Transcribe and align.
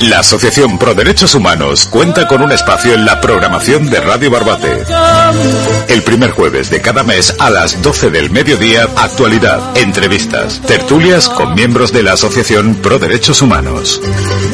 La 0.00 0.18
Asociación 0.18 0.78
Pro 0.78 0.94
Derechos 0.94 1.34
Humanos 1.34 1.86
cuenta 1.86 2.26
con 2.26 2.42
un 2.42 2.50
espacio 2.50 2.92
en 2.92 3.04
la 3.04 3.20
programación 3.20 3.88
de 3.88 4.00
Radio 4.00 4.30
Barbate. 4.30 4.84
El 5.88 6.02
primer 6.02 6.32
jueves 6.32 6.70
de 6.70 6.80
cada 6.80 7.04
mes 7.04 7.34
a 7.38 7.50
las 7.50 7.80
12 7.80 8.10
del 8.10 8.30
mediodía, 8.30 8.88
actualidad, 8.96 9.76
entrevistas, 9.76 10.60
tertulias 10.66 11.28
con 11.28 11.54
miembros 11.54 11.92
de 11.92 12.02
la 12.02 12.14
Asociación 12.14 12.74
Pro 12.76 12.98
Derechos 12.98 13.42
Humanos. 13.42 14.00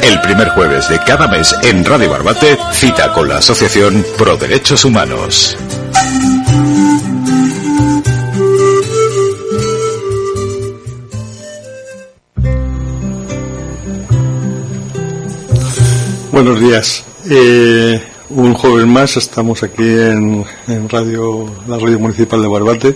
El 0.03 0.21
primer 0.21 0.49
jueves 0.49 0.87
de 0.87 0.99
cada 0.99 1.27
mes 1.27 1.55
en 1.63 1.83
Radio 1.83 2.11
Barbate, 2.11 2.57
cita 2.71 3.11
con 3.13 3.27
la 3.27 3.37
Asociación 3.37 4.05
Pro 4.17 4.37
Derechos 4.37 4.85
Humanos. 4.85 5.57
Buenos 16.41 16.61
días. 16.61 17.03
Eh, 17.29 18.01
un 18.29 18.53
joven 18.53 18.87
más, 18.87 19.17
estamos 19.17 19.61
aquí 19.61 19.83
en, 19.83 20.45
radio, 20.87 21.53
la 21.67 21.77
radio 21.77 21.99
municipal 21.99 22.41
de 22.41 22.47
Barbate 22.47 22.95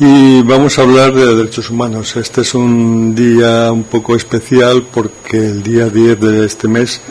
y 0.00 0.40
vamos 0.40 0.78
a 0.78 0.82
hablar 0.82 1.12
de 1.12 1.36
derechos 1.36 1.68
humanos. 1.68 2.16
Este 2.16 2.40
es 2.40 2.54
un 2.54 3.14
día 3.14 3.70
un 3.70 3.84
poco 3.84 4.16
especial 4.16 4.86
porque 4.90 5.36
el 5.36 5.62
día 5.62 5.90
10 5.90 6.20
de 6.20 6.46
este 6.46 6.68
mes 6.68 7.02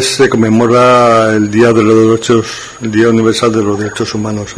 se 0.00 0.28
conmemora 0.28 1.34
el 1.34 1.50
Día 1.50 1.72
de 1.72 1.82
los 1.82 2.06
Derechos, 2.06 2.46
el 2.80 2.92
Día 2.92 3.08
Universal 3.08 3.52
de 3.52 3.64
los 3.64 3.80
Derechos 3.80 4.14
Humanos. 4.14 4.54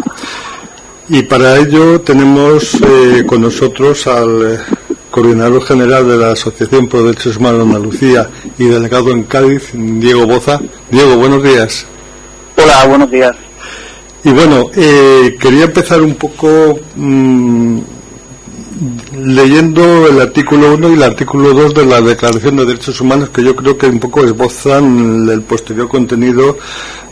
Y 1.09 1.23
para 1.23 1.57
ello 1.57 2.03
tenemos 2.03 2.75
eh, 2.75 3.25
con 3.27 3.41
nosotros 3.41 4.07
al 4.07 4.61
coordinador 5.11 5.63
general 5.65 6.09
de 6.09 6.17
la 6.17 6.33
Asociación 6.33 6.89
Pro 6.89 7.05
Derechos 7.05 7.37
Humanos 7.37 7.59
de 7.59 7.65
Andalucía 7.65 8.31
y 8.59 8.65
delegado 8.65 9.11
en 9.11 9.25
Cádiz, 9.25 9.71
Diego 9.73 10.27
Boza. 10.27 10.61
Diego, 10.91 11.17
buenos 11.17 11.43
días. 11.43 11.87
Hola, 12.57 12.87
buenos 12.87 13.11
días. 13.11 13.37
Y 14.23 14.31
bueno, 14.31 14.71
eh, 14.75 15.37
quería 15.41 15.65
empezar 15.65 16.03
un 16.03 16.15
poco 16.15 16.79
mm, 16.95 17.79
leyendo 19.17 20.07
el 20.09 20.21
artículo 20.21 20.75
1 20.75 20.91
y 20.91 20.93
el 20.93 21.03
artículo 21.03 21.55
2 21.55 21.75
de 21.75 21.87
la 21.87 22.01
Declaración 22.01 22.57
de 22.57 22.67
Derechos 22.67 23.01
Humanos, 23.01 23.31
que 23.31 23.43
yo 23.43 23.57
creo 23.57 23.77
que 23.77 23.87
un 23.87 23.99
poco 23.99 24.23
esbozan 24.25 25.29
el 25.29 25.43
posterior 25.43 25.89
contenido 25.89 26.59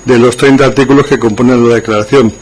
de 0.04 0.18
los 0.18 0.36
30 0.36 0.64
artículos 0.64 1.06
que 1.06 1.18
componen 1.18 1.68
la 1.68 1.76
declaración. 1.76 2.32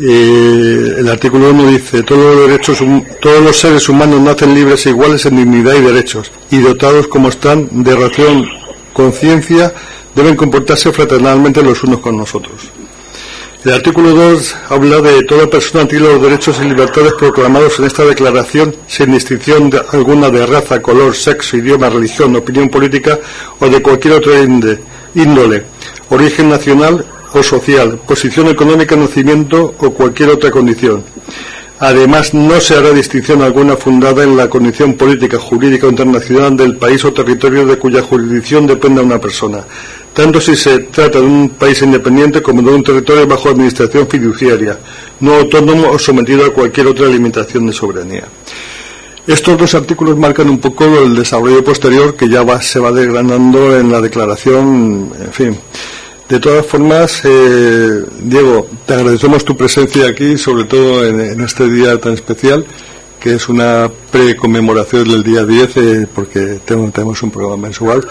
Eh, 0.00 0.91
el 1.02 1.10
artículo 1.10 1.50
1 1.50 1.66
dice, 1.66 2.02
todos 2.04 2.36
los, 2.36 2.48
derechos, 2.48 2.78
todos 3.20 3.42
los 3.42 3.56
seres 3.56 3.88
humanos 3.88 4.20
nacen 4.20 4.54
libres 4.54 4.86
e 4.86 4.90
iguales 4.90 5.26
en 5.26 5.36
dignidad 5.36 5.74
y 5.74 5.80
derechos, 5.80 6.30
y 6.48 6.58
dotados 6.58 7.08
como 7.08 7.28
están 7.28 7.82
de 7.82 7.96
razón, 7.96 8.48
conciencia, 8.92 9.74
deben 10.14 10.36
comportarse 10.36 10.92
fraternalmente 10.92 11.60
los 11.60 11.82
unos 11.82 11.98
con 11.98 12.16
nosotros. 12.16 12.70
El 13.64 13.72
artículo 13.72 14.10
2 14.10 14.56
habla 14.70 15.00
de 15.00 15.24
toda 15.24 15.50
persona 15.50 15.88
tiene 15.88 16.06
los 16.06 16.22
derechos 16.22 16.60
y 16.60 16.68
libertades 16.68 17.14
proclamados 17.14 17.80
en 17.80 17.86
esta 17.86 18.04
declaración 18.04 18.74
sin 18.86 19.10
distinción 19.12 19.72
alguna 19.92 20.30
de 20.30 20.46
raza, 20.46 20.80
color, 20.80 21.16
sexo, 21.16 21.56
idioma, 21.56 21.90
religión, 21.90 22.36
opinión 22.36 22.68
política 22.68 23.18
o 23.58 23.68
de 23.68 23.82
cualquier 23.82 24.14
otra 24.14 24.34
índole, 25.14 25.64
origen 26.10 26.48
nacional 26.48 27.04
o 27.32 27.42
social, 27.42 27.98
posición 28.06 28.48
económica, 28.48 28.96
nacimiento 28.96 29.74
o 29.78 29.90
cualquier 29.90 30.30
otra 30.30 30.50
condición. 30.50 31.02
Además, 31.78 32.32
no 32.32 32.60
se 32.60 32.76
hará 32.76 32.90
distinción 32.90 33.42
alguna 33.42 33.76
fundada 33.76 34.22
en 34.22 34.36
la 34.36 34.48
condición 34.48 34.94
política, 34.94 35.36
jurídica 35.36 35.88
o 35.88 35.90
internacional 35.90 36.56
del 36.56 36.76
país 36.76 37.04
o 37.04 37.12
territorio 37.12 37.66
de 37.66 37.76
cuya 37.76 38.02
jurisdicción 38.02 38.68
dependa 38.68 39.02
una 39.02 39.18
persona, 39.18 39.64
tanto 40.14 40.40
si 40.40 40.54
se 40.54 40.78
trata 40.78 41.18
de 41.18 41.26
un 41.26 41.48
país 41.48 41.82
independiente 41.82 42.40
como 42.40 42.62
de 42.62 42.70
un 42.70 42.84
territorio 42.84 43.26
bajo 43.26 43.48
administración 43.48 44.06
fiduciaria, 44.06 44.78
no 45.18 45.34
autónomo 45.34 45.90
o 45.90 45.98
sometido 45.98 46.46
a 46.46 46.52
cualquier 46.52 46.86
otra 46.86 47.08
limitación 47.08 47.66
de 47.66 47.72
soberanía. 47.72 48.28
Estos 49.26 49.58
dos 49.58 49.74
artículos 49.74 50.16
marcan 50.16 50.50
un 50.50 50.58
poco 50.58 50.84
el 50.84 51.16
desarrollo 51.16 51.64
posterior 51.64 52.14
que 52.14 52.28
ya 52.28 52.44
se 52.60 52.78
va 52.78 52.92
desgranando 52.92 53.76
en 53.76 53.90
la 53.90 54.00
declaración, 54.00 55.12
en 55.18 55.32
fin. 55.32 55.58
De 56.32 56.40
todas 56.40 56.64
formas, 56.64 57.20
eh, 57.24 58.04
Diego, 58.22 58.66
te 58.86 58.94
agradecemos 58.94 59.44
tu 59.44 59.54
presencia 59.54 60.06
aquí, 60.08 60.38
sobre 60.38 60.64
todo 60.64 61.06
en, 61.06 61.38
este 61.42 61.68
día 61.68 61.98
tan 61.98 62.14
especial, 62.14 62.64
que 63.20 63.34
es 63.34 63.50
una 63.50 63.90
preconmemoración 64.10 65.10
del 65.10 65.22
día 65.22 65.44
10, 65.44 65.76
eh, 65.76 66.06
porque 66.14 66.58
tenemos, 66.64 67.22
un 67.22 67.30
programa 67.30 67.58
mensual. 67.58 68.08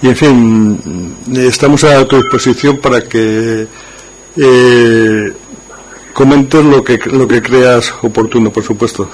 Y, 0.00 0.08
en 0.08 0.16
fin, 0.16 1.14
estamos 1.36 1.84
a 1.84 2.08
tu 2.08 2.16
disposición 2.16 2.78
para 2.78 3.02
que 3.02 3.66
eh, 4.38 5.32
comentes 6.14 6.64
lo 6.64 6.82
que, 6.82 6.98
lo 7.04 7.28
que 7.28 7.42
creas 7.42 7.92
oportuno, 8.00 8.50
por 8.50 8.64
supuesto. 8.64 9.10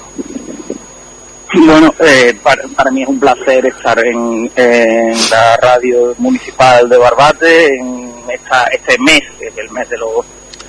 Bueno, 1.55 1.93
eh, 1.99 2.39
para, 2.43 2.91
mí 2.93 3.03
es 3.03 3.09
un 3.09 3.19
placer 3.19 3.67
estar 3.67 3.99
en, 3.99 4.49
la 4.55 5.57
radio 5.57 6.15
municipal 6.19 6.89
de 6.89 6.97
Barbate 6.99 7.75
en 7.75 8.08
este 8.31 8.99
mes, 8.99 9.23
el 9.41 9.71
mes 9.71 9.89
de 9.89 9.99
los, 9.99 10.25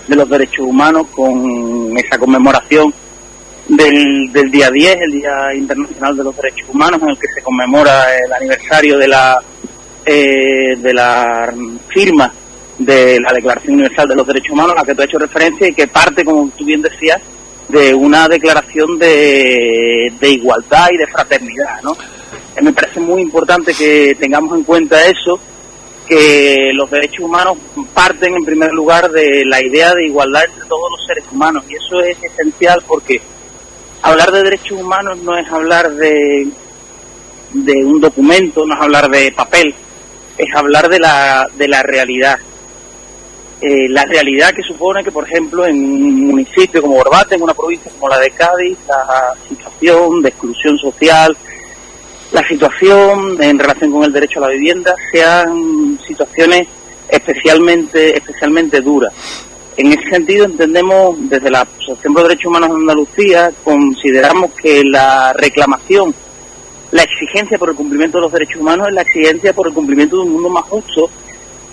de 0.08 0.16
los 0.16 0.30
derechos 0.30 0.66
humanos, 0.66 1.08
con 1.14 1.98
esa 1.98 2.18
conmemoración 2.18 2.94
del, 3.70 4.32
del 4.32 4.52
día 4.52 4.70
10, 4.72 4.98
el 5.02 5.12
Día 5.12 5.54
Internacional 5.54 6.18
de 6.18 6.24
los 6.24 6.36
Derechos 6.36 6.70
Humanos, 6.70 7.02
en 7.02 7.10
el 7.10 7.20
que 7.20 7.28
se 7.34 7.42
conmemora 7.42 8.18
el 8.18 8.34
aniversario 8.34 8.98
de 8.98 9.08
la, 9.08 9.40
eh, 10.06 10.76
de 10.78 10.94
la 10.94 11.54
firma 11.88 12.34
de 12.78 13.20
la 13.20 13.34
Declaración 13.34 13.76
Universal 13.76 14.08
de 14.08 14.16
los 14.16 14.28
Derechos 14.28 14.52
Humanos, 14.52 14.74
a 14.74 14.80
la 14.80 14.86
que 14.86 14.96
tú 14.96 15.02
has 15.02 15.08
hecho 15.08 15.20
referencia 15.20 15.68
y 15.68 15.74
que 15.74 15.88
parte, 15.88 16.26
como 16.26 16.50
tú 16.50 16.66
bien 16.66 16.82
decías, 16.82 17.22
de 17.68 17.94
una 17.94 18.28
declaración 18.28 18.98
de, 18.98 20.12
de 20.20 20.30
igualdad 20.30 20.88
y 20.92 20.98
de 20.98 21.06
fraternidad, 21.06 21.82
¿no? 21.84 21.96
Eh, 22.56 22.62
me 22.62 22.74
parece 22.74 23.00
muy 23.00 23.22
importante 23.22 23.74
que 23.76 24.16
tengamos 24.20 24.58
en 24.58 24.64
cuenta 24.64 25.06
eso, 25.06 25.40
que 26.10 26.72
los 26.74 26.90
derechos 26.90 27.20
humanos 27.20 27.56
parten 27.94 28.34
en 28.34 28.44
primer 28.44 28.72
lugar 28.72 29.12
de 29.12 29.46
la 29.46 29.62
idea 29.62 29.94
de 29.94 30.08
igualdad 30.08 30.46
entre 30.46 30.68
todos 30.68 30.90
los 30.90 31.06
seres 31.06 31.24
humanos. 31.32 31.64
Y 31.70 31.76
eso 31.76 32.02
es 32.02 32.18
esencial 32.24 32.84
porque 32.88 33.22
hablar 34.02 34.32
de 34.32 34.44
derechos 34.44 34.80
humanos 34.80 35.20
no 35.20 35.38
es 35.38 35.48
hablar 35.52 35.92
de, 35.92 36.48
de 37.54 37.86
un 37.86 38.02
documento, 38.02 38.66
no 38.66 38.74
es 38.74 38.82
hablar 38.82 39.08
de 39.10 39.32
papel, 39.32 39.76
es 40.36 40.56
hablar 40.56 40.90
de 40.90 41.00
la, 41.00 41.48
de 41.56 41.68
la 41.68 41.84
realidad. 41.84 42.40
Eh, 43.62 43.88
la 43.90 44.06
realidad 44.06 44.54
que 44.54 44.64
supone 44.64 45.04
que, 45.04 45.12
por 45.12 45.26
ejemplo, 45.26 45.68
en 45.68 45.76
un 45.76 46.28
municipio 46.28 46.82
como 46.82 46.96
Borbate, 46.96 47.36
en 47.36 47.44
una 47.44 47.54
provincia 47.54 47.92
como 47.92 48.10
la 48.10 48.18
de 48.18 48.32
Cádiz, 48.32 48.78
la 48.88 49.36
situación 49.48 50.24
de 50.24 50.30
exclusión 50.30 50.78
social, 50.80 51.38
la 52.32 52.48
situación 52.48 53.42
en 53.42 53.58
relación 53.58 53.92
con 53.92 54.04
el 54.04 54.14
derecho 54.14 54.40
a 54.40 54.48
la 54.48 54.54
vivienda 54.54 54.94
sean 55.12 56.00
situaciones 56.06 56.68
especialmente 57.10 58.16
especialmente 58.16 58.82
duras. 58.82 59.14
En 59.78 59.92
ese 59.94 60.10
sentido 60.10 60.46
entendemos 60.46 61.16
desde 61.30 61.50
la 61.50 61.62
Asociación 61.62 62.14
de 62.14 62.24
Derechos 62.24 62.46
Humanos 62.46 62.70
de 62.70 62.76
Andalucía 62.76 63.52
consideramos 63.64 64.52
que 64.52 64.84
la 64.84 65.34
reclamación, 65.34 66.14
la 66.92 67.04
exigencia 67.04 67.58
por 67.58 67.70
el 67.70 67.76
cumplimiento 67.76 68.18
de 68.18 68.24
los 68.24 68.32
derechos 68.32 68.62
humanos 68.62 68.90
es 68.90 68.94
la 68.94 69.02
exigencia 69.02 69.54
por 69.54 69.68
el 69.68 69.74
cumplimiento 69.74 70.18
de 70.18 70.24
un 70.24 70.34
mundo 70.34 70.50
más 70.50 70.66
justo 70.66 71.10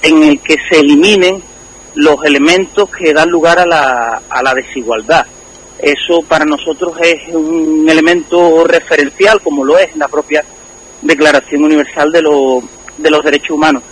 en 0.03 0.23
el 0.23 0.41
que 0.41 0.57
se 0.71 0.81
eliminen 0.81 1.43
los 1.95 2.23
elementos 2.25 2.89
que 2.91 3.13
dan 3.13 3.29
lugar 3.29 3.59
a 3.59 3.67
la, 3.67 4.23
a 4.29 4.43
la 4.43 4.55
desigualdad. 4.55 5.27
Eso 5.79 6.23
para 6.23 6.45
nosotros 6.45 6.95
es 7.03 7.35
un 7.35 7.87
elemento 7.89 8.65
referencial, 8.65 9.41
como 9.43 9.65
lo 9.65 9.79
es 9.79 9.95
la 9.97 10.09
propia 10.09 10.45
Declaración 11.03 11.65
Universal 11.65 12.11
de, 12.13 12.23
de 12.99 13.11
los 13.11 13.25
Derechos 13.25 13.51
Humanos. 13.51 13.83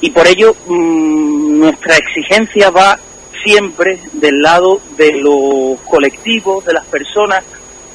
Y 0.00 0.10
por 0.10 0.26
ello 0.26 0.56
mm, 0.66 1.58
nuestra 1.58 1.96
exigencia 1.96 2.70
va 2.70 2.98
siempre 3.44 4.00
del 4.12 4.40
lado 4.40 4.80
de 4.96 5.12
los 5.12 5.80
colectivos, 5.82 6.64
de 6.64 6.72
las 6.72 6.86
personas 6.86 7.44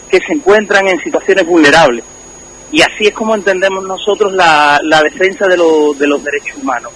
que 0.10 0.20
se 0.20 0.34
encuentran 0.34 0.88
en 0.88 1.00
situaciones 1.00 1.46
vulnerables. 1.46 2.04
Y 2.72 2.82
así 2.82 3.08
es 3.08 3.14
como 3.14 3.36
entendemos 3.36 3.84
nosotros 3.84 4.34
la, 4.34 4.80
la 4.84 5.02
defensa 5.02 5.48
de, 5.48 5.56
de 5.56 6.08
los 6.08 6.24
derechos 6.24 6.58
humanos. 6.62 6.92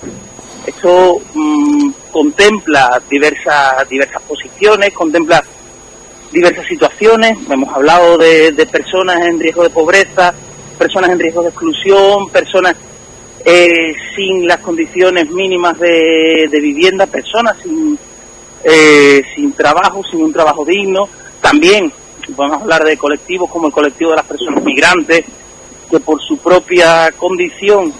Esto 0.66 1.20
mm, 1.34 1.90
contempla 2.12 3.02
diversas, 3.10 3.88
diversas 3.90 4.22
posiciones, 4.24 4.94
contempla 4.94 5.44
diversas 6.31 6.66
situaciones. 6.68 7.38
Hemos 7.50 7.74
hablado 7.74 8.18
de, 8.18 8.52
de 8.52 8.66
personas 8.66 9.22
en 9.26 9.40
riesgo 9.40 9.64
de 9.64 9.70
pobreza, 9.70 10.34
personas 10.78 11.12
en 11.12 11.20
riesgo 11.20 11.42
de 11.42 11.50
exclusión, 11.50 12.30
personas 12.30 12.76
eh, 13.46 13.94
sin 14.16 14.48
las 14.48 14.60
condiciones 14.60 15.30
mínimas 15.30 15.80
de, 15.80 16.48
de 16.50 16.60
vivienda, 16.60 17.08
personas 17.08 17.58
sin, 17.64 17.98
eh, 18.64 19.22
sin 19.36 19.54
trabajo, 19.54 20.02
sin 20.10 20.22
un 20.22 20.34
trabajo 20.34 20.66
digno. 20.66 21.08
También 21.42 21.92
podemos 22.36 22.62
hablar 22.62 22.84
de 22.84 22.98
colectivos 22.98 23.50
como 23.50 23.68
el 23.68 23.74
colectivo 23.74 24.12
de 24.12 24.18
las 24.18 24.25
personas 24.25 24.64
migrantes, 24.64 25.25
que 25.90 26.00
por 26.00 26.22
su 26.22 26.38
propia 26.38 27.12
condición 27.18 27.92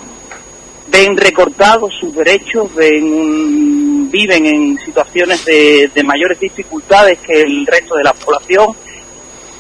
ven 0.89 1.18
recortados 1.18 1.94
sus 2.00 2.15
derechos, 2.15 2.74
ven, 2.75 4.09
viven 4.09 4.45
en 4.45 4.77
situaciones 4.80 5.45
de, 5.45 5.89
de 5.94 6.03
mayores 6.03 6.39
dificultades 6.39 7.19
que 7.19 7.41
el 7.41 7.65
resto 7.65 7.95
de 7.95 8.03
la 8.03 8.13
población. 8.13 8.75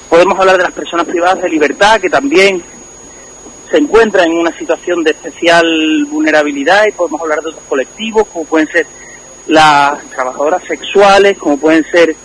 Podemos 0.09 0.39
hablar 0.39 0.57
de 0.57 0.63
las 0.63 0.73
personas 0.73 1.05
privadas 1.05 1.41
de 1.41 1.49
libertad, 1.49 2.01
que 2.01 2.09
también 2.09 2.63
se 3.69 3.77
encuentran 3.77 4.31
en 4.31 4.37
una 4.39 4.57
situación 4.57 5.03
de 5.03 5.11
especial 5.11 6.05
vulnerabilidad 6.09 6.87
y 6.87 6.91
podemos 6.91 7.21
hablar 7.21 7.41
de 7.41 7.49
otros 7.49 7.63
colectivos, 7.69 8.27
como 8.27 8.45
pueden 8.45 8.67
ser 8.67 8.87
las 9.47 10.03
trabajadoras 10.09 10.63
sexuales, 10.63 11.37
como 11.37 11.57
pueden 11.57 11.83
ser 11.85 12.15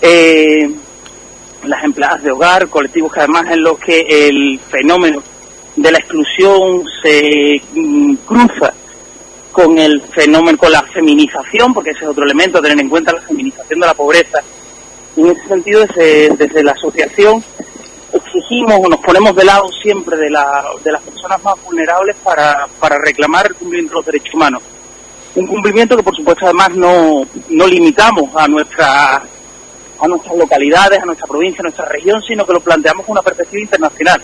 eh, 0.00 0.70
las 1.64 1.82
empleadas 1.82 2.22
de 2.22 2.30
hogar, 2.30 2.68
colectivos 2.68 3.12
que 3.12 3.20
además 3.20 3.50
en 3.50 3.62
los 3.62 3.78
que 3.78 4.28
el 4.28 4.60
fenómeno 4.70 5.22
de 5.76 5.92
la 5.92 5.98
exclusión 5.98 6.84
se 7.02 7.60
mm, 7.74 8.14
cruza 8.26 8.72
con 9.52 9.78
el 9.78 10.00
fenómeno, 10.02 10.58
con 10.58 10.72
la 10.72 10.82
feminización, 10.82 11.72
porque 11.72 11.90
ese 11.90 12.04
es 12.04 12.10
otro 12.10 12.24
elemento, 12.24 12.60
tener 12.60 12.80
en 12.80 12.88
cuenta 12.88 13.12
la 13.12 13.20
feminización 13.22 13.80
de 13.80 13.86
la 13.86 13.94
pobreza. 13.94 14.40
Y 15.16 15.20
en 15.20 15.30
ese 15.30 15.46
sentido, 15.46 15.86
desde, 15.86 16.30
desde 16.36 16.64
la 16.64 16.72
asociación 16.72 17.42
exigimos 18.12 18.80
o 18.84 18.88
nos 18.88 19.00
ponemos 19.00 19.34
de 19.34 19.44
lado 19.44 19.68
siempre 19.82 20.16
de, 20.16 20.30
la, 20.30 20.64
de 20.82 20.92
las 20.92 21.02
personas 21.02 21.42
más 21.42 21.54
vulnerables 21.64 22.16
para, 22.22 22.66
para 22.78 22.98
reclamar 22.98 23.46
el 23.46 23.54
cumplimiento 23.54 23.90
de 23.90 23.96
los 23.96 24.06
derechos 24.06 24.34
humanos. 24.34 24.62
Un 25.34 25.46
cumplimiento 25.46 25.96
que, 25.96 26.02
por 26.02 26.16
supuesto, 26.16 26.44
además 26.44 26.70
no, 26.74 27.26
no 27.50 27.66
limitamos 27.66 28.30
a 28.36 28.46
nuestra 28.46 29.22
a 29.96 30.08
nuestras 30.08 30.36
localidades, 30.36 31.00
a 31.00 31.06
nuestra 31.06 31.26
provincia, 31.26 31.60
a 31.60 31.62
nuestra 31.62 31.86
región, 31.86 32.20
sino 32.26 32.44
que 32.44 32.52
lo 32.52 32.60
planteamos 32.60 33.06
con 33.06 33.12
una 33.12 33.22
perspectiva 33.22 33.62
internacional 33.62 34.20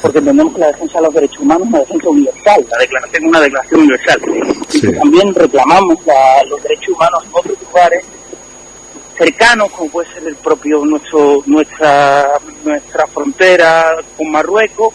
porque 0.00 0.18
entendemos 0.18 0.54
que 0.54 0.60
la 0.60 0.66
defensa 0.68 0.98
de 0.98 1.04
los 1.04 1.14
derechos 1.14 1.38
humanos 1.40 1.62
es 1.62 1.68
una 1.68 1.78
defensa 1.80 2.08
universal, 2.08 2.66
la 2.70 2.78
declaración 2.78 3.22
es 3.22 3.28
una 3.28 3.40
declaración 3.40 3.80
universal. 3.80 4.20
Y 4.72 4.92
también 4.92 5.34
reclamamos 5.34 5.98
los 6.48 6.62
derechos 6.62 6.88
humanos 6.94 7.24
en 7.24 7.30
otros 7.32 7.62
lugares 7.62 8.04
cercanos, 9.18 9.70
como 9.72 9.90
puede 9.90 10.12
ser 10.14 10.26
el 10.26 10.36
propio 10.36 10.84
nuestro 10.84 11.42
nuestra 11.44 12.38
nuestra 12.64 13.06
frontera 13.06 13.96
con 14.16 14.30
Marruecos, 14.30 14.94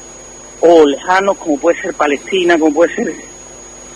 o 0.62 0.86
lejanos, 0.86 1.38
como 1.38 1.60
puede 1.60 1.80
ser 1.82 1.94
Palestina, 1.94 2.58
como 2.58 2.74
puede 2.74 2.96
ser 2.96 3.14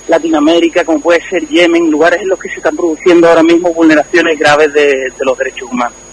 Latinoamérica, 0.08 0.84
como 0.86 1.00
puede 1.00 1.22
ser 1.28 1.48
Yemen, 1.48 1.90
lugares 1.90 2.22
en 2.22 2.30
los 2.30 2.40
que 2.40 2.50
se 2.50 2.58
están 2.58 2.76
produciendo 2.76 3.28
ahora 3.28 3.44
mismo 3.44 3.74
vulneraciones 3.74 4.38
graves 4.38 4.74
de 4.74 5.12
los 5.22 5.38
derechos 5.38 5.72
humanos. 5.72 6.09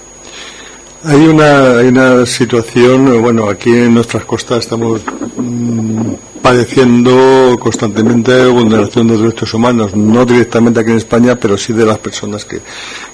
Hay 1.08 1.24
una, 1.24 1.78
hay 1.78 1.86
una 1.86 2.26
situación, 2.26 3.22
bueno, 3.22 3.48
aquí 3.48 3.70
en 3.70 3.94
nuestras 3.94 4.24
costas 4.24 4.58
estamos 4.60 5.02
mm, 5.36 6.14
padeciendo 6.42 7.56
constantemente 7.58 8.46
vulneración 8.46 9.08
de 9.08 9.18
derechos 9.18 9.52
humanos, 9.54 9.94
no 9.96 10.24
directamente 10.24 10.80
aquí 10.80 10.90
en 10.90 10.98
España, 10.98 11.36
pero 11.36 11.56
sí 11.56 11.72
de 11.72 11.84
las 11.84 11.98
personas 11.98 12.44
que, 12.44 12.60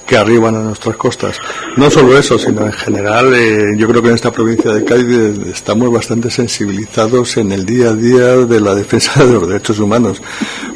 que 0.06 0.16
arriban 0.16 0.54
a 0.56 0.60
nuestras 0.60 0.96
costas. 0.96 1.36
No 1.76 1.90
solo 1.90 2.18
eso, 2.18 2.38
sino 2.38 2.66
en 2.66 2.72
general, 2.72 3.32
eh, 3.34 3.74
yo 3.76 3.88
creo 3.88 4.02
que 4.02 4.08
en 4.08 4.14
esta 4.14 4.30
provincia 4.30 4.72
de 4.72 4.84
Cádiz 4.84 5.06
eh, 5.08 5.34
estamos 5.52 5.90
bastante 5.90 6.30
sensibilizados 6.30 7.36
en 7.36 7.52
el 7.52 7.64
día 7.64 7.90
a 7.90 7.94
día 7.94 8.36
de 8.36 8.60
la 8.60 8.74
defensa 8.74 9.24
de 9.24 9.32
los 9.32 9.48
derechos 9.48 9.78
humanos, 9.78 10.20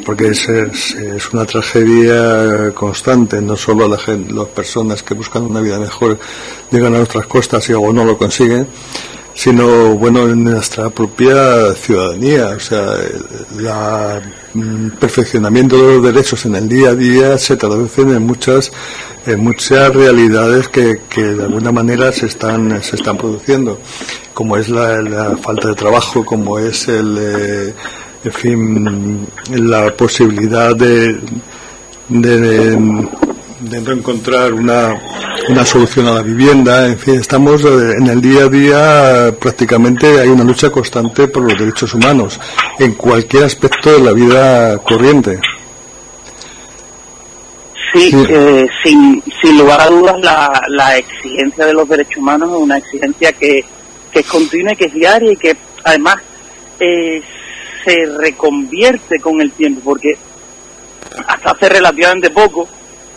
porque 0.04 0.28
es, 0.28 0.49
es, 0.49 1.32
una 1.32 1.44
tragedia 1.44 2.72
constante, 2.72 3.40
no 3.40 3.56
solo 3.56 3.88
la 3.88 3.99
gente, 3.99 4.32
las 4.32 4.49
personas 4.49 5.02
que 5.02 5.14
buscan 5.14 5.42
una 5.42 5.60
vida 5.60 5.78
mejor 5.78 6.19
llegan 6.70 6.94
a 6.94 6.99
nuestras 6.99 7.26
costas 7.26 7.69
y 7.69 7.72
luego 7.72 7.92
no 7.92 8.04
lo 8.04 8.16
consiguen, 8.16 8.66
sino 9.37 9.94
bueno 9.97 10.31
en 10.31 10.44
nuestra 10.44 10.88
propia 10.88 11.75
ciudadanía 11.75 12.55
o 12.56 12.61
sea 12.61 12.94
el 12.94 14.23
mm, 14.55 14.91
perfeccionamiento 14.99 15.77
de 15.77 15.94
los 15.94 16.03
derechos 16.03 16.47
en 16.47 16.56
el 16.56 16.67
día 16.67 16.88
a 16.88 16.94
día 16.94 17.37
se 17.37 17.55
traducen 17.56 18.15
en 18.15 18.23
muchas 18.27 18.73
en 19.27 19.41
muchas 19.41 19.94
realidades 19.94 20.69
que, 20.69 21.03
que 21.11 21.23
de 21.23 21.44
alguna 21.44 21.71
manera 21.71 22.11
se 22.12 22.27
están 22.27 22.83
se 22.83 22.97
están 22.97 23.19
produciendo 23.19 23.79
como 24.33 24.56
es 24.56 24.71
la, 24.71 25.37
falta 25.37 25.69
de 25.69 25.75
trabajo 25.75 26.25
como 26.25 26.59
es 26.59 26.88
el 26.88 27.19
eh, 27.21 27.75
en 28.25 28.33
fin 28.33 29.27
la 29.50 29.94
posibilidad 29.94 30.75
de, 30.75 31.21
de 32.09 32.41
de 32.41 33.06
no 33.70 33.92
encontrar 33.92 34.52
una, 34.52 35.00
una 35.48 35.64
solución 35.64 36.06
a 36.06 36.14
la 36.14 36.22
vivienda, 36.22 36.86
en 36.86 36.98
fin, 36.98 37.14
estamos 37.16 37.64
eh, 37.64 37.94
en 37.98 38.06
el 38.06 38.20
día 38.20 38.44
a 38.44 38.48
día 38.48 39.34
prácticamente 39.38 40.20
hay 40.20 40.28
una 40.28 40.44
lucha 40.44 40.70
constante 40.70 41.28
por 41.28 41.42
los 41.42 41.58
derechos 41.58 41.92
humanos 41.94 42.40
en 42.78 42.94
cualquier 42.94 43.44
aspecto 43.44 43.92
de 43.92 44.00
la 44.00 44.12
vida 44.12 44.78
corriente. 44.78 45.40
Sí, 47.92 48.10
eh, 48.28 48.68
sin, 48.82 49.22
sin 49.40 49.58
lugar 49.58 49.80
a 49.80 49.86
dudas 49.86 50.20
la, 50.20 50.62
la 50.68 50.98
exigencia 50.98 51.64
de 51.66 51.72
los 51.72 51.88
derechos 51.88 52.18
humanos 52.18 52.50
es 52.50 52.58
una 52.58 52.78
exigencia 52.78 53.32
que, 53.32 53.64
que 54.12 54.20
es 54.20 54.26
continua 54.26 54.72
y 54.72 54.76
que 54.76 54.84
es 54.86 54.92
diaria 54.92 55.32
y 55.32 55.36
que 55.36 55.56
además 55.84 56.16
eh, 56.78 57.22
se 57.84 58.06
reconvierte 58.18 59.20
con 59.20 59.40
el 59.40 59.52
tiempo, 59.52 59.80
porque 59.84 60.18
hasta 61.26 61.52
hace 61.52 61.68
relativamente 61.68 62.30
poco 62.30 62.68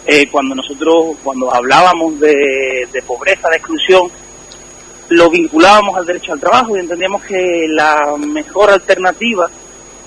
eh, 0.06 0.28
cuando 0.30 0.56
nosotros, 0.56 1.18
cuando 1.24 1.54
hablábamos 1.54 2.20
de, 2.20 2.88
pobreza, 3.06 3.50
de 3.50 3.58
exclusión, 3.58 4.10
lo 5.10 5.30
vinculábamos 5.30 5.96
al 5.98 6.06
derecho 6.06 6.34
al 6.34 6.40
trabajo 6.40 6.76
y 6.76 6.80
entendíamos 6.80 7.24
que 7.24 7.66
la 7.70 8.16
mejor 8.18 8.70
alternativa 8.70 9.50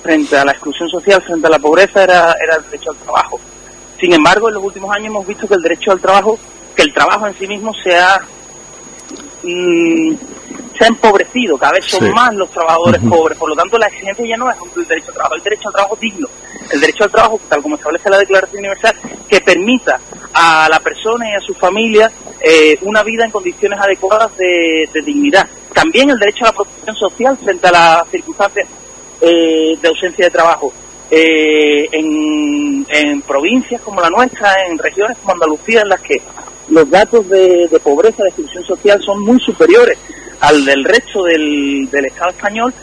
frente 0.03 0.37
a 0.37 0.45
la 0.45 0.53
exclusión 0.53 0.89
social, 0.89 1.23
frente 1.23 1.47
a 1.47 1.51
la 1.51 1.59
pobreza, 1.59 2.03
era, 2.03 2.35
era 2.43 2.57
el 2.57 2.65
derecho 2.65 2.91
al 2.91 2.97
trabajo. 2.97 3.41
Sin 4.01 4.13
embargo, 4.13 4.49
en 4.49 4.55
los 4.55 4.65
últimos 4.65 4.91
años 4.95 5.09
hemos 5.09 5.27
visto 5.27 5.47
que 5.47 5.55
el 5.55 5.63
derecho 5.63 5.93
al 5.93 6.01
trabajo, 6.01 6.39
que 6.75 6.83
el 6.83 6.93
trabajo 6.93 7.27
en 7.27 7.35
sí 7.39 7.47
mismo 7.47 7.73
se 7.73 7.97
ha, 7.97 8.21
mm, 9.45 10.15
se 10.77 10.85
ha 10.85 10.89
empobrecido, 10.89 11.57
cada 11.57 11.73
vez 11.73 11.85
son 11.87 12.11
más 12.13 12.35
los 12.35 12.51
trabajadores 12.51 13.01
pobres, 13.09 13.39
por 13.39 13.49
lo 13.49 13.57
tanto 13.57 13.79
la 13.79 13.87
exigencia 13.87 14.27
ya 14.27 14.37
no 14.37 14.51
es 14.51 14.57
el 14.77 14.87
derecho 14.87 15.09
al 15.09 15.15
trabajo, 15.15 15.35
el 15.35 15.43
derecho 15.43 15.69
al 15.69 15.75
trabajo 15.75 15.99
digno, 16.01 16.29
el 16.71 16.81
derecho 16.81 17.05
al 17.05 17.11
trabajo, 17.11 17.41
tal 17.49 17.63
como 17.63 17.77
establece 17.77 18.11
la 18.11 18.19
Declaración 18.19 18.59
Universal, 18.61 18.97
que 19.29 19.41
permita 19.41 20.01
a 20.33 20.69
la 20.71 20.81
persona 20.81 21.31
y 21.31 21.35
a 21.35 21.41
su 21.41 21.55
familia 21.55 22.11
eh, 22.41 22.79
una 22.83 23.03
vida 23.03 23.25
en 23.25 23.31
condiciones 23.31 23.79
adecuadas 23.79 24.37
de, 24.37 24.89
dignidad. 25.05 25.49
También 25.73 26.11
el 26.11 26.19
derecho 26.19 26.45
a 26.45 26.49
la 26.49 26.53
protección 26.53 26.97
social 26.97 27.39
frente 27.39 27.69
a 27.69 27.73
las 27.73 28.09
circunstancias 28.09 28.69
eh, 29.21 29.77
de 29.81 29.89
ausencia 29.89 30.25
de 30.27 30.31
trabajo. 30.31 30.73
Eh, 31.11 31.89
en, 31.93 33.23
provincias 33.27 33.81
como 33.83 34.01
la 34.01 34.11
nuestra, 34.11 34.67
en 34.67 34.79
regiones 34.79 35.17
como 35.19 35.35
Andalucía, 35.35 35.83
en 35.83 35.89
las 35.89 36.01
que 36.01 36.21
los 36.69 36.89
datos 36.91 37.29
de, 37.29 37.69
pobreza, 37.83 38.23
de 38.23 38.31
exclusión 38.31 38.65
social 38.65 39.01
son 39.03 39.21
muy 39.21 39.39
superiores 39.41 39.99
al 40.43 40.65
del 40.65 40.85
resto 40.85 41.23
del 41.23 41.89
Estado 42.05 42.31
español, 42.31 42.75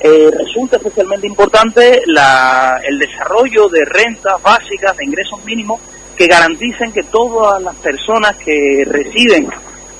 eh, 0.00 0.30
resulta 0.36 0.76
especialmente 0.76 1.26
importante 1.26 2.02
el 2.02 2.98
desarrollo 2.98 3.68
de 3.68 3.84
rentas 3.84 4.42
básicas, 4.42 4.96
de 4.96 5.04
ingresos 5.04 5.42
mínimos, 5.44 5.80
que 6.16 6.26
garanticen 6.26 6.92
que 6.92 7.04
todas 7.04 7.62
las 7.62 7.76
personas 7.76 8.36
que 8.36 8.84
residen 8.86 9.48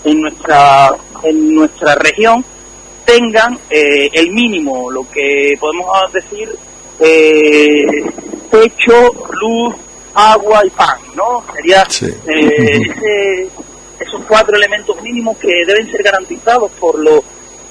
en 0.05 0.21
nuestra, 0.21 0.91
en 1.23 1.55
nuestra 1.55 1.95
región 1.95 2.45
tengan 3.05 3.57
eh, 3.71 4.11
el 4.13 4.33
mínimo, 4.33 4.91
lo 4.91 5.09
que 5.09 5.57
podemos 5.61 5.87
decir 6.13 6.51
eh, 6.99 7.83
techo, 8.51 9.13
luz, 9.41 9.75
agua 10.13 10.67
y 10.67 10.71
pan, 10.71 10.99
¿no? 11.15 11.45
Sería 11.55 11.87
esos 14.01 14.23
cuatro 14.29 14.57
elementos 14.57 15.01
mínimos 15.03 15.37
que 15.39 15.49
deben 15.67 15.91
ser 15.91 16.03
garantizados 16.03 16.71
por 16.73 16.99
los 16.99 17.23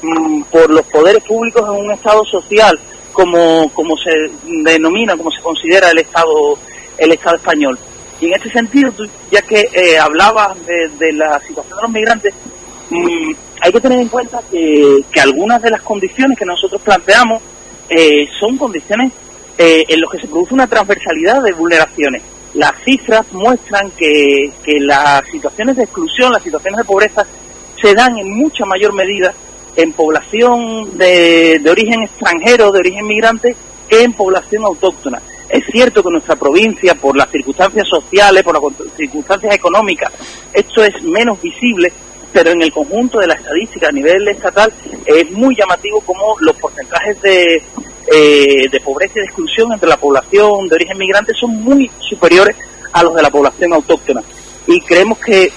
Mm, 0.02 0.44
por 0.52 0.70
los 0.70 0.86
poderes 0.88 1.24
públicos 1.24 1.64
en 1.64 1.86
un 1.86 1.92
Estado 1.92 2.24
social, 2.26 2.78
como, 3.12 3.72
como 3.74 3.96
se 3.98 4.12
denomina, 4.64 5.18
como 5.18 5.32
se 5.32 5.42
considera 5.42 5.90
el 5.90 6.00
Estado, 6.00 6.58
el 6.98 7.12
Estado 7.12 7.38
español. 7.38 7.80
Y 8.22 8.28
en 8.28 8.34
ese 8.34 8.50
sentido, 8.52 8.94
ya 9.32 9.42
que 9.42 9.68
eh, 9.74 9.98
hablabas 9.98 10.58
de, 10.66 11.12
la 11.14 11.40
situación 11.40 11.78
de 11.78 11.82
los 11.82 11.92
migrantes, 11.92 12.34
mm, 12.90 13.32
hay 13.62 13.72
que 13.72 13.82
tener 13.82 14.00
en 14.00 14.10
cuenta 14.10 14.42
que, 14.52 15.02
que 15.12 15.22
algunas 15.22 15.62
de 15.62 15.72
las 15.72 15.82
condiciones 15.82 16.38
que 16.38 16.46
nosotros 16.46 16.82
planteamos 16.82 17.42
eh, 17.90 18.28
son 18.40 18.58
condiciones 18.58 19.12
eh, 19.58 19.86
en 19.88 20.02
las 20.02 20.12
que 20.12 20.20
se 20.20 20.28
produce 20.28 20.54
una 20.54 20.68
transversalidad 20.68 21.42
de 21.42 21.54
vulneraciones. 21.54 22.22
Las 22.56 22.74
cifras 22.84 23.26
muestran 23.32 23.92
que, 23.92 24.52
que 24.64 24.80
las 24.80 25.26
situaciones 25.30 25.76
de 25.76 25.84
exclusión, 25.84 26.32
las 26.32 26.44
situaciones 26.44 26.78
de 26.78 26.86
pobreza, 26.86 27.26
se 27.82 27.94
dan 27.94 28.18
en 28.18 28.36
mucha 28.36 28.66
mayor 28.66 28.94
medida 28.94 29.34
en 29.76 29.92
población 29.92 30.98
de, 30.98 31.60
de 31.60 31.70
origen 31.70 32.04
extranjero, 32.04 32.72
de 32.72 32.80
origen 32.80 33.06
migrante, 33.06 33.56
que 33.90 34.04
en 34.04 34.14
población 34.14 34.64
autóctona. 34.64 35.22
Es 35.50 35.66
cierto 35.66 36.02
que 36.02 36.10
nuestra 36.10 36.36
provincia, 36.36 36.96
por 36.96 37.16
las 37.16 37.30
circunstancias 37.30 37.86
sociales, 37.90 38.42
por 38.42 38.54
las 38.54 38.74
circunstancias 38.96 39.54
económicas, 39.54 40.12
esto 40.54 40.84
es 40.84 41.04
menos 41.04 41.42
visible, 41.42 41.92
pero 42.34 42.52
en 42.52 42.62
el 42.62 42.72
conjunto 42.72 43.20
de 43.20 43.28
la 43.28 43.36
estadística 43.36 43.90
a 43.90 43.92
nivel 43.92 44.28
estatal 44.28 44.74
es 45.06 45.32
muy 45.32 45.56
llamativo 45.56 46.02
como 46.02 46.36
los 46.40 46.56
porcentajes 46.56 47.22
de, 47.22 47.62
eh, 48.12 48.68
de 48.70 48.80
pobreza 48.82 49.14
y 49.16 49.20
de 49.20 49.26
exclusión 49.26 49.74
entre 49.74 49.90
la 49.90 49.98
población 49.98 50.68
de 50.68 50.76
origen 50.76 50.98
migrante 50.98 51.34
son 51.40 51.64
muy 51.64 51.90
superiores 52.00 52.56
a 52.94 53.04
los 53.04 53.16
de 53.16 53.22
la 53.22 53.30
población 53.30 53.74
autóctona. 53.74 54.22
Y 54.68 54.82
creemos 54.82 55.18
que 55.20 55.52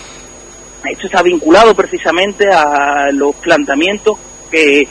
esto 0.85 1.07
está 1.07 1.23
vinculado 1.23 1.75
precisamente 1.75 2.47
a 2.49 3.11
los 3.13 3.35
planteamientos 3.37 4.17
que, 4.51 4.89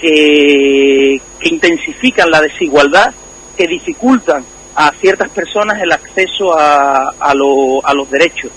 que, 0.00 1.20
que 1.38 1.48
intensifican 1.48 2.30
la 2.30 2.40
desigualdad, 2.40 3.14
que 3.56 3.66
dificultan 3.66 4.44
a 4.74 4.92
ciertas 4.92 5.30
personas 5.30 5.80
el 5.80 5.92
acceso 5.92 6.58
a, 6.58 7.14
a, 7.18 7.34
lo, 7.34 7.84
a 7.86 7.94
los 7.94 8.10
derechos. 8.10 8.50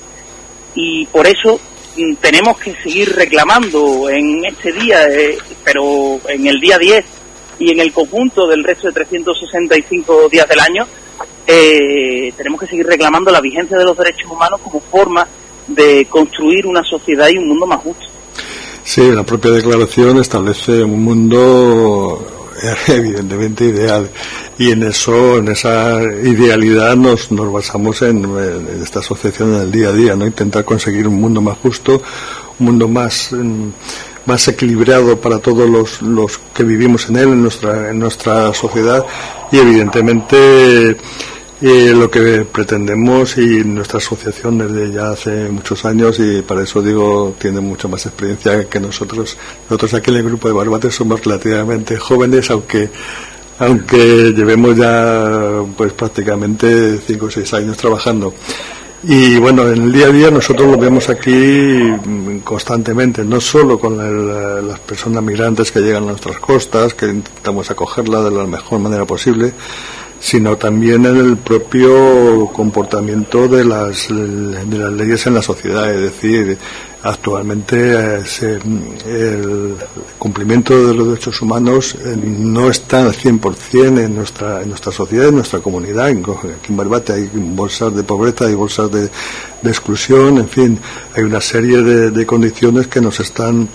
Y 0.75 1.05
por 1.07 1.27
eso 1.27 1.59
mm, 1.97 2.15
tenemos 2.15 2.57
que 2.57 2.75
seguir 2.75 3.15
reclamando 3.15 4.09
en 4.09 4.43
este 4.45 4.71
día, 4.73 5.07
eh, 5.07 5.37
pero 5.63 6.19
en 6.27 6.47
el 6.47 6.59
día 6.59 6.77
10 6.77 7.18
y 7.59 7.71
en 7.71 7.79
el 7.79 7.91
conjunto 7.91 8.47
del 8.47 8.63
resto 8.63 8.87
de 8.87 8.93
365 8.93 10.29
días 10.29 10.47
del 10.47 10.59
año, 10.59 10.87
eh, 11.45 12.33
tenemos 12.37 12.59
que 12.61 12.67
seguir 12.67 12.85
reclamando 12.85 13.31
la 13.31 13.41
vigencia 13.41 13.77
de 13.77 13.83
los 13.83 13.97
derechos 13.97 14.31
humanos 14.31 14.59
como 14.63 14.79
forma 14.79 15.27
de 15.67 16.05
construir 16.09 16.65
una 16.65 16.83
sociedad 16.83 17.27
y 17.29 17.37
un 17.37 17.49
mundo 17.49 17.67
más 17.67 17.81
justo. 17.81 18.05
Sí, 18.83 19.11
la 19.11 19.23
propia 19.23 19.51
declaración 19.51 20.19
establece 20.19 20.83
un 20.83 21.03
mundo 21.03 22.25
evidentemente 22.87 23.65
ideal 23.65 24.09
y 24.57 24.71
en 24.71 24.83
eso 24.83 25.37
en 25.37 25.49
esa 25.49 26.01
idealidad 26.23 26.95
nos, 26.95 27.31
nos 27.31 27.51
basamos 27.51 28.01
en, 28.01 28.23
en, 28.25 28.83
esta 28.83 28.99
asociación 28.99 29.55
en 29.55 29.61
el 29.61 29.71
día 29.71 29.89
a 29.89 29.93
día 29.93 30.15
no 30.15 30.25
intentar 30.25 30.65
conseguir 30.65 31.07
un 31.07 31.15
mundo 31.15 31.41
más 31.41 31.57
justo 31.57 32.01
un 32.59 32.65
mundo 32.65 32.87
más 32.87 33.31
más 34.25 34.47
equilibrado 34.47 35.19
para 35.19 35.39
todos 35.39 35.69
los, 35.69 36.01
los 36.01 36.39
que 36.53 36.63
vivimos 36.63 37.09
en 37.09 37.17
él 37.17 37.29
en 37.29 37.41
nuestra 37.41 37.89
en 37.89 37.99
nuestra 37.99 38.53
sociedad. 38.53 39.05
Y 39.51 39.57
evidentemente 39.57 40.97
y 41.61 41.89
lo 41.89 42.09
que 42.09 42.45
pretendemos 42.49 43.37
y 43.37 43.63
nuestra 43.65 43.97
asociación 43.97 44.59
desde 44.59 44.93
ya 44.93 45.11
hace 45.11 45.49
muchos 45.49 45.83
años 45.83 46.17
y 46.19 46.41
para 46.41 46.63
eso 46.63 46.81
digo 46.81 47.35
tiene 47.37 47.59
mucha 47.59 47.87
más 47.89 48.05
experiencia 48.05 48.69
que 48.69 48.79
nosotros. 48.79 49.37
Nosotros 49.69 49.93
aquí 49.93 50.09
en 50.11 50.17
el 50.17 50.23
grupo 50.23 50.47
de 50.47 50.53
Barbate 50.53 50.89
somos 50.89 51.23
relativamente 51.23 51.97
jóvenes 51.97 52.49
aunque 52.49 52.89
aunque 53.59 54.31
llevemos 54.33 54.77
ya 54.77 55.61
pues 55.75 55.91
prácticamente 55.91 56.97
cinco 57.05 57.25
o 57.25 57.29
seis 57.31 57.53
años 57.53 57.75
trabajando 57.75 58.33
y 59.03 59.37
bueno, 59.37 59.67
en 59.69 59.83
el 59.83 59.91
día 59.93 60.07
a 60.07 60.11
día 60.11 60.31
nosotros 60.31 60.69
lo 60.69 60.77
vemos 60.77 61.07
aquí 61.09 61.93
constantemente, 62.43 63.23
no 63.23 63.39
solo 63.39 63.79
con 63.79 63.99
el, 63.99 64.67
las 64.67 64.79
personas 64.79 65.23
migrantes 65.23 65.71
que 65.71 65.79
llegan 65.79 66.03
a 66.03 66.07
nuestras 66.07 66.37
costas, 66.39 66.93
que 66.93 67.05
intentamos 67.05 67.71
acogerla 67.71 68.21
de 68.23 68.31
la 68.31 68.45
mejor 68.45 68.79
manera 68.79 69.05
posible, 69.05 69.53
sino 70.19 70.57
también 70.57 71.05
en 71.05 71.17
el 71.17 71.37
propio 71.37 72.49
comportamiento 72.51 73.47
de 73.47 73.63
las, 73.63 74.09
de 74.09 74.77
las 74.77 74.91
leyes 74.91 75.25
en 75.27 75.35
la 75.35 75.41
sociedad. 75.41 75.93
Es 75.93 76.01
decir, 76.01 76.57
actualmente 77.03 77.75
eh, 77.77 78.59
el 79.07 79.75
cumplimiento 80.17 80.87
de 80.87 80.93
los 80.93 81.07
derechos 81.09 81.41
humanos 81.41 81.95
eh, 81.95 82.15
no 82.15 82.69
está 82.69 83.03
al 83.03 83.13
100% 83.13 84.03
en 84.03 84.15
nuestra, 84.15 84.61
en 84.61 84.69
nuestra 84.69 84.91
sociedad, 84.91 85.29
en 85.29 85.35
nuestra 85.35 85.59
comunidad. 85.59 86.07
Aquí 86.07 86.69
en 86.69 86.77
Barbate 86.77 87.13
hay 87.13 87.29
bolsas 87.33 87.95
de 87.95 88.03
pobreza, 88.03 88.45
hay 88.45 88.55
bolsas 88.55 88.91
de, 88.91 89.09
exclusión, 89.63 90.37
en 90.37 90.49
fin, 90.49 90.79
hay 91.15 91.23
una 91.23 91.41
serie 91.41 91.81
de, 91.81 92.11
de 92.11 92.25
condiciones 92.25 92.87
que 92.87 93.01
nos 93.01 93.19
están 93.19 93.67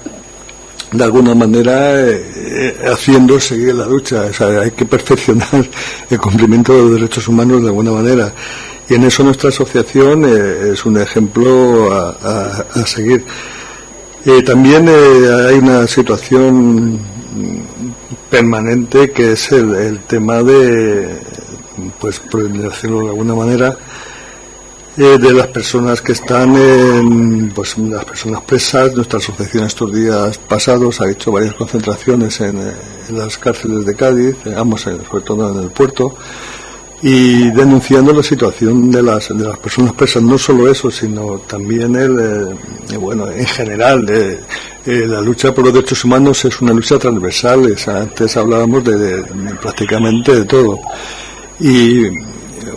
de 0.94 1.02
alguna 1.02 1.34
manera 1.34 2.00
eh, 2.08 2.76
haciendo 2.92 3.40
seguir 3.40 3.74
la 3.74 3.86
lucha. 3.86 4.26
O 4.30 4.32
sea, 4.32 4.60
hay 4.60 4.70
que 4.70 4.84
perfeccionar 4.84 5.68
el 6.10 6.18
cumplimiento 6.18 6.72
de 6.72 6.82
los 6.82 6.92
derechos 6.92 7.28
humanos 7.28 7.62
de 7.62 7.68
alguna 7.68 7.92
manera. 7.92 8.32
Y 8.88 8.94
en 8.94 9.04
eso 9.04 9.22
nuestra 9.22 9.48
asociación 9.48 10.24
eh, 10.24 10.72
es 10.72 10.84
un 10.84 11.00
ejemplo 11.00 11.92
a, 11.92 12.84
seguir. 12.86 13.24
Eh, 14.26 14.42
también 14.42 14.88
eh, 14.88 15.48
hay 15.48 15.58
una 15.58 15.86
situación 15.86 16.98
permanente 18.30 19.10
que 19.10 19.32
es 19.32 19.52
el, 19.52 20.00
tema 20.00 20.42
de, 20.42 21.20
pues 22.00 22.20
por 22.20 22.48
decirlo 22.50 23.02
de 23.02 23.08
alguna 23.08 23.34
manera, 23.34 23.76
eh, 24.96 25.18
de 25.18 25.32
las 25.32 25.48
personas 25.48 26.00
que 26.00 26.12
están 26.12 26.54
en, 26.56 27.50
pues 27.50 27.76
las 27.78 28.04
personas 28.04 28.42
presas. 28.42 28.94
Nuestra 28.94 29.18
asociación 29.18 29.64
estos 29.64 29.92
días 29.92 30.38
pasados 30.38 31.00
ha 31.00 31.10
hecho 31.10 31.32
varias 31.32 31.54
concentraciones 31.54 32.40
en, 32.40 32.58
en 33.08 33.18
las 33.18 33.36
cárceles 33.36 33.84
de 33.84 33.94
Cádiz, 33.96 34.36
ambos, 34.56 34.82
sobre 34.82 35.24
todo 35.24 35.52
en 35.52 35.64
el 35.64 35.70
puerto, 35.70 36.16
y 37.06 37.50
denunciando 37.50 38.14
la 38.14 38.22
situación 38.22 38.90
de 38.90 39.02
las, 39.02 39.28
de 39.28 39.44
las 39.44 39.58
personas 39.58 39.92
presas. 39.92 40.22
No 40.22 40.38
solo 40.38 40.70
eso, 40.70 40.90
sino 40.90 41.38
también 41.40 41.94
el, 41.96 42.18
eh, 42.90 42.96
bueno, 42.96 43.30
en 43.30 43.44
general, 43.44 44.06
eh, 44.08 44.40
la 45.06 45.20
lucha 45.20 45.52
por 45.52 45.66
los 45.66 45.74
derechos 45.74 46.02
humanos 46.02 46.42
es 46.46 46.62
una 46.62 46.72
lucha 46.72 46.98
transversal. 46.98 47.76
Sea, 47.76 48.00
antes 48.00 48.34
hablábamos 48.38 48.82
de, 48.84 48.96
de, 48.96 49.16
de 49.22 49.54
prácticamente 49.60 50.34
de 50.34 50.44
todo. 50.46 50.80
Y 51.60 52.04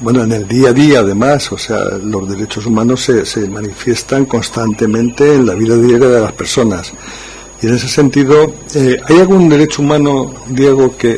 bueno, 0.02 0.24
en 0.24 0.34
el 0.34 0.46
día 0.46 0.72
a 0.72 0.74
día 0.74 1.00
además, 1.00 1.50
o 1.54 1.58
sea, 1.58 1.86
los 2.04 2.28
derechos 2.28 2.66
humanos 2.66 3.00
se, 3.06 3.26
se 3.26 3.48
manifiestan 3.48 4.26
constantemente 4.26 5.36
en 5.36 5.46
la 5.46 5.54
vida 5.54 5.78
diaria 5.78 6.10
de 6.10 6.22
las 6.22 6.34
personas. 6.34 6.92
Y 7.62 7.68
en 7.68 7.76
ese 7.76 7.88
sentido, 7.88 8.54
eh, 8.76 8.98
¿hay 9.08 9.20
algún 9.20 9.48
derecho 9.48 9.82
humano, 9.82 10.34
Diego, 10.50 10.98
que, 10.98 11.18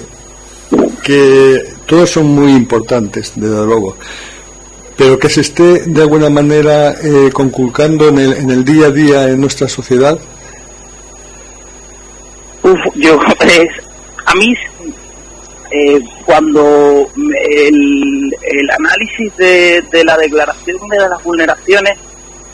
que 1.03 1.78
todos 1.89 2.11
son 2.11 2.27
muy 2.27 2.51
importantes, 2.51 3.33
desde 3.35 3.65
luego, 3.65 3.97
pero 4.95 5.17
que 5.17 5.27
se 5.27 5.41
esté 5.41 5.85
de 5.87 6.01
alguna 6.03 6.29
manera 6.29 6.91
eh, 6.91 7.31
conculcando 7.33 8.09
en 8.09 8.19
el, 8.19 8.33
en 8.33 8.51
el 8.51 8.63
día 8.63 8.87
a 8.87 8.91
día 8.91 9.27
en 9.27 9.41
nuestra 9.41 9.67
sociedad? 9.67 10.17
Uf, 12.61 12.79
yo, 12.95 13.19
pues, 13.39 13.69
a 14.23 14.35
mí 14.35 14.53
eh, 15.71 15.99
cuando 16.25 17.09
el, 17.17 18.35
el 18.41 18.69
análisis 18.69 19.35
de, 19.35 19.83
de, 19.91 20.03
la 20.03 20.15
declaración 20.15 20.77
de 20.89 20.97
las 20.97 21.23
vulneraciones, 21.23 21.97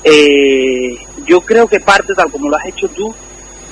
eh, 0.06 0.98
yo 1.26 1.42
creo 1.42 1.68
que 1.68 1.82
parte, 1.82 2.14
tal 2.16 2.32
como 2.32 2.50
lo 2.50 2.56
has 2.56 2.66
hecho 2.68 2.88
tú, 2.88 3.14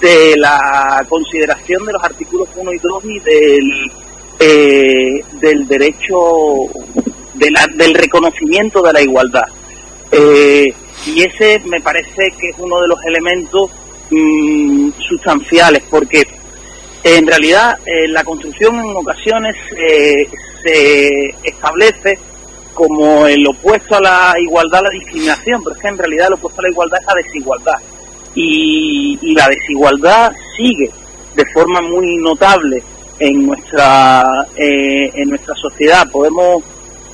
de 0.02 0.36
la 0.36 1.06
consideración 1.08 1.86
de 1.86 1.94
los 1.94 2.04
artículos 2.04 2.50
1 2.54 2.74
y 2.74 2.78
2 2.80 3.04
y 3.06 3.20
del, 3.20 3.92
eh, 4.40 5.24
del 5.40 5.68
derecho, 5.68 6.16
de 7.34 7.52
la, 7.52 7.68
del 7.76 7.94
reconocimiento 7.94 8.82
de 8.82 8.94
la 8.94 9.02
igualdad. 9.02 9.46
Eh, 10.12 10.74
y 11.08 11.24
ese 11.24 11.60
me 11.66 11.82
parece 11.82 12.32
que 12.40 12.50
es 12.50 12.56
uno 12.60 12.80
de 12.82 12.88
los 12.88 13.04
elementos 13.06 13.72
mmm, 14.10 14.90
sustanciales, 15.08 15.84
porque 15.90 16.28
en 17.04 17.28
realidad, 17.28 17.78
eh, 17.86 18.08
la 18.08 18.24
construcción 18.24 18.76
en 18.76 18.96
ocasiones 18.96 19.56
eh, 19.78 20.26
se 20.64 21.36
establece 21.44 22.18
como 22.74 23.28
el 23.28 23.46
opuesto 23.46 23.96
a 23.98 24.02
la 24.02 24.36
igualdad, 24.40 24.84
la 24.84 24.90
discriminación, 24.90 25.62
pero 25.62 25.76
es 25.76 25.82
que 25.82 25.88
en 25.90 25.98
realidad 25.98 26.28
el 26.28 26.34
opuesto 26.36 26.62
a 26.62 26.64
la 26.64 26.70
igualdad 26.70 27.00
es 27.02 27.06
la 27.06 27.22
desigualdad. 27.22 27.80
Y, 28.36 29.20
y 29.22 29.34
la 29.36 29.48
desigualdad 29.50 30.32
sigue 30.56 30.90
de 31.36 31.46
forma 31.54 31.82
muy 31.82 32.16
notable 32.18 32.82
en 33.24 33.46
nuestra, 33.46 34.48
eh, 34.58 35.10
en 35.16 35.30
nuestra 35.30 35.56
sociedad. 35.56 36.10
Podemos 36.12 36.62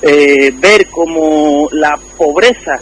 eh, 0.02 0.52
ver 0.58 0.88
cómo 0.88 1.68
la 1.70 1.96
pobreza 2.16 2.80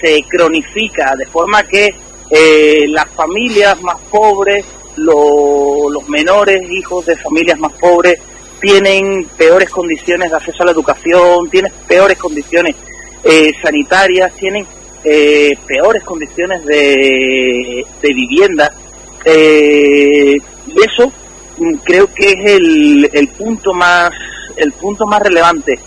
se 0.00 0.24
cronifica 0.28 1.14
de 1.16 1.26
forma 1.26 1.62
que 1.62 1.94
eh, 2.28 2.86
las 2.88 3.08
familias 3.10 3.80
más 3.82 3.98
pobres 4.10 4.64
lo, 4.96 5.88
los 5.90 6.08
menores 6.08 6.60
hijos 6.68 7.06
de 7.06 7.16
familias 7.16 7.56
más 7.60 7.72
pobres 7.74 8.18
tienen 8.60 9.28
peores 9.36 9.70
condiciones 9.70 10.30
de 10.30 10.36
acceso 10.36 10.62
a 10.62 10.66
la 10.66 10.72
educación, 10.72 11.48
tienen 11.48 11.70
peores 11.86 12.18
condiciones 12.18 12.74
eh, 13.22 13.52
sanitarias, 13.62 14.32
tienen 14.32 14.66
eh, 15.04 15.56
peores 15.68 16.02
condiciones 16.02 16.64
de, 16.64 17.86
de 18.02 18.08
vivienda. 18.12 18.72
Eh, 19.24 20.36
y 20.66 20.82
eso 20.82 21.12
creo 21.84 22.12
que 22.12 22.32
es 22.32 22.50
el, 22.52 23.10
el 23.12 23.28
punto 23.28 23.72
más 23.72 24.12
el 24.56 24.72
punto 24.72 25.06
más 25.06 25.20
relevante. 25.20 25.78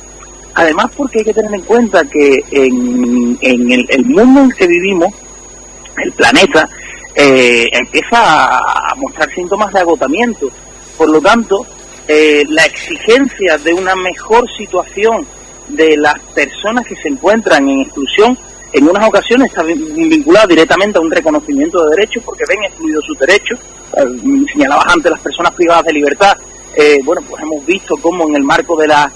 Además, 0.54 0.88
porque 0.96 1.20
hay 1.20 1.26
que 1.26 1.34
tener 1.34 1.54
en 1.54 1.62
cuenta 1.62 2.04
que 2.06 2.44
en, 2.52 3.38
en 3.42 3.72
el, 3.72 4.06
mundo 4.06 4.42
en 4.42 4.52
que 4.52 4.68
vivimos, 4.68 5.14
el 5.98 6.12
planeta, 6.14 6.70
eh, 7.16 7.68
empieza 7.72 8.58
a 8.58 8.96
mostrar 8.96 9.34
síntomas 9.34 9.72
de 9.74 9.80
agotamiento. 9.80 10.50
Por 10.98 11.10
lo 11.10 11.22
tanto, 11.22 11.66
eh, 12.08 12.44
la 12.50 12.66
exigencia 12.66 13.58
de 13.58 13.74
una 13.74 13.96
mejor 13.96 14.46
situación 14.58 15.26
de 15.70 15.96
las 15.98 16.20
personas 16.34 16.86
que 16.86 16.96
se 16.96 17.10
encuentran 17.10 17.70
en 17.70 17.82
exclusión 17.82 18.38
en 18.72 18.88
unas 18.88 19.08
ocasiones 19.08 19.50
está 19.50 19.64
vinculada 19.64 20.48
directamente 20.48 20.98
a 20.98 21.02
un 21.02 21.12
reconocimiento 21.12 21.84
de 21.84 21.96
derechos 21.96 22.24
porque 22.24 22.44
ven 22.48 22.64
excluidos 22.64 23.06
sus 23.06 23.18
derechos. 23.18 23.60
Eh, 23.98 24.46
señalabas 24.52 24.94
antes 24.94 25.12
las 25.12 25.22
personas 25.22 25.54
privadas 25.54 25.86
de 25.86 25.94
libertad. 25.94 26.38
Eh, 26.76 27.00
bueno, 27.04 27.22
pues 27.28 27.42
hemos 27.42 27.66
visto 27.66 27.96
cómo 27.98 28.28
en 28.28 28.36
el 28.36 28.44
marco 28.44 28.78
de 28.78 28.88
la 28.88 29.12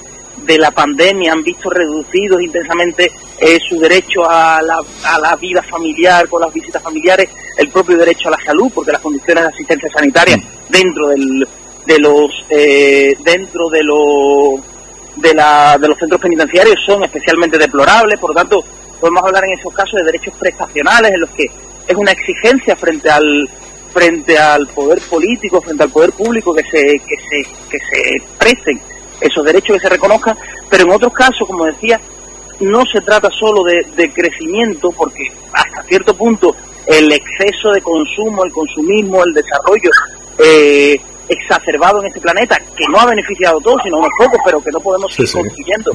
de 0.46 0.58
la 0.58 0.72
pandemia 0.72 1.32
han 1.32 1.44
visto 1.44 1.70
reducidos 1.70 2.42
intensamente 2.42 3.12
eh, 3.40 3.60
su 3.68 3.80
derecho 3.80 4.30
a 4.30 4.62
la, 4.62 4.82
a 5.06 5.20
la 5.20 5.36
vida 5.38 5.62
familiar, 5.62 6.28
con 6.28 6.42
las 6.42 6.54
visitas 6.54 6.82
familiares, 6.82 7.30
el 7.58 7.70
propio 7.70 7.98
derecho 7.98 8.28
a 8.28 8.32
la 8.32 8.44
salud, 8.44 8.72
porque 8.74 8.92
las 8.92 9.02
condiciones 9.02 9.44
de 9.44 9.50
asistencia 9.50 9.90
sanitaria 9.90 10.38
dentro 10.70 11.08
del, 11.08 11.48
de 11.86 12.00
los 12.00 12.32
eh, 12.50 13.16
dentro 13.24 13.70
de 13.70 13.84
los 13.84 14.62
de, 15.16 15.34
la, 15.34 15.78
de 15.80 15.88
los 15.88 15.98
centros 15.98 16.20
penitenciarios 16.20 16.76
son 16.86 17.04
especialmente 17.04 17.58
deplorables, 17.58 18.20
por 18.20 18.32
lo 18.32 18.36
tanto 18.36 18.64
podemos 19.00 19.24
hablar 19.24 19.44
en 19.46 19.60
esos 19.60 19.74
casos 19.74 20.00
de 20.00 20.06
derechos 20.06 20.34
prestacionales 20.40 21.12
en 21.12 21.22
los 21.22 21.30
que 21.32 21.46
es 21.88 21.96
una 21.96 22.12
exigencia 22.12 22.76
frente 22.76 23.10
al 23.10 23.50
frente 23.94 24.38
al 24.38 24.68
poder 24.68 25.00
político, 25.02 25.62
frente 25.62 25.84
al 25.84 25.90
poder 25.90 26.12
público 26.14 26.54
que 26.54 26.64
se 26.64 27.00
que 27.00 27.16
se 27.30 27.50
que 27.70 27.78
se 27.80 28.22
presten 28.38 28.82
esos 29.22 29.46
derechos 29.46 29.76
que 29.78 29.82
se 29.82 29.90
reconozcan, 29.90 30.38
pero 30.70 30.84
en 30.84 30.92
otros 30.92 31.14
casos, 31.14 31.48
como 31.48 31.66
decía, 31.66 32.00
no 32.60 32.84
se 32.92 33.00
trata 33.02 33.30
solo 33.40 33.64
de, 33.64 33.86
de 33.96 34.12
crecimiento, 34.12 34.92
porque 34.92 35.32
hasta 35.54 35.84
cierto 35.84 36.14
punto 36.14 36.56
el 36.86 37.12
exceso 37.12 37.72
de 37.72 37.82
consumo, 37.82 38.44
el 38.44 38.52
consumismo, 38.52 39.24
el 39.24 39.34
desarrollo 39.34 39.90
eh, 40.38 41.00
exacerbado 41.30 42.02
en 42.02 42.08
este 42.08 42.20
planeta, 42.20 42.60
que 42.76 42.86
no 42.90 43.00
ha 43.00 43.06
beneficiado 43.06 43.60
a 43.60 43.62
todos, 43.62 43.82
sino 43.84 43.98
a 43.98 44.00
unos 44.00 44.12
pocos, 44.18 44.40
pero 44.44 44.62
que 44.62 44.72
no 44.72 44.80
podemos 44.80 45.14
seguir 45.14 45.32
consiguiendo 45.32 45.92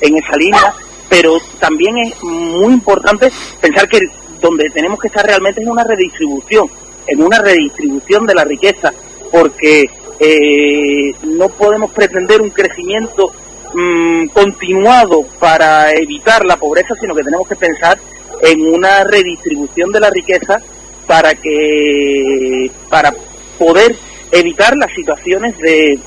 en 0.00 0.16
esa 0.16 0.36
línea, 0.36 0.74
pero 1.08 1.38
también 1.60 1.98
es 1.98 2.22
muy 2.22 2.72
importante 2.72 3.30
pensar 3.60 3.88
que 3.88 4.00
donde 4.40 4.68
tenemos 4.70 4.98
que 4.98 5.06
estar 5.06 5.24
realmente 5.24 5.60
es 5.60 5.66
en 5.66 5.72
una 5.72 5.84
redistribución, 5.84 6.68
en 7.06 7.22
una 7.22 7.38
redistribución 7.38 8.26
de 8.26 8.34
la 8.34 8.44
riqueza, 8.44 8.92
porque 9.30 9.88
eh, 10.20 11.14
no 11.24 11.48
podemos 11.48 11.90
pretender 11.92 12.40
un 12.40 12.50
crecimiento 12.50 13.32
mm, 13.74 14.26
continuado 14.28 15.24
para 15.38 15.92
evitar 15.92 16.44
la 16.44 16.56
pobreza, 16.56 16.94
sino 17.00 17.14
que 17.14 17.24
tenemos 17.24 17.48
que 17.48 17.56
pensar 17.56 17.98
en 18.42 18.66
una 18.74 19.04
redistribución 19.04 19.90
de 19.92 20.00
la 20.00 20.10
riqueza 20.10 20.60
para 21.06 21.34
que 21.34 22.70
para 22.88 23.12
poder 23.58 23.94
evitar 24.30 24.76
las 24.76 24.92
situaciones 24.92 25.56
de, 25.58 25.98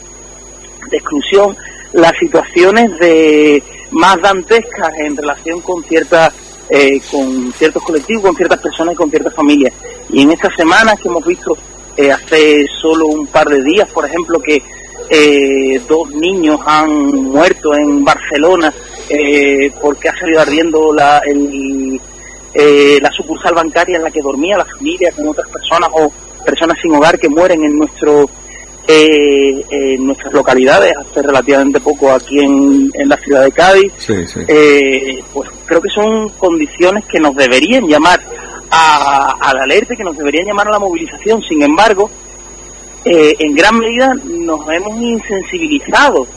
de 0.90 0.98
exclusión, 0.98 1.56
las 1.94 2.14
situaciones 2.20 2.98
de 3.00 3.64
más 3.92 4.20
dantescas 4.22 4.94
en 5.00 5.16
relación 5.16 5.62
con 5.62 5.84
ciertas 5.84 6.34
eh, 6.69 7.00
con 7.12 7.53
ciertos 7.53 7.84
colectivos, 7.84 8.24
con 8.24 8.36
ciertas 8.36 8.60
personas 8.60 8.93
y 8.93 8.98
con 8.98 9.10
ciertas 9.10 9.34
familias. 9.34 9.74
Y 10.10 10.22
en 10.22 10.31
estas 10.31 10.55
semanas 10.55 11.00
que 11.00 11.07
hemos 11.07 11.25
visto 11.25 11.55
eh, 11.95 12.12
hace 12.12 12.65
solo 12.81 13.05
un 13.07 13.27
par 13.27 13.48
de 13.48 13.62
días, 13.63 13.89
por 13.91 14.05
ejemplo, 14.05 14.39
que 14.39 14.62
eh, 15.10 15.79
dos 15.88 16.10
niños 16.12 16.60
han 16.65 16.91
muerto 16.91 17.75
en 17.75 18.04
Barcelona 18.04 18.73
porque 19.80 20.10
ha 20.10 20.17
salido 20.17 20.41
ardiendo 20.41 20.91
la, 20.91 21.19
el, 21.19 22.01
la 22.99 23.12
sucursal 23.12 23.54
bancaria 23.54 23.97
en 23.97 24.04
la 24.04 24.10
que 24.10 24.19
dormía 24.19 24.58
la 24.58 24.65
familia 24.65 25.12
con 25.12 25.28
otras 25.28 25.47
personas 25.47 25.91
o 25.93 26.12
personas 26.43 26.80
sin 26.82 26.95
hogar 26.95 27.19
que 27.19 27.30
mueren 27.30 27.63
en 27.63 27.78
nuestro 27.78 28.28
eh, 28.88 29.65
en 29.69 30.06
nuestras 30.06 30.32
localidades, 30.32 30.95
hace 30.95 31.21
relativamente 31.21 31.80
poco 31.80 32.12
aquí 32.12 32.39
en, 32.39 32.89
en 32.93 33.10
la 33.10 33.17
ciudad 33.17 33.43
de 33.43 33.52
Cádiz, 33.52 33.91
eh, 34.48 35.24
pues 35.34 35.50
creo 35.65 35.82
que 35.82 35.89
son 35.89 36.30
condiciones 36.30 37.04
que 37.06 37.19
nos 37.19 37.36
deberían 37.36 37.88
llamar 37.88 38.21
a, 38.69 39.52
la 39.56 39.63
alerta, 39.63 39.95
que 39.95 40.04
nos 40.04 40.15
deberían 40.15 40.48
llamar 40.48 40.67
a 40.67 40.71
la 40.71 40.80
movilización. 40.80 41.41
Sin 41.41 41.63
embargo, 41.63 42.10
eh, 43.04 43.36
en 43.39 43.56
gran 43.56 43.80
medida 43.80 44.13
nos 44.24 44.62
hemos 44.69 45.02
insensibilizado. 45.02 46.28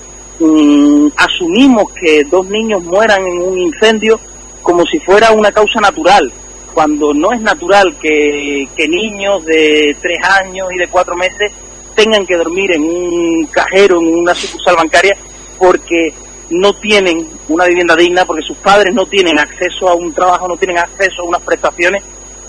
Mm, 0.40 1.08
asumimos 1.16 1.92
que 1.92 2.24
dos 2.24 2.48
niños 2.48 2.82
mueran 2.84 3.26
en 3.26 3.42
un 3.42 3.58
incendio 3.58 4.18
como 4.62 4.84
si 4.84 4.98
fuera 5.00 5.32
una 5.32 5.52
causa 5.52 5.80
natural, 5.80 6.30
cuando 6.72 7.12
no 7.12 7.32
es 7.32 7.40
natural 7.40 7.94
que, 8.00 8.68
que 8.76 8.88
niños 8.88 9.44
de 9.44 9.96
tres 10.00 10.18
años 10.22 10.68
y 10.72 10.78
de 10.78 10.88
cuatro 10.88 11.16
meses 11.16 11.52
tengan 11.98 12.24
que 12.24 12.36
dormir 12.36 12.70
en 12.70 12.84
un 12.84 13.46
cajero, 13.46 13.98
en 14.00 14.20
una 14.20 14.32
sucursal 14.32 14.76
bancaria, 14.76 15.16
porque 15.58 16.14
no 16.50 16.72
tienen 16.74 17.28
una 17.48 17.64
vivienda 17.64 17.96
digna, 17.96 18.24
porque 18.24 18.46
sus 18.46 18.56
padres 18.58 18.94
no 18.94 19.04
tienen 19.06 19.36
acceso 19.36 19.88
a 19.88 19.94
un 19.96 20.12
trabajo, 20.12 20.46
no 20.46 20.56
tienen 20.56 20.78
acceso 20.78 21.22
a 21.22 21.24
unas 21.24 21.42
prestaciones 21.42 22.04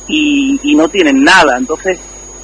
y, 0.07 0.75
no 0.75 0.88
tienen 0.88 1.23
nada. 1.23 1.57
Entonces, 1.57 1.97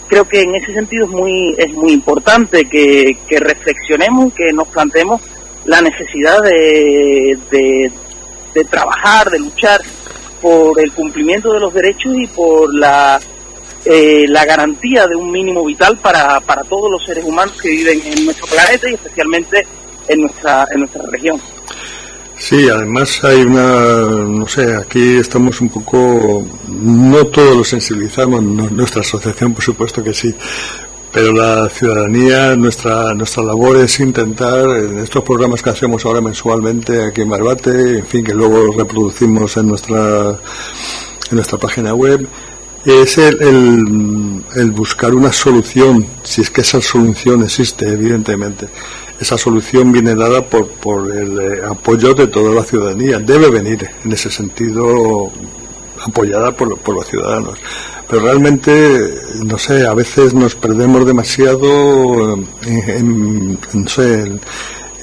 creo 0.08 0.28
que 0.28 0.41
en 0.41 0.56
ese 0.56 0.74
sentido 0.74 1.06
es 1.06 1.12
muy, 1.12 1.56
es 1.60 1.72
muy 1.74 1.94
importante 1.94 2.65
que, 2.65 3.15
reflexionemos, 3.30 4.34
que 4.34 4.52
nos 4.52 4.68
planteemos 4.70 5.22
la 5.65 5.82
necesidad 5.82 6.41
de, 6.41 7.38
de 8.54 8.63
trabajar, 8.65 9.30
de 9.30 9.39
luchar 9.39 9.80
por 10.41 10.80
el 10.80 10.91
cumplimiento 10.91 11.54
de 11.54 11.60
los 11.60 11.72
derechos 11.72 12.13
y 12.18 12.26
por 12.28 12.74
la 12.74 13.22
eh, 13.86 14.26
la 14.28 14.45
garantía 14.45 15.08
de 15.08 15.15
un 15.15 15.32
mínimo 15.32 15.63
vital 15.63 15.98
para, 15.98 16.39
para 16.39 16.63
todos 16.63 16.89
los 16.91 17.06
seres 17.06 17.24
humanos 17.24 17.60
que 17.62 17.69
viven 17.69 18.02
en 18.04 18.26
nuestro 18.26 18.48
planeta 18.48 18.89
y 18.89 18.95
especialmente 18.95 19.67
en 20.08 20.21
nuestra, 20.21 20.67
en 20.71 20.80
nuestra 20.80 21.04
región. 21.10 21.39
Sí, 22.38 22.67
además 22.69 23.24
hay 23.24 23.41
una, 23.41 24.02
no 24.28 24.48
sé, 24.48 24.76
aquí 24.76 25.17
estamos 25.17 25.62
un 25.62 25.69
poco, 25.69 26.45
no 26.67 27.26
todos 27.28 27.56
lo 27.56 27.63
sensibilizamos, 27.63 28.43
nuestra 28.43 29.02
asociación 29.02 29.54
por 29.54 29.63
supuesto 29.63 30.04
que 30.04 30.13
sí, 30.13 30.36
pero 31.13 31.32
la 31.32 31.69
ciudadanía, 31.69 32.56
nuestra, 32.58 33.13
nuestra 33.13 33.41
labor 33.41 33.78
es 33.78 34.02
intentar, 34.02 34.65
en 34.78 35.00
estos 35.00 35.24
programas 35.24 35.62
que 35.62 35.69
hacemos 35.69 36.06
ahora 36.06 36.19
mensualmente 36.19 37.06
aquí 37.06 37.21
en 37.21 37.30
Barbate, 37.30 38.00
en 38.00 38.06
fin, 38.06 38.24
que 38.24 38.34
luego 38.34 38.74
reproducimos 38.78 39.56
en 39.56 39.67
nuestra, 39.69 40.32
en 41.30 41.36
nuestra 41.36 41.58
página 41.58 41.93
web, 41.93 42.28
es 42.86 43.17
el, 43.17 44.43
el, 44.56 44.71
buscar 44.71 45.13
una 45.13 45.34
solución, 45.34 46.06
si 46.24 46.41
es 46.41 46.52
que 46.52 46.62
esa 46.62 46.82
solución 46.82 47.43
existe, 47.43 47.88
evidentemente. 47.88 48.67
Esa 49.19 49.38
solución 49.38 49.91
viene 49.91 50.13
dada 50.13 50.43
por, 50.43 50.67
por 50.67 51.12
el 51.12 51.39
eh, 51.39 51.62
apoyo 51.67 52.13
de 52.13 52.28
toda 52.28 52.54
la 52.54 52.63
ciudadanía. 52.63 53.17
Debe 53.17 53.50
venir, 53.50 53.89
en 54.04 54.12
ese 54.12 54.30
sentido, 54.30 55.32
apoyada 56.06 56.52
por, 56.52 56.78
por 56.78 56.95
los 56.95 57.08
ciudadanos. 57.08 57.58
Pero 58.08 58.21
realmente, 58.21 59.13
no 59.43 59.58
sé, 59.58 59.88
a 59.88 59.93
veces 59.93 60.34
nos 60.34 60.54
perdemos 60.54 61.06
demasiado 61.08 62.38
en, 62.63 63.58
no 63.74 63.89
sé, 63.89 64.32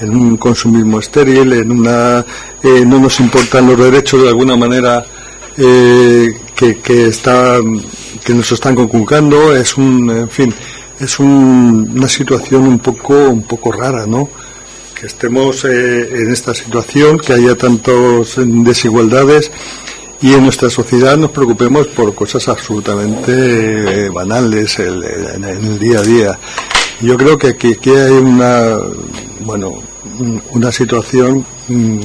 en, 0.00 0.16
un 0.16 0.36
consumismo 0.36 1.00
estéril, 1.00 1.52
en 1.52 1.70
una. 1.72 2.24
Eh, 2.62 2.84
no 2.86 3.00
nos 3.00 3.18
importan 3.18 3.66
los 3.66 3.78
derechos 3.78 4.22
de 4.22 4.28
alguna 4.28 4.56
manera 4.56 5.04
eh, 5.56 6.32
que, 6.56 6.78
que, 6.78 7.06
está, 7.06 7.58
que 8.24 8.34
nos 8.34 8.50
están 8.52 8.74
conculcando, 8.74 9.54
es 9.56 9.76
un, 9.76 10.10
en 10.10 10.28
fin, 10.30 10.54
es 11.00 11.18
una 11.18 12.08
situación 12.08 12.62
un 12.62 12.78
poco, 12.78 13.14
un 13.14 13.42
poco 13.42 13.72
rara, 13.72 14.06
¿no? 14.06 14.28
Que 14.98 15.06
estemos 15.06 15.64
eh, 15.64 16.08
en 16.12 16.32
esta 16.32 16.54
situación, 16.54 17.18
que 17.18 17.32
haya 17.32 17.56
tantas 17.56 18.36
desigualdades 18.36 19.50
y 20.20 20.34
en 20.34 20.44
nuestra 20.44 20.70
sociedad 20.70 21.16
nos 21.16 21.32
preocupemos 21.32 21.88
por 21.88 22.14
cosas 22.14 22.48
absolutamente 22.48 24.06
eh, 24.06 24.08
banales 24.08 24.78
en 24.78 25.44
el 25.44 25.78
día 25.80 25.98
a 25.98 26.02
día. 26.02 26.38
Yo 27.00 27.16
creo 27.16 27.36
que 27.36 27.48
aquí, 27.48 27.74
hay 27.90 28.12
una, 28.12 28.76
bueno, 29.40 29.82
una 30.52 30.70
situación 30.70 31.44
mm, 31.66 32.00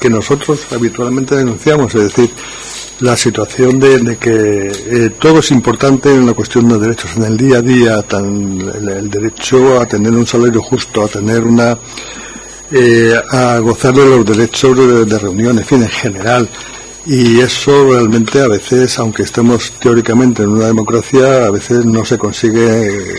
que 0.00 0.10
nosotros 0.10 0.66
habitualmente 0.72 1.36
denunciamos, 1.36 1.94
es 1.94 2.02
decir, 2.02 2.30
la 3.02 3.16
situación 3.16 3.80
de, 3.80 4.16
que 4.16 4.70
eh, 4.70 5.10
todo 5.18 5.40
es 5.40 5.50
importante 5.50 6.08
en 6.08 6.24
la 6.24 6.34
cuestión 6.34 6.68
de 6.68 6.78
derechos 6.78 7.10
en 7.16 7.24
el 7.24 7.36
día 7.36 7.58
a 7.58 7.62
día, 7.62 8.02
tan, 8.02 8.60
el, 8.60 9.10
derecho 9.10 9.80
a 9.80 9.86
tener 9.86 10.12
un 10.12 10.26
salario 10.26 10.62
justo, 10.62 11.02
a 11.02 11.08
tener 11.08 11.42
una 11.42 11.76
eh, 12.70 13.14
a 13.30 13.58
gozar 13.58 13.92
de 13.92 14.06
los 14.06 14.24
derechos 14.24 15.08
de, 15.08 15.18
reunión, 15.18 15.58
en 15.58 15.64
fin, 15.64 15.82
en 15.82 15.88
general. 15.88 16.48
y 17.04 17.40
eso 17.40 17.90
realmente 17.92 18.40
a 18.40 18.46
veces, 18.46 18.96
aunque 19.00 19.24
estemos 19.24 19.72
teóricamente 19.72 20.44
en 20.44 20.50
una 20.50 20.66
democracia, 20.68 21.46
a 21.46 21.50
veces 21.50 21.84
no 21.84 22.04
se 22.04 22.16
consigue 22.16 22.86
eh, 22.86 23.18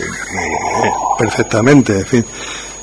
perfectamente. 1.18 1.98
En 2.00 2.06
fin, 2.06 2.24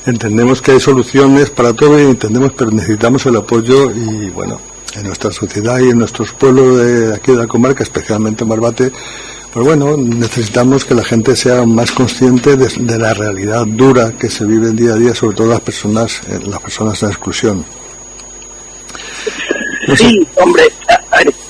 entendemos 0.05 0.61
que 0.61 0.73
hay 0.73 0.79
soluciones 0.79 1.49
para 1.49 1.73
todo 1.73 1.99
y 1.99 2.03
entendemos, 2.03 2.51
pero 2.55 2.69
necesitamos 2.69 3.25
el 3.25 3.37
apoyo 3.37 3.89
y 3.89 4.29
bueno, 4.29 4.61
en 4.95 5.03
nuestra 5.03 5.31
sociedad 5.31 5.79
y 5.79 5.89
en 5.89 5.99
nuestros 5.99 6.31
pueblos 6.33 6.77
de 6.77 7.15
aquí 7.15 7.31
de 7.31 7.37
la 7.37 7.47
comarca, 7.47 7.83
especialmente 7.83 8.43
en 8.43 8.49
Barbate, 8.49 8.91
pues 9.53 9.65
bueno, 9.65 9.97
necesitamos 9.97 10.85
que 10.85 10.95
la 10.95 11.03
gente 11.03 11.35
sea 11.35 11.65
más 11.65 11.91
consciente 11.91 12.55
de, 12.55 12.97
la 12.97 13.13
realidad 13.13 13.65
dura 13.67 14.13
que 14.17 14.29
se 14.29 14.45
vive 14.45 14.71
día 14.71 14.93
a 14.93 14.95
día, 14.95 15.13
sobre 15.13 15.35
todo 15.35 15.47
las 15.47 15.61
personas, 15.61 16.21
eh, 16.29 16.39
las 16.47 16.61
personas 16.61 17.03
en 17.03 17.09
exclusión. 17.09 17.65
Sí, 19.97 20.25
hombre, 20.35 20.63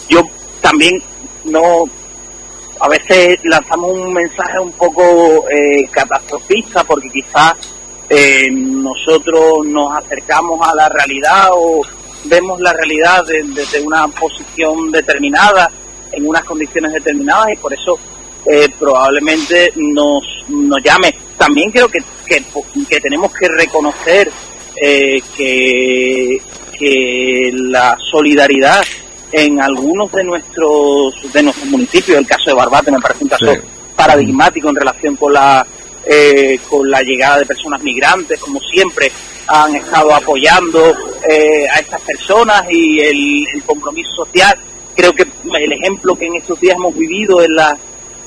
yo 0.10 0.22
también 0.62 1.02
no, 1.46 1.84
a 2.80 2.90
veces 2.90 3.40
lanzamos 3.44 3.92
un 3.92 4.14
mensaje 4.14 4.60
un 4.60 4.72
poco 4.72 5.46
eh, 5.50 5.88
catastrofista 5.92 6.84
porque 6.84 7.10
quizás 7.10 7.54
eh, 8.10 8.50
nosotros 8.52 9.66
nos 9.66 9.96
acercamos 9.96 10.60
a 10.68 10.74
la 10.74 10.90
realidad 10.90 11.50
o 11.54 11.82
vemos 12.26 12.60
la 12.60 12.74
realidad 12.74 13.26
desde 13.26 13.82
una 13.82 14.08
posición 14.08 14.92
determinada, 14.92 15.70
en 16.12 16.28
unas 16.28 16.44
condiciones 16.44 16.92
determinadas 16.94 17.54
y 17.54 17.58
por 17.58 17.74
eso 17.74 17.98
eh, 18.46 18.70
probablemente 18.78 19.72
nos, 19.76 20.24
nos 20.50 20.84
llame. 20.84 21.16
También 21.38 21.72
creo 21.72 21.88
que, 21.88 22.00
que, 22.26 23.00
tenemos 23.00 23.34
que 23.34 23.48
reconocer 23.48 24.32
que 25.38 26.42
que 26.82 27.52
la 27.54 27.96
solidaridad 28.10 28.82
en 29.32 29.62
algunos 29.62 30.12
de 30.12 30.24
nuestros 30.24 31.14
de 31.32 31.44
nuestros 31.44 31.70
municipios, 31.70 32.18
el 32.18 32.26
caso 32.26 32.46
de 32.48 32.54
Barbate 32.54 32.92
me 32.92 33.00
parece 33.00 33.24
un 33.24 33.30
caso 33.30 33.54
paradigmático 33.96 34.68
en 34.70 34.76
relación 34.76 35.16
con 35.16 35.32
la 35.32 35.66
eh, 36.04 36.60
con 36.68 36.90
la 36.90 37.04
llegada 37.04 37.38
de 37.38 37.46
personas 37.46 37.84
migrantes, 37.84 38.40
como 38.40 38.60
siempre 38.60 39.12
han 39.48 39.76
estado 39.76 40.14
apoyando 40.14 40.94
eh, 41.28 41.66
a 41.70 41.80
estas 41.80 42.02
personas 42.02 42.64
y 42.70 43.00
el, 43.00 43.64
compromiso 43.66 44.26
social. 44.26 44.58
Creo 44.96 45.14
que 45.14 45.24
el 45.24 45.74
ejemplo 45.74 46.16
que 46.16 46.28
en 46.28 46.36
estos 46.36 46.60
días 46.60 46.76
hemos 46.76 46.96
vivido 46.96 47.42
en 47.42 47.56
la 47.56 47.78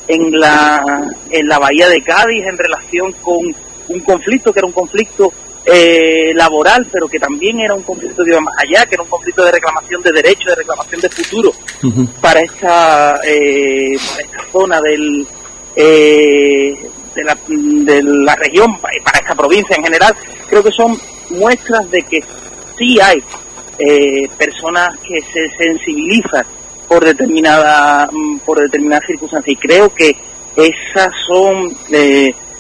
en 0.07 0.31
la 0.33 1.14
en 1.31 1.48
la 1.48 1.59
bahía 1.59 1.88
de 1.88 2.03
Cádiz 2.03 2.44
en 2.46 2.59
relación 2.59 3.12
con 3.22 3.55
un 3.88 4.00
conflicto 4.00 4.53
que 4.53 4.59
era 4.59 4.66
un 4.66 4.72
conflicto 4.72 5.33
eh, 5.66 6.33
laboral, 6.35 6.87
pero 6.92 7.09
que 7.09 7.18
también 7.18 7.61
era 7.61 7.74
un 7.74 7.83
conflicto 7.83 8.22
de 8.22 8.38
más 8.38 8.55
allá, 8.59 8.85
que 8.87 8.96
era 8.96 9.03
un 9.03 9.09
conflicto 9.09 9.42
de 9.44 9.53
reclamación 9.53 10.03
de 10.03 10.12
derechos, 10.12 10.46
de 10.46 10.57
reclamación 10.57 11.00
de 11.00 11.09
futuro 11.09 11.53
para 12.20 12.40
esta 12.40 13.20
eh, 13.24 13.96
para 14.11 14.22
esta 14.22 14.53
zona 14.53 14.81
del 14.81 15.27
eh, 15.74 16.90
de, 17.14 17.24
la, 17.24 17.37
de 17.46 18.03
la 18.03 18.37
región, 18.37 18.79
para 18.79 19.18
esta 19.18 19.35
provincia 19.35 19.77
en 19.77 19.85
general, 19.85 20.14
creo 20.48 20.62
que 20.62 20.72
son 20.72 20.98
muestras 21.31 21.90
de 21.90 22.03
que 22.03 22.22
sí 22.79 22.98
hay 23.00 23.22
personas 24.38 24.96
que 25.00 25.20
se 25.33 25.48
sensibilizan 25.57 26.46
por 26.87 27.05
determinada 27.05 28.09
mm, 28.12 28.38
por 28.38 28.61
determinadas 28.61 29.07
circunstancias. 29.07 29.57
Y 29.57 29.57
creo 29.57 29.92
que 29.92 30.16
esas 30.57 31.12
son 31.27 31.77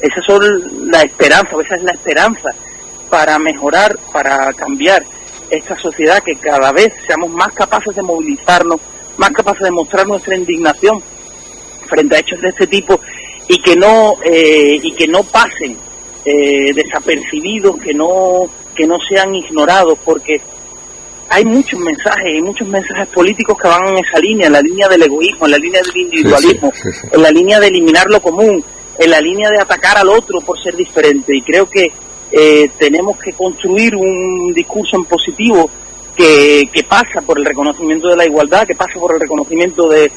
esas 0.00 0.24
son 0.26 0.90
la 0.90 1.02
esperanza, 1.02 1.56
esa 1.64 1.76
es 1.76 1.82
la 1.82 1.92
esperanza 1.92 2.50
para 3.08 3.38
mejorar, 3.38 3.96
para 4.12 4.52
cambiar 4.52 5.04
esta 5.50 5.78
sociedad, 5.78 6.22
que 6.22 6.36
cada 6.36 6.72
vez 6.72 6.92
seamos 7.06 7.30
más 7.30 7.52
capaces 7.52 7.94
de 7.94 8.02
movilizarnos, 8.02 8.80
más 9.16 9.30
capaces 9.30 9.62
de 9.62 9.70
mostrar 9.70 10.06
nuestra 10.06 10.36
indignación 10.36 11.02
frente 11.86 12.16
a 12.16 12.18
hechos 12.18 12.40
de 12.40 12.48
este 12.48 12.66
tipo 12.66 13.00
y 13.48 13.58
que 13.60 13.76
no 13.76 14.14
eh, 14.24 14.78
y 14.82 14.92
que 14.92 15.06
no 15.06 15.22
pasen 15.22 15.76
eh, 16.24 16.72
desapercibidos, 16.74 17.78
que 17.78 17.92
no 17.92 18.48
que 18.74 18.86
no 18.86 18.96
sean 19.08 19.34
ignorados, 19.34 19.98
porque 20.04 20.40
hay 21.28 21.44
muchos 21.44 21.78
mensajes, 21.80 22.24
hay 22.26 22.42
muchos 22.42 22.68
mensajes 22.68 23.08
políticos 23.08 23.56
que 23.60 23.68
van 23.68 23.88
en 23.88 24.04
esa 24.04 24.18
línea, 24.18 24.46
en 24.46 24.52
la 24.52 24.62
línea 24.62 24.88
del 24.88 25.02
egoísmo, 25.02 25.46
en 25.46 25.52
la 25.52 25.58
línea 25.58 25.80
del 25.82 25.96
individualismo, 25.96 26.72
en 27.12 27.22
la 27.22 27.30
línea 27.30 27.60
de 27.60 27.68
eliminar 27.68 28.06
lo 28.08 28.20
común, 28.20 28.64
en 28.98 29.10
la 29.10 29.20
línea 29.20 29.50
de 29.50 29.58
atacar 29.58 29.96
al 29.96 30.08
otro 30.08 30.40
por 30.40 30.60
ser 30.62 30.76
diferente. 30.76 31.36
Y 31.36 31.42
creo 31.42 31.68
que 31.68 31.92
eh, 32.30 32.70
tenemos 32.78 33.18
que 33.18 33.32
construir 33.32 33.94
un 33.96 34.52
discurso 34.52 34.96
en 34.96 35.04
positivo 35.04 35.70
que, 36.16 36.68
pasa 36.88 37.20
por 37.22 37.38
el 37.38 37.44
reconocimiento 37.44 38.08
de 38.08 38.16
la 38.16 38.26
igualdad, 38.26 38.66
que 38.66 38.74
pasa 38.74 38.98
por 38.98 39.14
el 39.14 39.20
reconocimiento 39.20 39.88
de, 39.88 40.10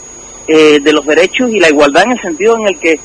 eh, 0.48 0.80
de 0.80 0.94
los 0.94 1.06
derechos 1.06 1.50
y 1.52 1.60
la 1.60 1.70
igualdad 1.70 2.04
en 2.04 2.12
el 2.12 2.22
sentido 2.22 2.58
en 2.58 2.68
el 2.68 2.80
que 2.80 3.00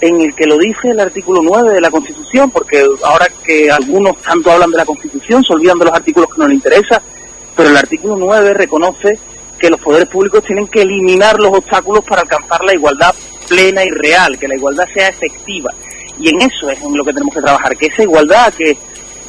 en 0.00 0.20
el 0.20 0.34
que 0.34 0.46
lo 0.46 0.56
dice 0.58 0.90
el 0.90 1.00
artículo 1.00 1.40
9 1.42 1.74
de 1.74 1.80
la 1.80 1.90
Constitución, 1.90 2.50
porque 2.50 2.84
ahora 3.02 3.26
que 3.44 3.70
algunos 3.70 4.16
tanto 4.18 4.50
hablan 4.50 4.70
de 4.70 4.76
la 4.76 4.84
Constitución, 4.84 5.42
se 5.42 5.52
olvidan 5.52 5.78
de 5.78 5.86
los 5.86 5.94
artículos 5.94 6.30
que 6.32 6.40
no 6.40 6.48
les 6.48 6.56
interesa, 6.56 7.02
pero 7.56 7.68
el 7.70 7.76
artículo 7.76 8.16
9 8.16 8.54
reconoce 8.54 9.18
que 9.58 9.70
los 9.70 9.80
poderes 9.80 10.08
públicos 10.08 10.44
tienen 10.44 10.68
que 10.68 10.82
eliminar 10.82 11.38
los 11.40 11.52
obstáculos 11.52 12.04
para 12.04 12.22
alcanzar 12.22 12.62
la 12.64 12.74
igualdad 12.74 13.14
plena 13.48 13.84
y 13.84 13.90
real, 13.90 14.38
que 14.38 14.46
la 14.46 14.54
igualdad 14.54 14.86
sea 14.94 15.08
efectiva. 15.08 15.72
Y 16.20 16.28
en 16.28 16.42
eso 16.42 16.70
es 16.70 16.80
en 16.82 16.96
lo 16.96 17.04
que 17.04 17.12
tenemos 17.12 17.34
que 17.34 17.40
trabajar, 17.40 17.76
que 17.76 17.86
esa 17.86 18.02
igualdad 18.02 18.52
que 18.54 18.76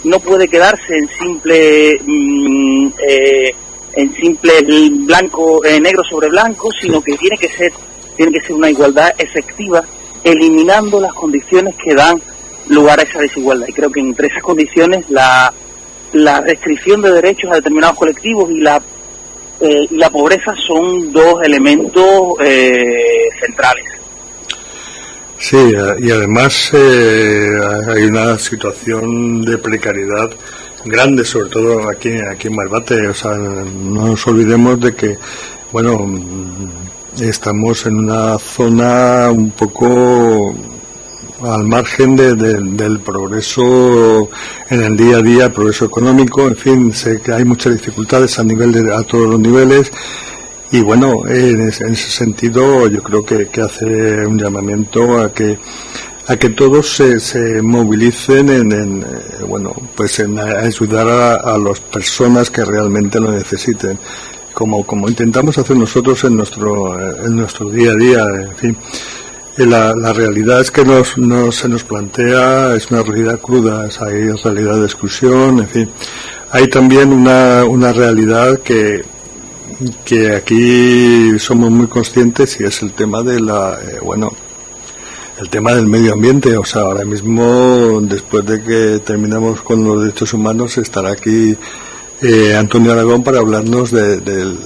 no 0.03 0.19
puede 0.19 0.47
quedarse 0.47 0.97
en 0.97 1.09
simple 1.09 1.99
mm, 2.05 2.87
eh, 3.07 3.55
en 3.93 4.15
simple 4.15 4.51
blanco 5.05 5.63
eh, 5.65 5.79
negro 5.79 6.03
sobre 6.03 6.29
blanco, 6.29 6.69
sino 6.79 7.01
que 7.01 7.17
tiene 7.17 7.37
que 7.37 7.49
ser 7.49 7.73
tiene 8.15 8.31
que 8.33 8.41
ser 8.41 8.53
una 8.53 8.69
igualdad 8.69 9.13
efectiva, 9.17 9.83
eliminando 10.23 10.99
las 10.99 11.13
condiciones 11.13 11.75
que 11.75 11.95
dan 11.95 12.21
lugar 12.67 12.99
a 12.99 13.03
esa 13.03 13.19
desigualdad. 13.19 13.67
Y 13.67 13.73
creo 13.73 13.91
que 13.91 13.99
entre 13.99 14.27
esas 14.27 14.43
condiciones 14.43 15.05
la, 15.09 15.53
la 16.13 16.41
restricción 16.41 17.01
de 17.01 17.11
derechos 17.11 17.51
a 17.51 17.55
determinados 17.55 17.97
colectivos 17.97 18.49
y 18.51 18.59
la 18.59 18.81
eh, 19.61 19.87
y 19.89 19.97
la 19.97 20.09
pobreza 20.09 20.55
son 20.65 21.11
dos 21.11 21.43
elementos 21.43 22.05
centrales. 23.41 23.85
Sí, 25.39 25.57
y 26.01 26.11
además 26.11 26.71
eh, 26.73 27.49
hay 27.87 28.03
una 28.03 28.37
situación 28.37 29.41
de 29.43 29.57
precariedad 29.57 30.29
grande, 30.83 31.23
sobre 31.23 31.49
todo 31.49 31.89
aquí, 31.89 32.11
aquí 32.11 32.49
en 32.49 32.55
Malbate. 32.55 33.07
O 33.07 33.13
sea, 33.13 33.31
no 33.35 34.07
nos 34.07 34.27
olvidemos 34.27 34.81
de 34.81 34.93
que, 34.93 35.17
bueno, 35.71 36.05
estamos 37.21 37.85
en 37.85 37.97
una 37.97 38.37
zona 38.37 39.29
un 39.31 39.51
poco 39.51 40.55
al 41.41 41.63
margen 41.65 42.15
del 42.15 42.99
progreso 42.99 44.29
en 44.69 44.83
el 44.83 44.97
día 44.97 45.17
a 45.17 45.21
día, 45.21 45.45
el 45.45 45.51
progreso 45.51 45.85
económico, 45.85 46.47
en 46.47 46.55
fin, 46.55 46.93
sé 46.93 47.21
que 47.21 47.31
hay 47.31 47.45
muchas 47.45 47.73
dificultades 47.73 48.37
a 48.39 48.43
nivel 48.43 48.71
de, 48.71 48.93
a 48.93 49.03
todos 49.03 49.29
los 49.29 49.39
niveles. 49.39 49.91
Y 50.71 50.81
bueno, 50.81 51.27
en 51.27 51.67
ese, 51.69 51.95
sentido 51.95 52.87
yo 52.87 53.01
creo 53.01 53.25
que, 53.25 53.47
que, 53.47 53.61
hace 53.61 54.25
un 54.25 54.37
llamamiento 54.37 55.19
a 55.19 55.33
que 55.33 55.57
a 56.29 56.37
que 56.37 56.49
todos 56.49 56.87
se, 56.95 57.19
se 57.19 57.59
movilicen 57.59 58.49
en, 58.49 59.01
eh, 59.01 59.05
bueno 59.47 59.73
pues 59.95 60.19
en 60.19 60.37
ayudar 60.37 61.07
a, 61.07 61.57
las 61.57 61.79
personas 61.79 62.51
que 62.51 62.63
realmente 62.63 63.19
lo 63.19 63.31
necesiten 63.31 63.97
como 64.59 64.85
como 64.85 65.07
intentamos 65.07 65.57
hacer 65.57 65.77
nosotros 65.77 66.21
en 66.25 66.35
nuestro 66.35 66.67
en 67.25 67.33
nuestro 67.37 67.69
día 67.69 67.91
a 67.91 67.95
día 67.95 68.23
en 68.51 68.55
fin 68.57 68.77
eh, 69.57 69.65
la, 69.65 69.95
la 69.95 70.11
realidad 70.11 70.59
es 70.59 70.69
que 70.69 70.83
nos, 70.83 71.17
nos, 71.17 71.55
se 71.55 71.69
nos 71.69 71.85
plantea 71.85 72.75
es 72.75 72.91
una 72.91 73.01
realidad 73.03 73.39
cruda 73.39 73.87
hay 74.01 74.31
realidad 74.43 74.75
de 74.81 74.85
exclusión 74.85 75.59
en 75.59 75.69
fin 75.69 75.89
hay 76.51 76.67
también 76.67 77.13
una, 77.13 77.63
una 77.63 77.93
realidad 77.93 78.59
que 78.59 79.05
que 80.03 80.35
aquí 80.35 81.39
somos 81.39 81.71
muy 81.71 81.87
conscientes 81.87 82.59
y 82.59 82.65
es 82.65 82.81
el 82.81 82.91
tema 82.91 83.23
de 83.23 83.39
la, 83.39 83.79
eh, 83.81 83.99
bueno, 84.03 84.33
el 85.39 85.49
tema 85.49 85.73
del 85.73 85.85
medio 85.85 86.13
ambiente. 86.13 86.57
O 86.57 86.65
sea, 86.65 86.81
ahora 86.81 87.05
mismo, 87.05 88.01
después 88.01 88.45
de 88.45 88.61
que 88.61 88.99
terminamos 88.99 89.61
con 89.61 89.83
los 89.83 90.01
derechos 90.01 90.33
humanos, 90.33 90.77
estará 90.77 91.11
aquí 91.11 91.55
eh, 92.21 92.55
Antonio 92.55 92.91
Aragón 92.91 93.23
para 93.23 93.39
hablarnos 93.39 93.91
de, 93.91 94.57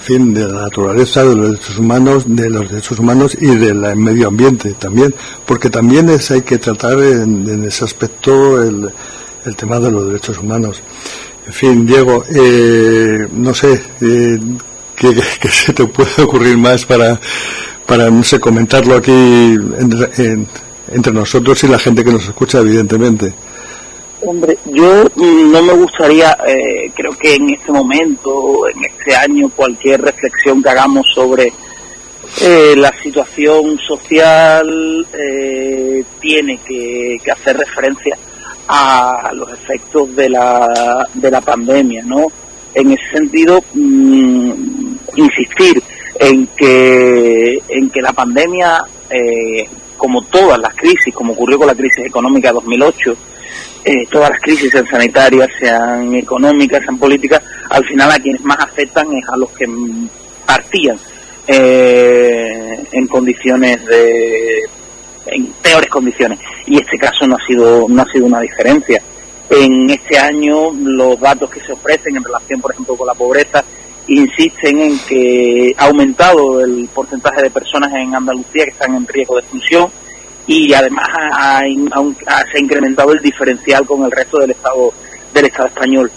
fin, 0.00 0.32
de 0.32 0.46
la 0.46 0.62
naturaleza, 0.62 1.24
de 1.24 1.34
los 1.34 1.50
derechos 1.50 1.78
humanos, 1.78 2.24
de 2.26 2.50
los 2.50 2.68
derechos 2.68 2.98
humanos 2.98 3.36
y 3.40 3.56
del 3.56 3.96
medio 3.96 4.28
ambiente 4.28 4.74
también, 4.74 5.14
porque 5.46 5.70
también 5.70 6.08
es, 6.08 6.30
hay 6.30 6.42
que 6.42 6.58
tratar 6.58 7.00
en, 7.00 7.64
ese 7.64 7.84
aspecto 7.84 8.62
el, 8.62 8.90
el 9.44 9.56
tema 9.56 9.80
de 9.80 9.90
los 9.90 10.06
derechos 10.06 10.38
humanos. 10.38 10.82
En 11.48 11.54
fin, 11.54 11.86
Diego, 11.86 12.22
eh, 12.28 13.26
no 13.32 13.54
sé, 13.54 13.80
eh, 14.02 14.38
¿qué, 14.94 15.14
se 15.50 15.72
te 15.72 15.86
puede 15.86 16.22
ocurrir 16.22 16.58
más 16.58 16.84
para, 16.84 17.18
para 17.86 18.10
no 18.10 18.22
sé, 18.22 18.38
comentarlo 18.38 18.96
aquí 18.96 19.10
entre, 19.10 21.12
nosotros 21.14 21.64
y 21.64 21.68
la 21.68 21.78
gente 21.78 22.04
que 22.04 22.12
nos 22.12 22.26
escucha, 22.26 22.58
evidentemente? 22.58 23.32
Hombre, 24.20 24.58
yo 24.64 25.04
no 25.14 25.62
me 25.62 25.72
gustaría, 25.74 26.36
eh, 26.46 26.90
creo 26.94 27.16
que 27.16 27.36
en 27.36 27.50
este 27.50 27.70
momento, 27.70 28.68
en 28.68 28.84
este 28.84 29.14
año, 29.14 29.48
cualquier 29.54 30.00
reflexión 30.02 30.60
que 30.60 30.70
hagamos 30.70 31.06
sobre 31.14 31.52
eh, 32.40 32.74
la 32.76 32.92
situación 33.00 33.78
social 33.78 35.06
eh, 35.12 36.02
tiene 36.20 36.58
que, 36.58 37.20
hacer 37.30 37.58
referencia 37.58 38.18
a 38.66 39.30
los 39.34 39.52
efectos 39.52 40.14
de 40.16 40.30
la, 40.30 41.06
de 41.14 41.30
la 41.30 41.40
pandemia, 41.40 42.02
¿no? 42.04 42.26
En 42.74 42.90
ese 42.90 43.10
sentido, 43.12 43.62
mm, 43.72 44.52
insistir 45.14 45.80
en 46.18 46.48
que, 46.56 47.62
en 47.68 47.88
que 47.90 48.02
la 48.02 48.12
pandemia, 48.12 48.82
como 49.96 50.22
todas 50.22 50.58
las 50.58 50.74
crisis, 50.74 51.14
como 51.14 51.34
ocurrió 51.34 51.56
con 51.58 51.68
la 51.68 51.74
crisis 51.74 52.04
económica 52.04 52.48
de 52.48 52.54
2008, 52.54 53.16
eh, 53.84 54.06
todas 54.10 54.30
las 54.30 54.40
crisis, 54.40 54.70
sean 54.70 54.86
sanitarias, 54.86 55.48
sean 55.58 56.14
económicas, 56.14 56.82
sean 56.82 56.98
políticas, 56.98 57.42
al 57.70 57.84
final 57.84 58.10
a 58.10 58.18
quienes 58.18 58.42
más 58.42 58.58
afectan 58.58 59.12
es 59.14 59.28
a 59.28 59.36
los 59.36 59.50
que 59.50 59.66
partían 60.46 60.98
eh, 61.46 62.84
en 62.92 63.06
condiciones 63.06 63.84
de 63.86 64.62
en 65.26 65.46
peores 65.62 65.88
condiciones. 65.90 66.38
Y 66.66 66.78
este 66.78 66.98
caso 66.98 67.26
no 67.26 67.36
ha 67.36 67.46
sido 67.46 67.86
no 67.88 68.02
ha 68.02 68.12
sido 68.12 68.26
una 68.26 68.40
diferencia. 68.40 69.02
En 69.50 69.88
este 69.90 70.18
año 70.18 70.72
los 70.72 71.18
datos 71.20 71.50
que 71.50 71.60
se 71.60 71.72
ofrecen 71.72 72.16
en 72.16 72.24
relación 72.24 72.60
por 72.60 72.72
ejemplo 72.72 72.96
con 72.96 73.06
la 73.06 73.14
pobreza 73.14 73.64
insisten 74.08 74.80
en 74.80 74.98
que 75.00 75.74
ha 75.76 75.86
aumentado 75.86 76.64
el 76.64 76.88
porcentaje 76.94 77.42
de 77.42 77.50
personas 77.50 77.92
en 77.94 78.14
Andalucía 78.14 78.64
que 78.64 78.70
están 78.70 78.94
en 78.94 79.06
riesgo 79.06 79.36
de 79.36 79.40
exclusión 79.42 79.90
y 80.48 80.72
además 80.72 81.06
se 82.50 82.56
ha 82.56 82.60
incrementado 82.60 83.12
el 83.12 83.20
diferencial 83.20 83.86
con 83.86 84.02
el 84.04 84.10
resto 84.10 84.38
del 84.38 84.50
Estado 84.50 84.92
del 85.32 85.44
Estado 85.44 85.68
español. 85.68 86.10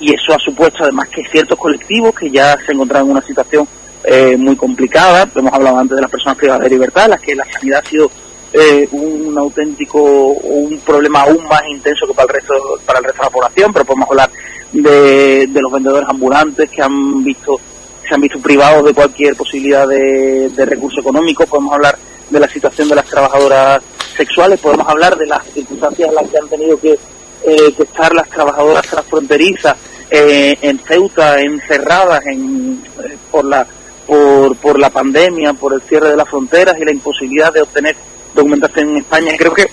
Y 0.00 0.14
eso 0.14 0.32
ha 0.34 0.38
supuesto 0.38 0.82
además 0.82 1.08
que 1.10 1.22
ciertos 1.26 1.58
colectivos 1.58 2.14
que 2.14 2.30
ya 2.30 2.56
se 2.64 2.72
encontraban 2.72 3.06
en 3.06 3.12
una 3.12 3.22
situación 3.22 3.68
eh, 4.02 4.36
muy 4.38 4.56
complicada, 4.56 5.28
hemos 5.34 5.52
hablado 5.52 5.78
antes 5.78 5.96
de 5.96 6.02
las 6.02 6.10
personas 6.10 6.36
privadas 6.36 6.62
de 6.62 6.70
libertad, 6.70 7.08
las 7.08 7.20
que 7.20 7.34
la 7.34 7.44
sanidad 7.44 7.82
ha 7.84 7.88
sido 7.88 8.10
eh, 8.54 8.88
un 8.92 9.36
auténtico 9.36 10.02
un 10.02 10.78
problema 10.78 11.22
aún 11.22 11.44
más 11.46 11.62
intenso 11.68 12.06
que 12.06 12.14
para 12.14 12.26
el 12.26 12.40
resto 12.40 12.54
para 12.86 12.98
el 13.00 13.04
resto 13.04 13.22
de 13.22 13.26
la 13.26 13.30
población, 13.30 13.72
pero 13.72 13.84
podemos 13.84 14.08
hablar 14.08 14.30
de, 14.72 15.48
los 15.52 15.72
vendedores 15.72 16.08
ambulantes 16.08 16.70
que 16.70 16.82
han 16.82 17.22
visto 17.22 17.60
se 18.06 18.14
han 18.14 18.20
visto 18.20 18.38
privados 18.40 18.84
de 18.84 18.94
cualquier 18.94 19.34
posibilidad 19.36 19.86
de, 19.88 20.50
de 20.50 20.66
recurso 20.66 21.00
económico, 21.00 21.46
podemos 21.46 21.72
hablar 21.72 21.98
de 22.30 22.40
la 22.40 22.48
situación 22.48 22.88
de 22.88 22.96
las 22.96 23.06
trabajadoras 23.06 23.82
sexuales, 24.16 24.60
podemos 24.60 24.88
hablar 24.88 25.16
de 25.16 25.26
las 25.26 25.44
circunstancias 25.52 26.08
en 26.08 26.14
las 26.14 26.28
que 26.28 26.38
han 26.38 26.48
tenido 26.48 26.80
que, 26.80 26.92
eh, 26.92 27.74
estar 27.78 28.14
las 28.14 28.28
trabajadoras 28.30 28.86
transfronterizas 28.86 29.76
eh, 30.10 30.56
en 30.62 30.78
Ceuta, 30.78 31.40
encerradas 31.40 32.24
en, 32.26 32.82
eh, 33.04 33.16
por, 33.30 33.44
la, 33.44 33.66
por, 34.06 34.56
por 34.56 34.78
la 34.78 34.90
pandemia, 34.90 35.52
por 35.52 35.74
el 35.74 35.82
cierre 35.82 36.10
de 36.10 36.16
las 36.16 36.28
fronteras 36.28 36.76
y 36.78 36.84
la 36.84 36.92
imposibilidad 36.92 37.52
de 37.52 37.62
obtener 37.62 37.96
documentación 38.34 38.90
en 38.90 38.96
España. 38.98 39.32
Creo 39.36 39.52
que 39.52 39.66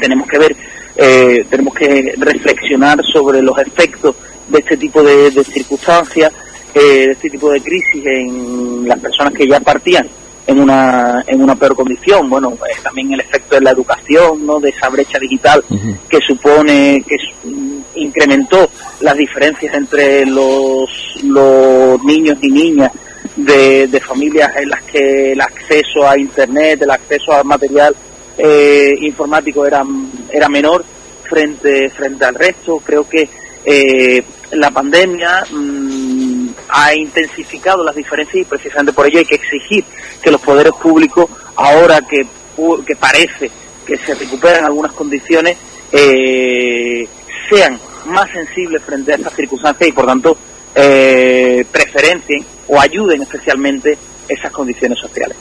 tenemos 0.00 0.28
que 0.28 0.38
ver, 0.38 0.56
tenemos 1.50 1.74
que 1.74 2.14
reflexionar 2.16 3.00
sobre 3.12 3.42
los 3.42 3.58
efectos 3.58 4.14
de 4.46 4.60
este 4.60 4.76
tipo 4.76 5.02
de, 5.02 5.32
de 5.32 5.42
circunstancias, 5.42 6.32
de 6.72 7.10
este 7.10 7.28
tipo 7.28 7.50
de 7.50 7.60
crisis 7.60 8.06
en 8.06 8.86
las 8.86 9.00
personas 9.00 9.34
que 9.34 9.48
ya 9.48 9.58
partían 9.58 10.08
en 10.46 10.60
una, 10.60 11.24
en 11.26 11.42
una 11.42 11.54
peor 11.54 11.74
condición. 11.74 12.28
Bueno, 12.28 12.56
también 12.82 13.12
el 13.12 13.20
efecto 13.20 13.54
de 13.54 13.62
la 13.62 13.70
educación, 13.70 14.46
¿no? 14.46 14.60
de 14.60 14.70
esa 14.70 14.88
brecha 14.88 15.18
digital 15.18 15.64
que 16.08 16.18
supone, 16.26 17.04
que 17.06 17.16
incrementó 17.96 18.68
las 19.00 19.16
diferencias 19.16 19.74
entre 19.74 20.26
los, 20.26 21.20
los 21.24 22.02
niños 22.04 22.38
y 22.42 22.48
niñas 22.48 22.90
de, 23.36 23.86
de 23.88 24.00
familias 24.00 24.54
en 24.56 24.68
las 24.68 24.82
que 24.82 25.32
el 25.32 25.40
acceso 25.40 26.08
a 26.08 26.18
Internet, 26.18 26.82
el 26.82 26.90
acceso 26.90 27.32
al 27.32 27.44
material 27.44 27.94
eh, 28.36 28.96
informático 29.00 29.64
era, 29.64 29.84
era 30.30 30.48
menor 30.48 30.84
frente, 31.22 31.90
frente 31.90 32.24
al 32.24 32.34
resto. 32.34 32.80
Creo 32.84 33.08
que 33.08 33.28
eh, 33.64 34.22
la 34.52 34.70
pandemia 34.70 35.44
mm, 35.50 35.93
ha 36.68 36.94
intensificado 36.94 37.84
las 37.84 37.94
diferencias 37.94 38.36
y 38.36 38.44
precisamente 38.44 38.92
por 38.92 39.06
ello 39.06 39.18
hay 39.18 39.24
que 39.24 39.36
exigir 39.36 39.84
que 40.22 40.30
los 40.30 40.40
poderes 40.40 40.72
públicos, 40.72 41.28
ahora 41.56 42.00
que, 42.02 42.26
que 42.86 42.96
parece 42.96 43.50
que 43.86 43.98
se 43.98 44.14
recuperan 44.14 44.64
algunas 44.64 44.92
condiciones, 44.92 45.56
eh, 45.92 47.06
sean 47.48 47.78
más 48.06 48.30
sensibles 48.30 48.82
frente 48.82 49.12
a 49.12 49.16
estas 49.16 49.34
circunstancias 49.34 49.88
y 49.88 49.92
por 49.92 50.06
tanto 50.06 50.36
eh, 50.74 51.64
preferencien 51.70 52.44
o 52.68 52.80
ayuden 52.80 53.22
especialmente 53.22 53.96
esas 54.28 54.50
condiciones 54.50 54.98
sociales. 54.98 55.36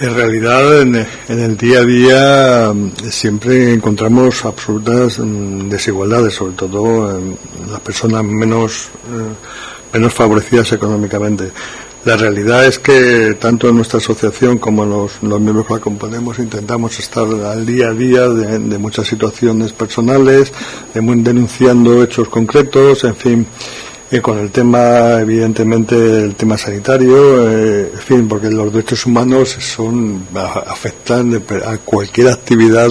En 0.00 0.14
realidad, 0.14 0.80
en, 0.80 1.06
el 1.28 1.56
día 1.56 1.80
a 1.80 1.84
día 1.84 2.72
mm, 2.72 3.10
siempre 3.10 3.72
encontramos 3.72 4.44
absolutas 4.44 5.18
mm, 5.18 5.68
desigualdades, 5.68 6.34
sobre 6.34 6.52
todo 6.52 7.18
en 7.18 7.36
las 7.68 7.80
personas 7.80 8.22
menos, 8.22 8.90
eh, 9.12 9.92
menos 9.92 10.14
favorecidas 10.14 10.70
económicamente. 10.70 11.50
La 12.04 12.16
realidad 12.16 12.64
es 12.64 12.78
que 12.78 13.36
tanto 13.40 13.68
en 13.68 13.74
nuestra 13.74 13.98
asociación 13.98 14.58
como 14.58 14.86
los, 14.86 15.20
los 15.20 15.40
miembros 15.40 15.66
que 15.66 15.74
la 15.74 15.80
componemos 15.80 16.38
intentamos 16.38 16.96
estar 17.00 17.26
al 17.26 17.66
día 17.66 17.88
a 17.88 17.92
día 17.92 18.28
de, 18.28 18.56
de 18.60 18.78
muchas 18.78 19.08
situaciones 19.08 19.72
personales, 19.72 20.52
denunciando 20.94 22.04
hechos 22.04 22.28
concretos, 22.28 23.02
en 23.02 23.16
fin 23.16 23.46
y 24.10 24.20
con 24.20 24.38
el 24.38 24.50
tema, 24.50 25.20
evidentemente, 25.20 25.94
el 25.94 26.34
tema 26.34 26.56
sanitario, 26.56 27.46
eh, 27.50 27.90
en 27.92 28.00
fin, 28.00 28.28
porque 28.28 28.50
los 28.50 28.72
derechos 28.72 29.04
humanos 29.04 29.50
son 29.60 30.26
afectan 30.34 31.42
a 31.66 31.76
cualquier 31.78 32.28
actividad 32.28 32.88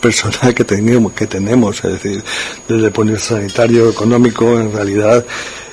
personal 0.00 0.54
que 0.54 0.64
tenemos, 0.64 1.12
que 1.12 1.26
tenemos, 1.26 1.82
es 1.84 1.92
decir, 1.92 2.22
desde 2.68 2.86
el 2.86 2.92
punto 2.92 3.18
sanitario, 3.18 3.88
económico, 3.88 4.60
en 4.60 4.72
realidad 4.72 5.24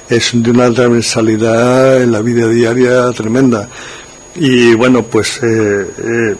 es 0.10 0.32
de 0.34 0.52
una 0.52 0.72
transversalidad 0.72 2.02
en 2.02 2.13
la 2.13 2.22
vida 2.22 2.48
diaria 2.48 3.12
tremenda. 3.12 3.67
Y 4.36 4.74
bueno, 4.76 5.04
pues 5.04 5.41
eh, 5.44 5.88
eh, 5.98 6.36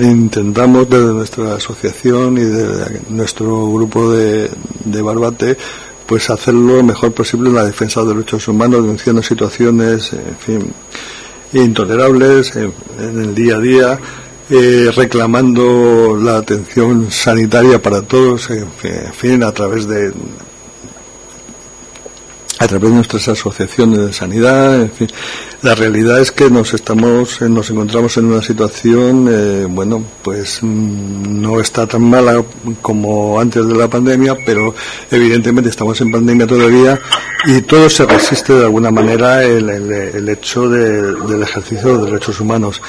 intentamos 0.00 0.88
desde 0.88 1.12
nuestra 1.12 1.54
asociación 1.56 2.38
y 2.38 2.44
de 2.44 3.00
nuestro 3.10 3.68
grupo 3.72 4.12
de, 4.12 4.48
de 4.84 5.02
Barbate 5.02 5.56
pues 6.12 6.28
hacerlo 6.28 6.76
lo 6.76 6.82
mejor 6.82 7.12
posible 7.12 7.48
en 7.48 7.54
la 7.54 7.64
defensa 7.64 8.00
de 8.00 8.08
los 8.08 8.16
derechos 8.16 8.46
humanos, 8.46 8.82
denunciando 8.82 9.22
situaciones, 9.22 10.12
en 10.12 10.36
fin, 10.36 10.72
intolerables 11.54 12.54
en, 12.54 12.70
el 12.98 13.34
día 13.34 13.56
a 13.56 13.60
día, 13.60 13.98
eh, 14.50 14.90
reclamando 14.94 16.18
la 16.22 16.36
atención 16.36 17.10
sanitaria 17.10 17.80
para 17.80 18.02
todos, 18.02 18.50
en 18.50 18.66
fin, 19.14 19.42
a 19.42 19.52
través 19.52 19.88
de 19.88 20.12
a 22.62 22.68
través 22.68 22.90
de 22.90 22.96
nuestras 22.96 23.26
asociaciones 23.26 23.98
de 23.98 24.12
sanidad, 24.12 24.80
en 24.80 24.90
fin. 24.90 25.08
La 25.62 25.74
realidad 25.74 26.20
es 26.20 26.30
que 26.30 26.48
nos 26.48 26.72
estamos, 26.74 27.42
eh, 27.42 27.48
nos 27.48 27.68
encontramos 27.70 28.16
en 28.18 28.26
una 28.26 28.40
situación, 28.40 29.28
eh, 29.28 29.66
bueno, 29.68 30.02
pues 30.22 30.60
mm, 30.62 31.40
no 31.42 31.60
está 31.60 31.88
tan 31.88 32.02
mala 32.02 32.42
como 32.80 33.40
antes 33.40 33.66
de 33.66 33.74
la 33.74 33.88
pandemia, 33.88 34.36
pero 34.46 34.74
evidentemente 35.10 35.70
estamos 35.70 36.00
en 36.02 36.12
pandemia 36.12 36.46
todavía 36.46 37.00
y 37.46 37.62
todo 37.62 37.90
se 37.90 38.06
resiste 38.06 38.52
de 38.54 38.64
alguna 38.64 38.92
manera 38.92 39.42
el, 39.42 40.28
hecho 40.28 40.68
del 40.68 41.42
ejercicio 41.42 41.98
de 41.98 42.04
derechos 42.06 42.40
humanos. 42.40 42.80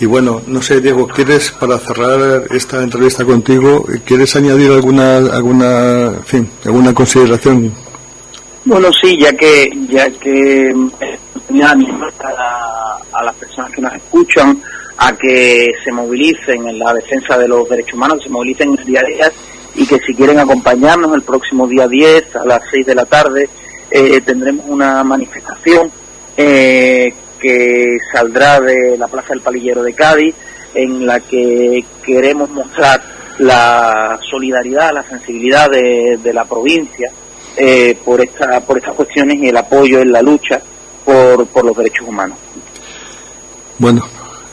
Y 0.00 0.06
bueno, 0.06 0.42
no 0.48 0.60
sé, 0.60 0.80
Diego, 0.80 1.06
¿quieres, 1.06 1.52
para 1.52 1.78
cerrar 1.78 2.44
esta 2.50 2.82
entrevista 2.82 3.24
contigo, 3.24 3.86
¿quieres 4.04 4.34
añadir 4.34 4.72
alguna, 4.72 5.18
alguna, 5.18 6.14
fin, 6.26 6.48
alguna 6.64 6.92
consideración 6.92 7.72
bueno, 8.64 8.88
sí, 8.92 9.18
ya 9.18 9.32
que 9.32 9.70
ya 9.88 10.10
que 10.10 10.70
eh, 10.70 11.18
a, 11.62 12.98
a 13.12 13.24
las 13.24 13.34
personas 13.36 13.70
que 13.70 13.82
nos 13.82 13.94
escuchan 13.94 14.60
a 14.96 15.12
que 15.16 15.72
se 15.82 15.92
movilicen 15.92 16.68
en 16.68 16.78
la 16.78 16.94
defensa 16.94 17.36
de 17.36 17.48
los 17.48 17.68
derechos 17.68 17.94
humanos, 17.94 18.18
que 18.18 18.24
se 18.24 18.30
movilicen 18.30 18.70
en 18.70 18.78
el 18.78 18.84
día 18.84 19.00
a 19.00 19.04
día 19.04 19.32
y 19.74 19.86
que 19.86 19.98
si 19.98 20.14
quieren 20.14 20.38
acompañarnos 20.38 21.12
el 21.14 21.22
próximo 21.22 21.66
día 21.66 21.88
10 21.88 22.36
a 22.36 22.44
las 22.44 22.62
6 22.70 22.86
de 22.86 22.94
la 22.94 23.04
tarde 23.04 23.48
eh, 23.90 24.20
tendremos 24.20 24.64
una 24.68 25.02
manifestación 25.02 25.90
eh, 26.36 27.12
que 27.40 27.98
saldrá 28.12 28.60
de 28.60 28.96
la 28.96 29.08
Plaza 29.08 29.28
del 29.30 29.40
Palillero 29.40 29.82
de 29.82 29.92
Cádiz 29.92 30.34
en 30.74 31.06
la 31.06 31.20
que 31.20 31.84
queremos 32.04 32.50
mostrar 32.50 33.02
la 33.38 34.18
solidaridad, 34.30 34.92
la 34.92 35.02
sensibilidad 35.02 35.68
de, 35.68 36.18
de 36.22 36.32
la 36.32 36.44
provincia 36.44 37.10
eh, 37.56 37.96
por, 38.04 38.20
esta, 38.20 38.60
por 38.60 38.78
estas 38.78 38.94
cuestiones 38.94 39.38
y 39.40 39.48
el 39.48 39.56
apoyo 39.56 40.00
en 40.00 40.12
la 40.12 40.22
lucha 40.22 40.60
por, 41.04 41.46
por 41.46 41.64
los 41.64 41.76
derechos 41.76 42.08
humanos. 42.08 42.38
Bueno, 43.78 44.06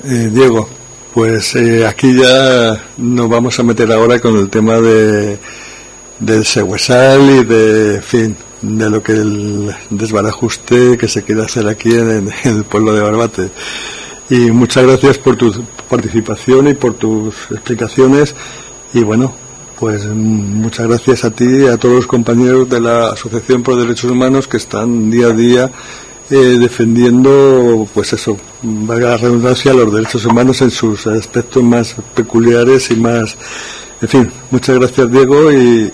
eh, 0.03 0.29
Diego, 0.31 0.67
Pues 1.13 1.55
eh, 1.55 1.85
aquí 1.85 2.15
ya 2.15 2.81
nos 2.97 3.29
vamos 3.29 3.59
a 3.59 3.63
meter 3.63 3.91
ahora 3.91 4.19
con 4.19 4.37
el 4.37 4.49
tema 4.49 4.79
de 4.79 5.37
del 6.21 6.45
Seguesal 6.45 7.21
y 7.29 7.43
de, 7.43 8.01
fin, 8.01 8.37
de 8.61 8.89
lo 8.89 9.01
que 9.03 9.13
el 9.13 9.75
desbarajuste 9.89 10.97
que 10.97 11.07
se 11.07 11.23
quiere 11.23 11.41
hacer 11.41 11.67
aquí 11.67 11.91
en, 11.91 12.31
el 12.45 12.63
pueblo 12.63 12.93
de 12.93 13.01
Barbate. 13.01 13.49
Y 14.29 14.51
muchas 14.51 14.85
gracias 14.85 15.17
por 15.17 15.35
tu 15.35 15.51
participación 15.89 16.69
y 16.69 16.73
por 16.75 16.93
tus 16.93 17.35
explicaciones. 17.51 18.33
Y 18.93 19.03
bueno, 19.03 19.33
pues 19.81 20.05
muchas 20.05 20.87
gracias 20.87 21.25
a 21.25 21.31
ti 21.31 21.43
y 21.43 21.65
a 21.65 21.75
todos 21.75 21.95
los 21.95 22.07
compañeros 22.07 22.69
de 22.69 22.79
la 22.79 23.13
Asociación 23.13 23.63
por 23.63 23.81
Derechos 23.81 24.11
Humanos 24.11 24.47
que 24.47 24.57
están 24.57 25.09
día 25.09 25.25
a 25.25 25.31
día 25.31 25.71
eh, 26.29 26.35
defendiendo, 26.35 27.87
pues 27.91 28.13
eso, 28.13 28.37
valga 28.61 29.09
la 29.09 29.17
redundancia, 29.17 29.73
los 29.73 29.91
derechos 29.91 30.23
humanos 30.23 30.61
en 30.61 30.69
sus 30.69 31.07
aspectos 31.07 31.63
más 31.63 31.95
peculiares 32.13 32.91
y 32.91 32.95
más 32.95 33.35
en 34.03 34.07
fin, 34.07 34.31
muchas 34.51 34.77
gracias 34.77 35.11
Diego 35.11 35.51
y, 35.51 35.91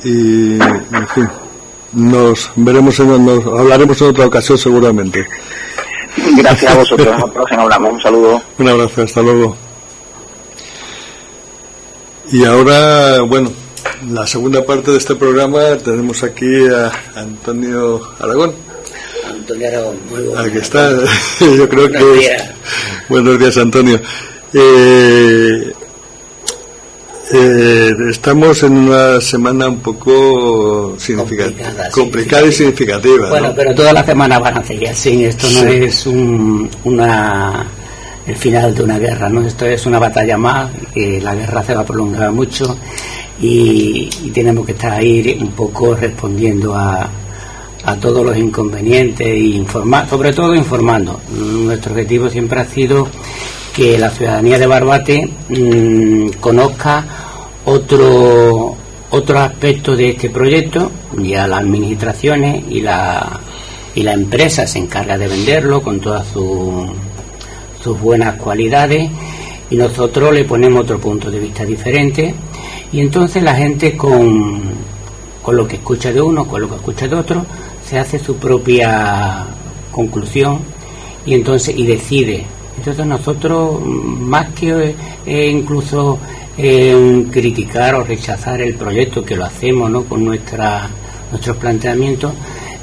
en 0.60 1.08
fin, 1.08 1.30
nos 1.94 2.52
veremos, 2.58 3.00
en, 3.00 3.26
nos 3.26 3.46
hablaremos 3.46 4.02
en 4.02 4.08
otra 4.10 4.26
ocasión 4.26 4.58
seguramente. 4.58 5.26
Gracias 6.36 6.74
a 6.74 6.78
vosotros, 6.78 7.32
próxima 7.32 7.62
hablamos, 7.62 7.94
un 7.94 8.02
saludo. 8.02 8.42
Un 8.58 8.68
abrazo, 8.68 9.04
hasta 9.04 9.22
luego. 9.22 9.56
Y 12.34 12.44
ahora, 12.44 13.22
bueno, 13.22 13.50
la 14.06 14.28
segunda 14.28 14.64
parte 14.64 14.92
de 14.92 14.98
este 14.98 15.16
programa 15.16 15.78
tenemos 15.84 16.24
aquí 16.24 16.68
a 16.68 16.92
Antonio 17.16 18.02
Aragón. 18.20 18.54
Antonio 19.30 19.68
Aragón, 19.68 19.98
muy 20.10 20.22
bueno. 20.24 20.42
Aquí 20.42 20.58
está, 20.60 20.92
yo 21.40 21.68
creo 21.68 21.90
que... 21.90 22.38
Buenos 23.10 23.40
días, 23.40 23.58
Antonio. 23.58 24.00
Eh, 24.54 25.74
eh, 27.34 27.96
estamos 28.10 28.64
en 28.64 28.78
una 28.78 29.20
semana 29.20 29.68
un 29.68 29.80
poco 29.80 30.96
significativa, 30.98 31.90
complicada, 31.92 32.48
y 32.48 32.52
significativa. 32.52 33.30
Bueno, 33.30 33.54
pero 33.56 33.74
todas 33.74 33.94
las 33.94 34.06
semanas 34.06 34.40
van 34.40 34.58
a 34.58 34.64
seguir 34.64 34.90
así. 34.90 35.26
Esto 35.26 35.48
no 35.50 35.68
es 35.68 36.06
un, 36.06 36.70
una 36.84 37.66
el 38.28 38.36
final 38.36 38.76
de 38.76 38.84
una 38.84 39.00
guerra, 39.00 39.30
¿no? 39.30 39.46
Esto 39.46 39.66
es 39.66 39.86
una 39.86 40.00
batalla 40.00 40.38
más, 40.38 40.70
que 40.94 41.20
la 41.22 41.34
guerra 41.34 41.64
se 41.64 41.74
va 41.74 41.82
a 41.82 41.86
prolongar 41.86 42.32
mucho 42.32 42.78
y, 43.42 44.10
tenemos 44.34 44.66
que 44.66 44.74
estar 44.74 44.94
ahí 44.94 45.38
un 45.40 45.52
poco 45.52 45.96
respondiendo 45.96 46.76
a, 46.76 47.10
a 47.84 47.96
todos 47.96 48.26
los 48.26 48.38
inconvenientes 48.38 49.28
e 49.28 49.40
informar, 49.40 50.08
sobre 50.10 50.34
todo 50.34 50.56
informando. 50.56 51.20
Nuestro 51.32 51.94
objetivo 51.94 52.30
siempre 52.30 52.62
ha 52.62 52.66
sido 52.66 53.08
que 53.76 53.98
la 53.98 54.10
ciudadanía 54.10 54.58
de 54.60 54.68
Barbate 54.68 55.30
mm, 55.50 56.30
conozca 56.40 57.06
otro 57.66 58.76
otro 59.10 59.40
aspecto 59.40 59.96
de 59.96 60.10
este 60.10 60.30
proyecto, 60.30 60.92
ya 61.18 61.48
las 61.48 61.62
administraciones 61.62 62.64
y 62.70 62.82
la, 62.82 63.40
y 63.96 64.04
la 64.04 64.14
empresa 64.14 64.68
se 64.68 64.80
encarga 64.80 65.18
de 65.18 65.28
venderlo 65.28 65.82
con 65.82 66.00
todas 66.00 66.28
sus 66.28 68.00
buenas 68.02 68.36
cualidades 68.36 69.10
y 69.70 69.76
nosotros 69.76 70.34
le 70.34 70.44
ponemos 70.44 70.84
otro 70.84 71.00
punto 71.00 71.32
de 71.32 71.40
vista 71.40 71.64
diferente 71.66 72.34
y 72.92 73.02
entonces 73.02 73.44
la 73.44 73.56
gente 73.56 73.96
con, 73.98 74.62
con 75.42 75.56
lo 75.56 75.68
que 75.68 75.78
escucha 75.78 76.12
de 76.12 76.22
uno, 76.22 76.48
con 76.48 76.62
lo 76.62 76.70
que 76.70 76.76
escucha 76.76 77.08
de 77.08 77.16
otro, 77.16 77.46
se 77.86 78.00
hace 78.00 78.20
su 78.20 78.38
propia 78.38 79.46
conclusión 79.92 80.60
y 81.26 81.34
entonces 81.34 81.76
y 81.78 81.86
decide 81.86 82.46
entonces 82.78 83.06
nosotros, 83.06 83.82
más 83.84 84.50
que 84.54 84.96
eh, 85.26 85.50
incluso 85.50 86.20
criticar 86.56 87.94
o 87.94 88.04
rechazar 88.04 88.62
el 88.62 88.74
proyecto, 88.74 89.24
que 89.24 89.36
lo 89.36 89.46
hacemos 89.46 89.92
¿no? 89.92 90.04
con 90.06 90.26
nuestra, 90.26 90.90
nuestros 91.30 91.58
planteamientos, 91.58 92.34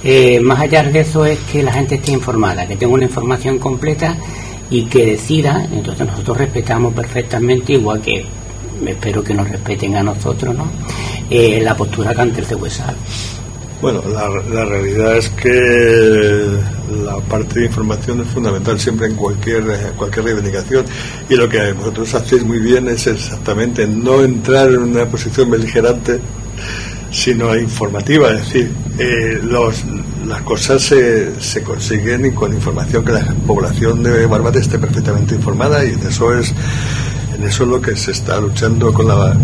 eh, 0.04 0.38
más 0.38 0.60
allá 0.60 0.84
de 0.84 1.00
eso 1.00 1.24
es 1.24 1.38
que 1.50 1.62
la 1.62 1.72
gente 1.72 1.96
esté 1.96 2.12
informada, 2.12 2.68
que 2.68 2.76
tenga 2.76 2.94
una 2.94 3.04
información 3.04 3.58
completa 3.58 4.16
y 4.70 4.84
que 4.84 5.06
decida, 5.06 5.66
entonces 5.72 6.06
nosotros 6.06 6.38
respetamos 6.38 6.94
perfectamente, 6.94 7.72
igual 7.72 8.00
que 8.00 8.24
espero 8.86 9.22
que 9.22 9.34
nos 9.34 9.48
respeten 9.48 9.96
a 9.96 10.02
nosotros, 10.02 10.54
¿no? 10.54 10.70
la 11.30 11.76
postura 11.76 12.14
que 12.14 12.20
ante 12.20 12.40
el 12.40 12.46
CEUESAL. 12.46 12.94
Bueno, 13.80 14.02
la, 14.08 14.28
la, 14.28 14.64
realidad 14.64 15.18
es 15.18 15.28
que 15.30 16.56
la 17.04 17.16
parte 17.16 17.60
de 17.60 17.66
información 17.66 18.20
es 18.20 18.28
fundamental 18.28 18.80
siempre 18.80 19.08
en 19.08 19.14
cualquier, 19.14 19.64
cualquier 19.96 20.24
reivindicación 20.24 20.86
y 21.28 21.34
lo 21.34 21.48
que 21.48 21.72
vosotros 21.72 22.14
hacéis 22.14 22.44
muy 22.44 22.60
bien 22.60 22.88
es 22.88 23.06
exactamente 23.06 23.86
no 23.86 24.22
entrar 24.22 24.68
en 24.68 24.78
una 24.78 25.04
posición 25.04 25.50
beligerante 25.50 26.18
sino 27.10 27.54
informativa, 27.56 28.32
es 28.32 28.38
decir, 28.38 28.72
eh, 28.98 29.38
los, 29.42 29.84
las 30.26 30.42
cosas 30.42 30.82
se, 30.82 31.40
se 31.40 31.62
consiguen 31.62 32.32
con 32.32 32.52
información 32.52 33.04
que 33.04 33.12
la 33.12 33.24
población 33.46 34.02
de 34.02 34.26
Barbate 34.26 34.58
esté 34.58 34.78
perfectamente 34.78 35.36
informada 35.36 35.84
y 35.84 35.94
eso 36.08 36.36
es 36.36 36.52
en 37.34 37.44
eso 37.44 37.64
es 37.64 37.68
lo 37.68 37.80
que 37.80 37.96
se 37.96 38.12
está 38.12 38.40
luchando 38.40 38.92
con 38.92 39.08
la, 39.08 39.36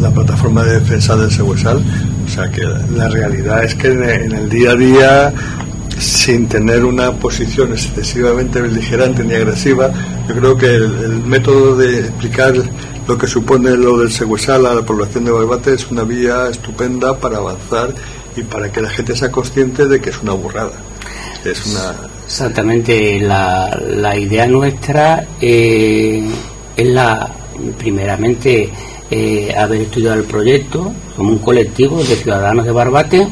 la 0.00 0.10
plataforma 0.10 0.64
de 0.64 0.80
defensa 0.80 1.16
del 1.16 1.30
Seguesal 1.30 1.82
o 2.30 2.32
sea 2.32 2.48
que 2.48 2.62
la 2.94 3.08
realidad 3.08 3.64
es 3.64 3.74
que 3.74 3.88
en 3.88 4.32
el 4.32 4.48
día 4.48 4.70
a 4.70 4.76
día, 4.76 5.32
sin 5.98 6.48
tener 6.48 6.84
una 6.84 7.10
posición 7.10 7.72
excesivamente 7.72 8.60
beligerante 8.60 9.24
ni 9.24 9.34
agresiva, 9.34 9.90
yo 10.28 10.36
creo 10.36 10.56
que 10.56 10.66
el, 10.66 11.24
método 11.24 11.76
de 11.76 12.02
explicar 12.02 12.54
lo 13.08 13.18
que 13.18 13.26
supone 13.26 13.76
lo 13.76 13.98
del 13.98 14.12
Seguesal 14.12 14.64
a 14.66 14.74
la 14.74 14.82
población 14.82 15.24
de 15.24 15.32
Barbate 15.32 15.74
es 15.74 15.90
una 15.90 16.04
vía 16.04 16.48
estupenda 16.48 17.18
para 17.18 17.38
avanzar 17.38 17.92
y 18.36 18.42
para 18.42 18.70
que 18.70 18.80
la 18.80 18.90
gente 18.90 19.16
sea 19.16 19.32
consciente 19.32 19.88
de 19.88 20.00
que 20.00 20.10
es 20.10 20.22
una 20.22 20.34
burrada. 20.34 20.72
Es 21.44 21.66
una... 21.66 21.96
Exactamente, 22.26 23.18
la, 23.18 23.76
la 23.76 24.16
idea 24.16 24.46
nuestra 24.46 25.26
eh, 25.40 26.22
es 26.80 26.88
la, 26.88 27.30
primeramente, 27.78 28.68
eh, 29.10 29.54
haber 29.56 29.82
estudiado 29.82 30.16
el 30.16 30.24
proyecto. 30.24 30.92
Somos 31.16 31.32
un 31.32 31.38
colectivo 31.38 31.98
de 31.98 32.16
ciudadanos 32.16 32.64
de 32.64 32.72
Barbate 32.72 33.26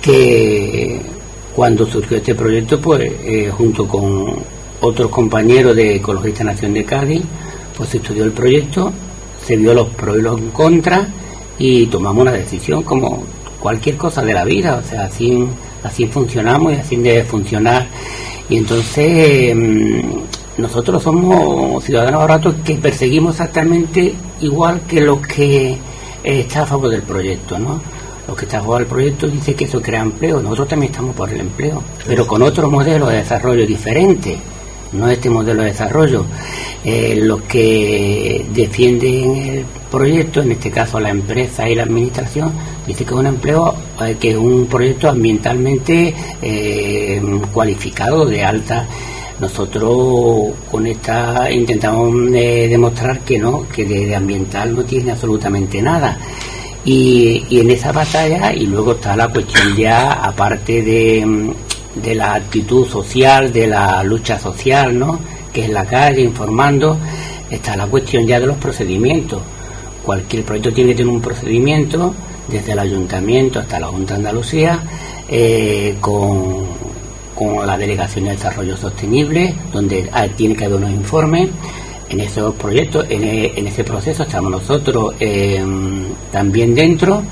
que 0.00 1.00
cuando 1.54 1.86
surgió 1.86 2.16
este 2.18 2.34
proyecto, 2.34 2.80
pues 2.80 3.12
eh, 3.24 3.50
junto 3.50 3.86
con 3.86 4.36
otros 4.80 5.10
compañeros 5.10 5.74
de 5.74 5.96
Ecologista 5.96 6.44
Nación 6.44 6.74
de 6.74 6.84
Cádiz, 6.84 7.22
pues 7.76 7.94
estudió 7.94 8.24
el 8.24 8.32
proyecto, 8.32 8.92
se 9.44 9.56
vio 9.56 9.74
los 9.74 9.88
pros 9.88 10.18
y 10.18 10.22
los 10.22 10.40
contras 10.52 11.08
y 11.58 11.86
tomamos 11.86 12.22
una 12.22 12.32
decisión 12.32 12.82
como 12.82 13.24
cualquier 13.60 13.96
cosa 13.96 14.22
de 14.22 14.34
la 14.34 14.44
vida, 14.44 14.80
o 14.84 14.88
sea, 14.88 15.04
así, 15.04 15.44
así 15.82 16.06
funcionamos 16.06 16.72
y 16.72 16.76
así 16.76 16.96
debe 16.96 17.24
funcionar. 17.24 17.86
Y 18.48 18.58
entonces 18.58 19.56
mm, 19.56 20.00
nosotros 20.58 21.02
somos 21.02 21.84
ciudadanos 21.84 22.20
baratos 22.20 22.54
que 22.64 22.76
perseguimos 22.76 23.34
exactamente 23.34 24.14
igual 24.40 24.80
que 24.88 25.00
los 25.00 25.20
que 25.20 25.72
eh, 25.72 25.78
están 26.24 26.62
a 26.62 26.66
favor 26.66 26.88
del 26.90 27.02
proyecto, 27.02 27.58
¿no? 27.58 27.80
Los 28.26 28.36
que 28.36 28.46
están 28.46 28.60
a 28.60 28.62
favor 28.62 28.78
del 28.78 28.86
proyecto 28.86 29.28
dicen 29.28 29.54
que 29.54 29.64
eso 29.64 29.82
crea 29.82 30.00
empleo, 30.00 30.40
nosotros 30.40 30.68
también 30.68 30.92
estamos 30.92 31.14
por 31.14 31.30
el 31.30 31.40
empleo, 31.40 31.82
pero 32.06 32.26
con 32.26 32.42
otro 32.42 32.70
modelo 32.70 33.06
de 33.08 33.18
desarrollo 33.18 33.66
diferente, 33.66 34.38
no 34.92 35.08
este 35.08 35.28
modelo 35.28 35.62
de 35.62 35.68
desarrollo. 35.68 36.24
Eh, 36.84 37.18
los 37.20 37.42
que 37.42 38.46
defienden 38.54 39.36
el 39.36 39.64
proyecto, 39.90 40.40
en 40.40 40.52
este 40.52 40.70
caso 40.70 41.00
la 41.00 41.10
empresa 41.10 41.68
y 41.68 41.74
la 41.74 41.82
administración, 41.82 42.52
dicen 42.86 43.06
que 43.06 43.12
es 43.12 43.20
un 43.20 43.26
empleo, 43.26 43.74
eh, 44.00 44.16
que 44.18 44.30
es 44.30 44.36
un 44.36 44.66
proyecto 44.66 45.08
ambientalmente 45.08 46.14
cualificado 47.52 48.24
de 48.24 48.44
alta 48.44 48.86
nosotros 49.40 50.54
con 50.70 50.86
esta 50.86 51.50
intentamos 51.50 52.14
eh, 52.34 52.66
demostrar 52.68 53.20
que 53.20 53.38
no, 53.38 53.66
que 53.68 53.84
de, 53.84 54.14
ambiental 54.14 54.74
no 54.74 54.82
tiene 54.84 55.12
absolutamente 55.12 55.82
nada. 55.82 56.18
Y, 56.84 57.42
en 57.50 57.70
esa 57.70 57.90
batalla, 57.90 58.52
y 58.52 58.66
luego 58.66 58.92
está 58.92 59.16
la 59.16 59.28
cuestión 59.28 59.76
ya, 59.76 60.12
aparte 60.12 60.82
de, 60.82 61.52
de 61.96 62.14
la 62.14 62.34
actitud 62.34 62.86
social, 62.86 63.52
de 63.52 63.66
la 63.66 64.02
lucha 64.04 64.38
social, 64.38 64.96
¿no? 64.96 65.18
que 65.52 65.64
es 65.64 65.70
la 65.70 65.84
calle, 65.84 66.22
informando, 66.22 66.96
está 67.50 67.76
la 67.76 67.86
cuestión 67.86 68.26
ya 68.26 68.38
de 68.38 68.46
los 68.46 68.56
procedimientos. 68.58 69.40
Cualquier 70.04 70.44
proyecto 70.44 70.72
tiene 70.72 70.90
que 70.90 70.98
tener 70.98 71.12
un 71.12 71.20
procedimiento, 71.20 72.14
desde 72.46 72.72
el 72.72 72.78
ayuntamiento 72.78 73.58
hasta 73.58 73.80
la 73.80 73.88
Junta 73.88 74.14
de 74.14 74.18
Andalucía, 74.18 74.78
eh, 75.28 75.96
con 76.00 76.65
con 77.36 77.66
la 77.66 77.76
Delegación 77.76 78.24
de 78.24 78.30
Desarrollo 78.32 78.76
Sostenible, 78.76 79.54
donde 79.72 80.10
tiene 80.36 80.56
que 80.56 80.64
haber 80.64 80.78
unos 80.78 80.90
informes. 80.90 81.50
En 82.08 82.20
esos 82.20 82.54
proyectos, 82.54 83.06
en, 83.10 83.24
e, 83.24 83.52
ese 83.56 83.84
proceso 83.84 84.22
estamos 84.22 84.50
nosotros 84.50 85.14
em, 85.20 86.06
también 86.32 86.74
dentro 86.74 87.22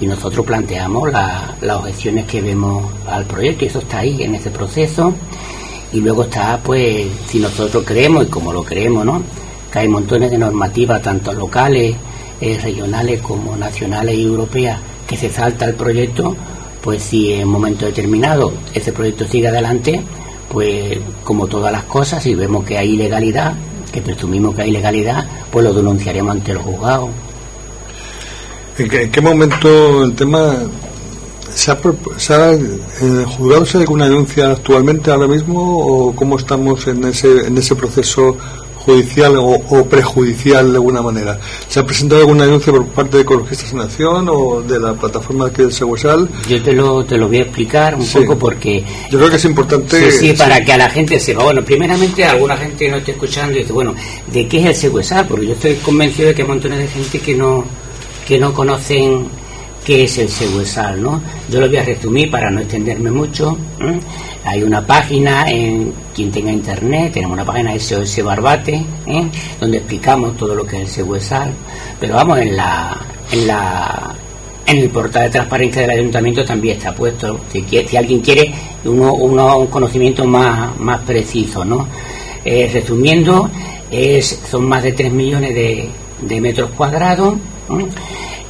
y 0.00 0.06
nosotros 0.06 0.46
planteamos 0.46 1.12
las 1.12 1.76
objeciones 1.76 2.24
que 2.26 2.40
vemos 2.40 2.90
al 3.08 3.24
proyecto 3.26 3.64
y 3.64 3.68
eso 3.68 3.80
está 3.80 3.98
ahí 3.98 4.22
en 4.22 4.34
ese 4.34 4.50
proceso. 4.50 5.12
Y 5.92 6.00
luego 6.00 6.22
está, 6.22 6.58
pues, 6.62 7.06
si 7.26 7.38
nosotros 7.38 7.84
creemos, 7.84 8.24
y 8.24 8.30
como 8.30 8.52
lo 8.52 8.62
creemos, 8.62 9.04
¿no? 9.04 9.22
que 9.70 9.78
hay 9.80 9.88
montones 9.88 10.30
de 10.30 10.38
normativas, 10.38 11.02
tanto 11.02 11.32
locales, 11.32 11.94
eh, 12.40 12.58
regionales 12.62 13.20
como 13.20 13.56
nacionales 13.56 14.16
y 14.16 14.24
europeas, 14.24 14.80
que 15.06 15.16
se 15.16 15.28
salta 15.28 15.66
el 15.66 15.74
proyecto, 15.74 16.36
pues 16.82 17.02
si 17.02 17.32
en 17.32 17.46
un 17.46 17.52
momento 17.52 17.86
determinado 17.86 18.52
ese 18.74 18.92
proyecto 18.92 19.26
sigue 19.26 19.48
adelante, 19.48 20.00
pues 20.48 20.98
como 21.24 21.46
todas 21.46 21.72
las 21.72 21.84
cosas, 21.84 22.22
si 22.22 22.34
vemos 22.34 22.64
que 22.64 22.78
hay 22.78 22.94
ilegalidad, 22.94 23.54
que 23.92 24.00
presumimos 24.00 24.54
que 24.54 24.62
hay 24.62 24.70
ilegalidad, 24.70 25.26
pues 25.50 25.64
lo 25.64 25.72
denunciaremos 25.72 26.32
ante 26.36 26.54
los 26.54 26.62
juzgados. 26.62 27.10
¿En 28.78 29.10
qué, 29.10 29.20
momento 29.20 30.04
el 30.04 30.14
tema 30.14 30.56
¿Se 31.54 31.72
ha, 31.72 31.78
se 32.16 32.34
¿En 32.34 33.18
el 33.18 33.26
juzgado 33.26 33.66
alguna 33.74 34.04
denuncia 34.04 34.52
actualmente 34.52 35.10
ahora 35.10 35.26
mismo 35.26 35.60
o 35.60 36.14
cómo 36.14 36.38
estamos 36.38 36.86
en 36.86 37.04
ese, 37.04 37.46
en 37.46 37.58
ese 37.58 37.74
proceso 37.74 38.36
judicial 38.84 39.34
o, 39.36 39.84
prejudicial 39.84 40.70
de 40.70 40.76
alguna 40.76 41.02
manera. 41.02 41.38
¿Se 41.68 41.80
ha 41.80 41.86
presentado 41.86 42.22
alguna 42.22 42.44
denuncia 42.44 42.72
por 42.72 42.86
parte 42.86 43.18
de 43.18 43.22
Ecologistas 43.22 43.72
en 43.72 43.80
Acción 43.80 44.28
o 44.28 44.62
de 44.62 44.80
la 44.80 44.94
plataforma 44.94 45.46
aquí 45.46 45.62
del 45.62 45.72
Seguesal? 45.72 46.28
Yo 46.48 46.62
te 46.62 46.72
lo, 46.72 47.04
te 47.04 47.16
lo 47.16 47.28
voy 47.28 47.38
a 47.38 47.42
explicar 47.42 47.94
un 47.94 48.06
poco 48.06 48.38
porque... 48.38 48.84
Yo 49.10 49.18
creo 49.18 49.30
que 49.30 49.36
es 49.36 49.44
importante... 49.44 50.10
Sí, 50.10 50.18
sí, 50.18 50.32
para 50.32 50.64
que 50.64 50.72
a 50.72 50.78
la 50.78 50.88
gente 50.88 51.20
sepa. 51.20 51.44
Bueno, 51.44 51.62
primeramente 51.62 52.24
alguna 52.24 52.56
gente 52.56 52.88
no 52.88 52.96
esté 52.96 53.12
escuchando 53.12 53.56
y 53.56 53.60
dice, 53.60 53.72
bueno, 53.72 53.94
¿de 54.32 54.48
qué 54.48 54.60
es 54.60 54.66
el 54.66 54.74
Seguesal? 54.74 55.26
Porque 55.26 55.46
yo 55.46 55.52
estoy 55.52 55.74
convencido 55.76 56.28
de 56.28 56.34
que 56.34 56.42
hay 56.42 56.48
montones 56.48 56.78
de 56.78 56.88
gente 56.88 57.18
que 57.20 57.34
no, 57.34 57.64
que 58.26 58.38
no 58.38 58.52
conocen 58.52 59.26
qué 59.90 60.04
es 60.04 60.18
el 60.18 60.28
Seguesal, 60.28 61.02
¿no? 61.02 61.20
Yo 61.50 61.58
lo 61.58 61.66
voy 61.66 61.78
a 61.78 61.84
resumir 61.84 62.30
para 62.30 62.48
no 62.48 62.60
extenderme 62.60 63.10
mucho. 63.10 63.58
Hay 64.44 64.62
una 64.62 64.86
página, 64.86 65.50
en 65.50 65.92
quien 66.14 66.30
tenga 66.30 66.52
internet, 66.52 67.14
tenemos 67.14 67.34
una 67.34 67.44
página 67.44 67.76
SOS 67.76 68.22
Barbate, 68.22 68.84
¿eh? 69.06 69.24
donde 69.58 69.78
explicamos 69.78 70.36
todo 70.36 70.54
lo 70.54 70.64
que 70.64 70.76
es 70.76 70.82
el 70.82 70.88
Seguesal, 71.06 71.52
pero 71.98 72.14
vamos, 72.14 72.38
en 72.38 72.56
la, 72.56 72.96
en 73.32 73.46
la 73.48 74.14
en 74.64 74.78
el 74.78 74.90
portal 74.90 75.24
de 75.24 75.30
transparencia 75.30 75.82
del 75.82 75.90
ayuntamiento 75.90 76.44
también 76.44 76.76
está 76.76 76.94
puesto, 76.94 77.40
si, 77.52 77.64
si 77.68 77.96
alguien 77.96 78.20
quiere 78.20 78.54
uno, 78.84 79.12
uno, 79.14 79.58
un 79.58 79.66
conocimiento 79.66 80.24
más, 80.24 80.78
más 80.78 81.00
preciso, 81.00 81.64
¿no? 81.64 81.88
Eh, 82.44 82.70
resumiendo, 82.72 83.50
es, 83.90 84.40
son 84.48 84.68
más 84.68 84.84
de 84.84 84.92
3 84.92 85.12
millones 85.12 85.52
de, 85.52 85.88
de 86.20 86.40
metros 86.40 86.70
cuadrados, 86.76 87.34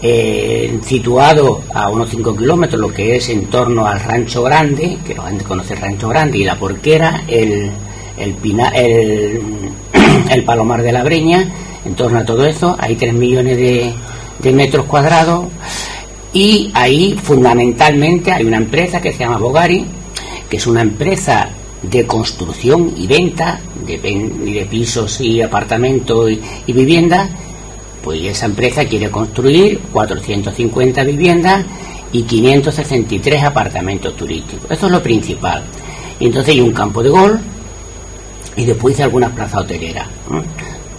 eh, 0.02 0.78
situado 0.82 1.62
a 1.74 1.88
unos 1.88 2.08
5 2.08 2.36
kilómetros, 2.36 2.80
lo 2.80 2.92
que 2.92 3.16
es 3.16 3.28
en 3.28 3.46
torno 3.46 3.86
al 3.86 4.00
Rancho 4.00 4.42
Grande, 4.42 4.96
que 5.06 5.14
la 5.14 5.24
gente 5.24 5.44
conoce 5.44 5.74
el 5.74 5.80
Rancho 5.80 6.08
Grande, 6.08 6.38
y 6.38 6.44
la 6.44 6.56
Porquera, 6.56 7.24
el, 7.28 7.70
el, 8.16 8.34
el, 10.30 10.44
Palomar 10.44 10.82
de 10.82 10.92
la 10.92 11.02
Breña, 11.02 11.44
en 11.84 11.94
torno 11.94 12.18
a 12.18 12.24
todo 12.24 12.46
eso, 12.46 12.76
hay 12.78 12.96
3 12.96 13.12
millones 13.12 13.56
de, 13.58 13.92
de 14.38 14.52
metros 14.52 14.86
cuadrados, 14.86 15.46
y 16.32 16.70
ahí 16.72 17.18
fundamentalmente 17.22 18.32
hay 18.32 18.46
una 18.46 18.56
empresa 18.56 19.00
que 19.00 19.12
se 19.12 19.18
llama 19.18 19.36
Bogari, 19.38 19.84
que 20.48 20.56
es 20.56 20.66
una 20.66 20.80
empresa 20.82 21.50
de 21.82 22.06
construcción 22.06 22.94
y 22.96 23.06
venta 23.06 23.60
de, 23.86 23.98
de 23.98 24.66
pisos 24.70 25.20
y 25.20 25.42
apartamentos 25.42 26.30
y, 26.30 26.40
y 26.66 26.72
viviendas 26.72 27.28
pues 28.02 28.22
esa 28.22 28.46
empresa 28.46 28.84
quiere 28.84 29.10
construir 29.10 29.78
450 29.92 31.04
viviendas 31.04 31.64
y 32.12 32.22
563 32.22 33.44
apartamentos 33.44 34.16
turísticos. 34.16 34.70
Eso 34.70 34.86
es 34.86 34.92
lo 34.92 35.02
principal. 35.02 35.62
Y 36.18 36.26
entonces 36.26 36.54
hay 36.54 36.60
un 36.60 36.72
campo 36.72 37.02
de 37.02 37.10
gol 37.10 37.40
y 38.56 38.64
después 38.64 38.96
hay 38.98 39.04
algunas 39.04 39.32
plazas 39.32 39.62
hoteleras. 39.62 40.06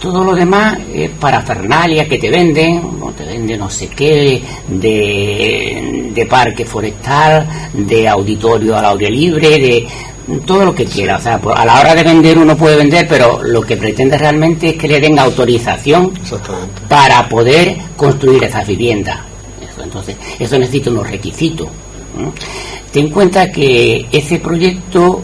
Todo 0.00 0.24
lo 0.24 0.34
demás 0.34 0.78
es 0.92 1.10
para 1.10 1.42
Fernalia 1.42 2.08
que 2.08 2.18
te 2.18 2.28
venden, 2.28 2.82
te 3.16 3.24
venden 3.24 3.60
no 3.60 3.70
sé 3.70 3.86
qué, 3.88 4.42
de, 4.66 6.10
de 6.12 6.26
parque 6.26 6.64
forestal, 6.64 7.46
de 7.72 8.08
auditorio 8.08 8.76
al 8.76 8.84
aire 8.86 9.10
libre, 9.10 9.48
de, 9.48 9.86
todo 10.46 10.64
lo 10.64 10.74
que 10.74 10.84
quiera. 10.84 11.16
O 11.16 11.20
sea, 11.20 11.38
pues, 11.38 11.56
a 11.58 11.64
la 11.64 11.80
hora 11.80 11.94
de 11.94 12.02
vender 12.02 12.38
uno 12.38 12.56
puede 12.56 12.76
vender, 12.76 13.06
pero 13.08 13.42
lo 13.42 13.62
que 13.62 13.76
pretende 13.76 14.16
realmente 14.18 14.70
es 14.70 14.74
que 14.76 14.88
le 14.88 15.00
den 15.00 15.18
autorización 15.18 16.12
para 16.88 17.28
poder 17.28 17.76
construir 17.96 18.44
esas 18.44 18.66
viviendas. 18.66 19.18
entonces, 19.82 20.16
eso 20.38 20.58
necesita 20.58 20.90
unos 20.90 21.10
requisitos. 21.10 21.68
Ten 22.92 23.06
en 23.06 23.10
cuenta 23.10 23.50
que 23.50 24.06
ese 24.12 24.38
proyecto 24.38 25.22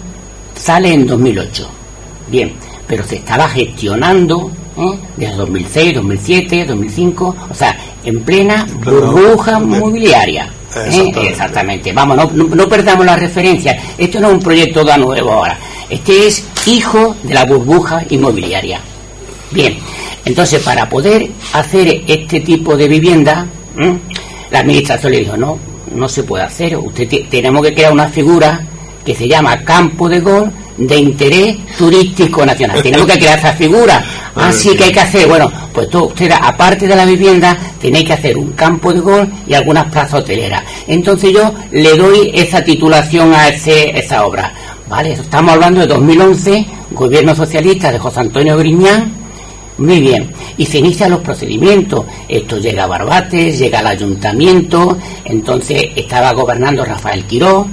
sale 0.55 0.93
en 0.93 1.07
2008. 1.07 1.69
Bien, 2.29 2.53
pero 2.87 3.05
se 3.05 3.17
estaba 3.17 3.49
gestionando 3.49 4.51
¿eh? 4.77 4.99
desde 5.17 5.37
2006, 5.37 5.95
2007, 5.95 6.65
2005, 6.67 7.37
o 7.51 7.55
sea, 7.55 7.77
en 8.05 8.21
plena 8.21 8.67
burbuja 8.85 9.59
¿Eh? 10.77 11.13
Exactamente. 11.23 11.93
Vamos, 11.93 12.33
no, 12.35 12.69
perdamos 12.69 13.07
la 13.07 13.17
referencia. 13.17 13.77
Esto 13.97 14.21
no 14.21 14.29
es 14.29 14.35
un 14.35 14.41
proyecto 14.41 14.85
de 14.85 14.99
nuevo 14.99 15.33
ahora. 15.33 15.59
Este 15.89 16.27
es 16.27 16.45
hijo 16.67 17.17
de 17.23 17.35
la 17.35 17.45
burbuja 17.45 18.05
inmobiliaria. 18.11 18.81
Bien, 19.51 19.79
entonces 20.25 20.63
para 20.63 20.89
poder 20.89 21.29
hacer 21.55 22.03
este 22.07 22.41
tipo 22.41 22.77
de 22.77 22.87
vivienda, 22.87 23.47
la 24.51 24.59
administración 24.59 25.13
le 25.13 25.21
dijo, 25.21 25.37
no, 25.37 25.59
no 25.95 26.09
se 26.09 26.23
puede 26.23 26.45
hacer. 26.45 26.77
Usted 26.77 27.09
tenemos 27.31 27.63
que 27.63 27.75
crear 27.75 27.93
una 27.93 28.09
figura 28.09 28.61
que 29.05 29.15
se 29.15 29.27
llama 29.27 29.65
campo 29.65 30.09
de 30.09 30.21
gol 30.21 30.53
de 30.79 30.97
interés 30.97 31.57
turístico 31.77 32.47
nacional. 32.47 32.83
Tenemos 32.83 33.07
que 33.07 33.19
crear 33.19 33.39
esa 33.39 33.53
figura. 33.53 34.05
Así 34.35 34.77
que 34.77 34.85
hay 34.85 34.93
que 34.93 35.01
hacer, 35.01 35.27
bueno, 35.27 35.51
pues 35.73 35.91
todo, 35.91 36.07
usted, 36.07 36.31
aparte 36.31 36.87
de 36.87 36.95
la 36.95 37.05
vivienda, 37.05 37.57
tenéis 37.81 38.07
que 38.07 38.13
hacer 38.13 38.39
un 38.39 38.53
campo 38.53 38.93
de 38.93 39.01
gol 39.01 39.29
y 39.47 39.55
algunas 39.55 39.91
plazas 39.91 40.23
hoteleras. 40.23 40.63
Entonces 40.87 41.33
yo 41.33 41.53
le 41.73 41.97
doy 41.97 42.31
esa 42.33 42.63
titulación 42.63 43.35
a 43.35 43.49
ese, 43.49 43.99
esa 43.99 44.25
obra. 44.25 44.53
Vale, 44.89 45.13
estamos 45.13 45.53
hablando 45.53 45.81
de 45.81 45.87
2011, 45.89 46.67
gobierno 46.93 47.35
socialista 47.35 47.91
de 47.91 47.99
José 47.99 48.21
Antonio 48.21 48.57
Griñán. 48.57 49.13
Muy 49.79 50.01
bien, 50.01 50.31
y 50.57 50.67
se 50.67 50.79
inician 50.79 51.11
los 51.11 51.21
procedimientos. 51.21 52.05
Esto 52.29 52.59
llega 52.59 52.85
a 52.85 52.87
Barbates, 52.89 53.59
llega 53.59 53.79
al 53.79 53.87
ayuntamiento, 53.89 54.99
entonces 55.25 55.91
estaba 55.95 56.33
gobernando 56.33 56.85
Rafael 56.85 57.25
Quiró, 57.25 57.67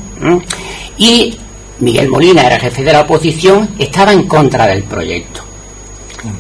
y 0.98 1.36
Miguel 1.80 2.10
Molina 2.10 2.48
era 2.48 2.60
jefe 2.60 2.84
de 2.84 2.94
la 2.94 3.02
oposición, 3.02 3.70
estaba 3.78 4.14
en 4.14 4.24
contra 4.24 4.68
del 4.68 4.84
proyecto. 4.84 5.42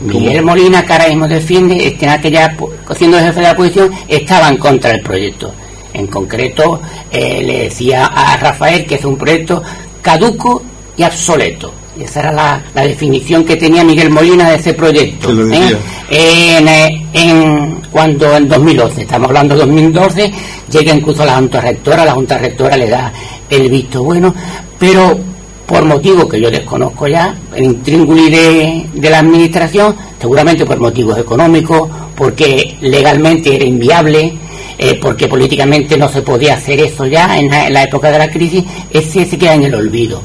Miguel 0.02 0.44
Molina, 0.44 0.86
que 0.86 0.94
ahora 0.94 1.08
mismo 1.08 1.28
defiende, 1.28 1.88
este, 1.88 2.06
en 2.06 2.12
aquella, 2.12 2.56
siendo 2.96 3.20
jefe 3.20 3.40
de 3.40 3.42
la 3.42 3.52
oposición, 3.52 3.92
estaba 4.08 4.50
en 4.50 4.58
contra 4.58 4.92
del 4.92 5.02
proyecto. 5.02 5.54
En 5.94 6.08
concreto, 6.08 6.82
eh, 7.12 7.44
le 7.46 7.60
decía 7.66 8.08
a 8.08 8.36
Rafael 8.38 8.86
que 8.86 8.96
es 8.96 9.06
un 9.06 9.18
proyecto 9.18 9.62
caduco 10.02 10.64
y 10.98 11.04
obsoleto. 11.04 11.72
Y 11.98 12.04
esa 12.04 12.20
era 12.20 12.32
la, 12.32 12.84
definición 12.84 13.46
que 13.46 13.56
tenía 13.56 13.84
Miguel 13.84 14.10
Molina 14.10 14.50
de 14.50 14.56
ese 14.58 14.74
proyecto. 14.74 15.30
¿eh? 15.54 15.78
Eh, 16.10 17.06
en, 17.14 17.82
cuando 17.90 18.36
en 18.36 18.50
2011, 18.50 19.04
estamos 19.04 19.30
hablando 19.30 19.56
de 19.56 19.62
2012, 19.62 20.32
llega 20.70 20.94
incluso 20.94 21.24
a 21.24 21.28
la 21.28 21.36
Junta 21.38 21.62
Rectora, 21.62 22.04
la 22.04 22.12
Junta 22.12 22.38
Rectora 22.38 22.76
le 22.76 22.90
da 22.90 23.14
el 23.50 23.70
visto 23.70 24.04
bueno, 24.04 24.36
pero 24.80 25.18
por 25.66 25.84
motivos 25.86 26.30
que 26.30 26.40
yo 26.40 26.52
desconozco 26.52 27.08
ya, 27.08 27.36
el 27.56 27.64
intríngulis 27.64 28.32
de, 28.32 28.86
de 28.94 29.10
la 29.10 29.20
administración, 29.20 29.96
seguramente 30.20 30.66
por 30.66 30.80
motivos 30.80 31.18
económicos, 31.18 31.90
porque 32.16 32.78
legalmente 32.82 33.56
era 33.56 33.66
inviable, 33.66 34.34
eh, 34.78 35.00
porque 35.02 35.28
políticamente 35.28 35.98
no 35.98 36.10
se 36.10 36.22
podía 36.22 36.56
hacer 36.56 36.80
eso 36.82 37.06
ya 37.06 37.38
en 37.38 37.50
la, 37.50 37.84
época 37.84 38.12
de 38.12 38.18
la 38.18 38.30
crisis, 38.30 38.64
ese 38.92 39.26
se 39.26 39.38
queda 39.38 39.54
en 39.54 39.64
el 39.64 39.76
olvido. 39.76 40.22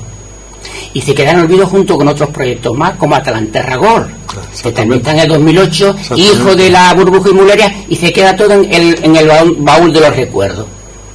Y 0.92 1.00
se 1.00 1.14
queda 1.14 1.30
en 1.30 1.38
el 1.38 1.44
olvido 1.44 1.66
junto 1.66 1.96
con 1.96 2.08
otros 2.08 2.30
proyectos 2.30 2.76
más, 2.76 2.96
como 2.96 3.14
Atalanterra 3.14 3.76
Gol, 3.76 4.08
que 4.60 4.72
también 4.72 5.00
está 5.00 5.12
en 5.12 5.20
el 5.20 5.28
2008, 5.28 5.96
hijo 6.16 6.56
de 6.56 6.68
la 6.68 6.92
burbuja 6.94 7.30
inmobiliaria, 7.30 7.84
y 7.88 7.94
se 7.94 8.12
queda 8.12 8.34
todo 8.34 8.54
en 8.54 8.72
el, 8.72 9.04
en 9.04 9.16
el 9.16 9.30
baúl 9.58 9.92
de 9.92 10.00
los 10.00 10.16
recuerdos. 10.16 10.66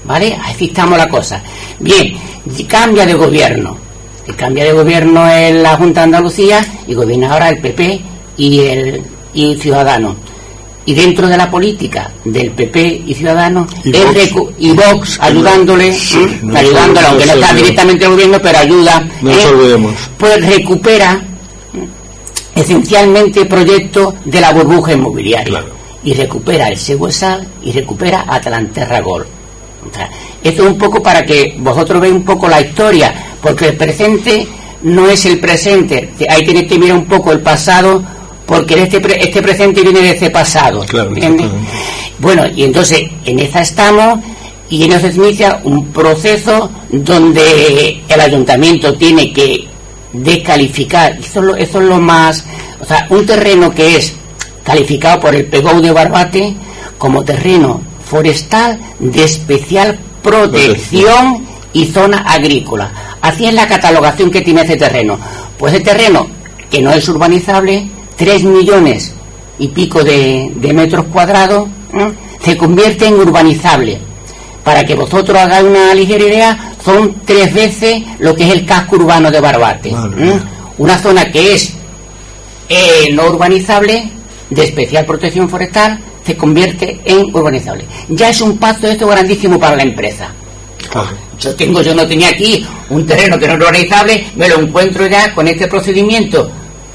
¿Vale? 0.06 0.38
Así 0.44 0.66
estamos 0.66 0.98
la 0.98 1.10
cosa. 1.10 1.42
Bien, 1.80 2.16
cambia 2.68 3.06
de 3.06 3.14
gobierno 3.14 3.86
cambia 4.34 4.64
de 4.64 4.72
gobierno 4.72 5.30
en 5.30 5.62
la 5.62 5.78
Junta 5.78 6.02
de 6.02 6.06
Andalucía 6.06 6.66
y 6.88 6.94
gobierna 6.94 7.32
ahora 7.32 7.50
el 7.50 7.60
PP 7.60 8.02
y 8.38 8.60
el 8.60 9.04
y 9.34 9.56
Ciudadanos. 9.56 10.16
Y 10.88 10.94
dentro 10.94 11.28
de 11.28 11.36
la 11.36 11.50
política 11.50 12.12
del 12.24 12.52
PP 12.52 13.04
y 13.08 13.14
Ciudadanos 13.14 13.68
y 13.84 14.72
Vox, 14.72 15.18
ayudándole, 15.20 15.90
ayudándole, 16.56 17.08
aunque 17.08 17.26
no 17.26 17.34
está 17.34 17.54
directamente 17.54 18.06
el 18.06 18.12
gobierno, 18.12 18.40
pero 18.42 18.60
ayuda, 18.60 19.08
eh, 19.28 19.96
pues 20.18 20.46
recupera 20.46 21.20
esencialmente 22.54 23.46
proyectos 23.46 24.14
de 24.26 24.42
la 24.42 24.54
burbuja 24.54 24.94
inmobiliaria. 24.94 25.64
Y 26.04 26.14
recupera 26.14 26.68
el 26.68 26.78
Seguesal 26.78 27.48
y 27.64 27.72
recupera 27.72 28.26
Atlanterra 28.28 29.02
Gol. 29.02 29.26
Esto 30.44 30.64
es 30.64 30.70
un 30.70 30.78
poco 30.78 31.02
para 31.02 31.26
que 31.26 31.56
vosotros 31.58 32.02
veáis 32.02 32.16
un 32.16 32.24
poco 32.24 32.48
la 32.48 32.62
historia 32.62 33.14
porque 33.42 33.70
el 33.70 33.76
presente 33.76 34.48
no 34.84 35.10
es 35.10 35.26
el 35.26 35.40
presente. 35.40 36.12
Ahí 36.30 36.44
tienes 36.46 36.68
que 36.68 36.78
mirar 36.78 36.98
un 36.98 37.06
poco 37.06 37.32
el 37.32 37.40
pasado 37.42 38.04
porque 38.46 38.82
este, 38.82 38.98
este 39.24 39.42
presente 39.42 39.82
viene 39.82 40.02
de 40.02 40.12
ese 40.12 40.30
pasado. 40.30 40.86
bueno, 42.20 42.44
y 42.56 42.64
entonces 42.64 43.10
en 43.26 43.40
esa 43.40 43.62
estamos 43.62 44.20
y 44.70 44.84
en 44.84 44.94
eso 44.94 45.12
se 45.12 45.16
inicia 45.16 45.60
un 45.64 45.88
proceso 45.88 46.70
donde 46.92 48.02
el 48.08 48.22
ayuntamiento 48.22 48.94
tiene 48.96 49.32
que 49.34 49.68
descalificar, 50.14 51.18
eso, 51.20 51.56
eso 51.56 51.82
es 51.82 51.88
lo 51.88 52.00
más, 52.00 52.46
o 52.80 52.86
sea, 52.86 53.06
un 53.10 53.26
terreno 53.26 53.74
que 53.74 53.98
es 53.98 54.14
calificado 54.64 55.20
por 55.20 55.36
el 55.36 55.46
PEGO 55.46 55.82
de 55.82 55.92
Barbate 55.92 56.56
como 56.98 57.24
terreno 57.24 57.82
forestal 58.10 58.80
de 59.00 59.24
especial 59.24 59.98
protección 60.22 61.46
y 61.74 61.86
zona 61.86 62.20
agrícola. 62.20 62.92
Así 63.22 63.46
es 63.46 63.54
la 63.54 63.68
catalogación 63.68 64.32
que 64.32 64.42
tiene 64.42 64.62
ese 64.62 64.78
terreno. 64.78 65.18
Pues 65.58 65.74
el 65.74 65.84
terreno 65.84 66.28
que 66.70 66.82
no 66.82 66.92
es 66.92 67.08
urbanizable, 67.10 67.88
3 68.16 68.44
millones 68.44 69.14
y 69.60 69.68
pico 69.70 70.04
de, 70.04 70.52
metros 70.74 71.06
cuadrados, 71.06 71.68
se 72.44 72.58
convierte 72.58 73.08
en 73.08 73.16
urbanizable. 73.16 74.00
Para 74.64 74.84
que 74.84 74.96
vosotros 74.96 75.38
hagáis 75.38 75.68
una 75.68 75.94
ligera 75.94 76.24
idea, 76.24 76.74
son 76.84 77.16
tres 77.24 77.54
veces 77.54 78.04
lo 78.20 78.36
que 78.36 78.48
es 78.48 78.54
el 78.54 78.66
casco 78.66 78.96
urbano 78.96 79.30
de 79.30 79.40
Barbate. 79.40 79.96
Una 80.78 80.98
zona 80.98 81.32
que 81.32 81.54
es 81.54 81.74
eh, 82.68 83.10
no 83.14 83.28
urbanizable, 83.28 84.10
de 84.50 84.64
especial 84.64 85.06
protección 85.06 85.50
forestal, 85.50 86.00
se 86.26 86.36
convierte 86.36 87.00
en 87.06 87.34
urbanizable. 87.34 87.86
Ya 88.10 88.30
es 88.30 88.42
un 88.42 88.58
paso 88.58 88.88
esto 88.88 89.08
grandísimo 89.08 89.60
para 89.60 89.76
la 89.76 89.84
empresa. 89.84 90.30
Yo 91.40 91.56
tengo, 91.56 91.82
yo 91.82 91.94
no 91.94 92.08
tenía 92.08 92.30
aquí 92.30 92.66
un 92.90 93.06
terreno 93.06 93.38
que 93.38 93.48
no 93.48 93.54
es 93.54 93.60
urbanizable, 93.60 94.28
me 94.36 94.48
lo 94.48 94.60
encuentro 94.60 95.06
ya 95.08 95.34
con 95.34 95.48
este 95.48 95.68
procedimiento 95.68 96.50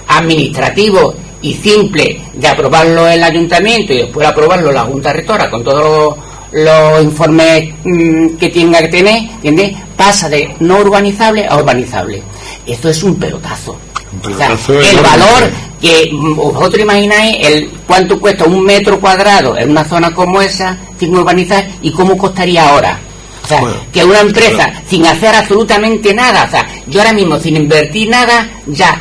administrativo 0.08 1.14
y 1.42 1.54
simple 1.54 2.20
de 2.32 2.48
aprobarlo 2.48 3.06
el 3.06 3.22
ayuntamiento 3.22 3.92
y 3.92 3.98
después 3.98 4.26
aprobarlo 4.26 4.72
la 4.72 4.84
Junta 4.84 5.12
Rectora 5.12 5.50
con 5.50 5.62
todos 5.62 6.16
los, 6.52 7.02
informes 7.02 7.74
mm, 7.84 8.36
que 8.36 8.48
tenga 8.48 8.80
que 8.80 8.88
tener, 8.88 9.22
¿entiendes? 9.42 9.76
Pasa 9.96 10.28
de 10.28 10.54
no 10.60 10.78
urbanizable 10.78 11.46
a 11.46 11.56
urbanizable. 11.56 12.22
Esto 12.66 12.88
es 12.88 13.02
un 13.02 13.16
pelotazo. 13.16 13.76
el 14.24 15.00
valor 15.02 15.50
que 15.80 16.10
mm, 16.12 16.34
vosotros 16.36 16.80
imagináis 16.80 17.36
el 17.46 17.70
cuánto 17.86 18.18
cuesta 18.20 18.44
un 18.44 18.64
metro 18.64 19.00
cuadrado 19.00 19.56
en 19.56 19.70
una 19.70 19.84
zona 19.84 20.12
como 20.12 20.40
esa 20.42 20.76
sin 20.98 21.16
urbanizar 21.16 21.66
y 21.82 21.90
cómo 21.90 22.16
costaría 22.16 22.68
ahora. 22.68 22.98
O 23.44 23.48
sea, 23.48 23.62
que 23.92 24.04
una 24.04 24.20
empresa 24.20 24.72
sin 24.86 25.04
hacer 25.06 25.34
absolutamente 25.34 26.14
nada, 26.14 26.44
o 26.44 26.50
sea, 26.50 26.66
yo 26.86 27.00
ahora 27.00 27.12
mismo 27.12 27.38
sin 27.38 27.56
invertir 27.56 28.08
nada, 28.08 28.48
ya 28.66 28.96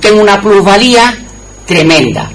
tengo 0.00 0.22
una 0.22 0.40
plusvalía 0.40 1.18
tremenda. 1.66 2.30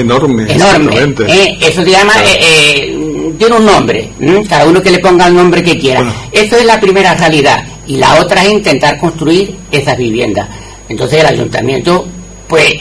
enorme. 0.00 0.50
Enorme. 0.50 1.14
¿eh? 1.26 1.58
eso 1.60 1.82
se 1.82 1.90
llama, 1.90 2.14
eh, 2.24 2.38
eh, 2.40 3.32
tiene 3.38 3.56
un 3.56 3.66
nombre, 3.66 4.10
cada 4.48 4.66
uno 4.66 4.82
que 4.82 4.90
le 4.90 4.98
ponga 4.98 5.26
el 5.26 5.34
nombre 5.34 5.62
que 5.62 5.78
quiera. 5.78 6.04
Eso 6.32 6.56
es 6.56 6.64
la 6.64 6.80
primera 6.80 7.14
realidad. 7.14 7.64
Y 7.86 7.96
la 7.96 8.20
otra 8.20 8.44
es 8.44 8.52
intentar 8.52 8.98
construir 8.98 9.54
esas 9.70 9.96
viviendas. 9.96 10.48
Entonces 10.88 11.20
el 11.20 11.26
ayuntamiento, 11.26 12.06
pues, 12.46 12.74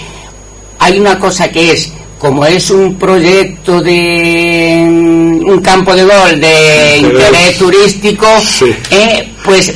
hay 0.88 1.00
una 1.00 1.20
cosa 1.20 1.50
que 1.50 1.74
es, 1.74 1.92
como 2.18 2.46
es 2.46 2.72
un 2.72 2.96
proyecto 2.96 3.82
de 3.82 4.86
mm, 4.90 5.50
un 5.50 5.62
campo 5.62 5.94
de 5.94 6.04
gol 6.06 6.40
de 6.40 6.98
interés, 7.00 7.58
turístico, 7.58 8.28
pues 9.44 9.74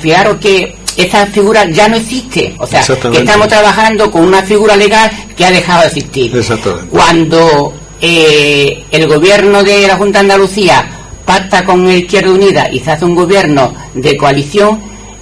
fijaros 0.00 0.38
que 0.38 0.74
esa 0.96 1.26
figura 1.26 1.64
ya 1.70 1.88
no 1.88 1.96
existe. 1.96 2.54
O 2.58 2.66
sea, 2.66 2.82
que 2.82 3.18
estamos 3.18 3.46
trabajando 3.46 4.10
con 4.10 4.22
una 4.24 4.42
figura 4.42 4.76
legal 4.76 5.08
que 5.36 5.44
ha 5.44 5.52
dejado 5.52 5.82
de 5.82 5.86
existir. 5.86 6.32
Cuando 6.90 7.72
eh, 8.00 8.84
el 8.90 9.06
gobierno 9.06 9.62
de 9.62 9.86
la 9.86 9.96
Junta 9.96 10.18
de 10.18 10.32
Andalucía 10.32 10.84
pacta 11.24 11.64
con 11.64 11.88
Izquierda 11.88 12.32
Unida 12.32 12.68
y 12.72 12.80
se 12.80 12.90
hace 12.90 13.04
un 13.04 13.14
gobierno 13.14 13.72
de 13.94 14.16
coalición, 14.16 14.80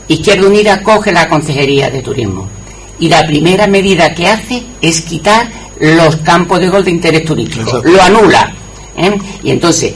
Izquierda 0.09 0.47
Unida 0.47 0.83
coge 0.83 1.13
la 1.13 1.29
Consejería 1.29 1.91
de 1.91 2.01
Turismo. 2.01 2.58
Y 3.01 3.09
la 3.09 3.27
primera 3.27 3.67
medida 3.67 4.15
que 4.15 4.27
hace 4.27 4.63
es 4.81 5.03
quitar 5.03 5.49
los 5.81 6.17
campos 6.17 6.61
de 6.61 6.69
gol 6.69 6.85
de 6.85 6.91
interés 6.91 7.25
turístico. 7.25 7.81
Lo 7.85 8.03
anula. 8.03 8.53
¿eh? 8.97 9.17
Y 9.43 9.51
entonces, 9.51 9.95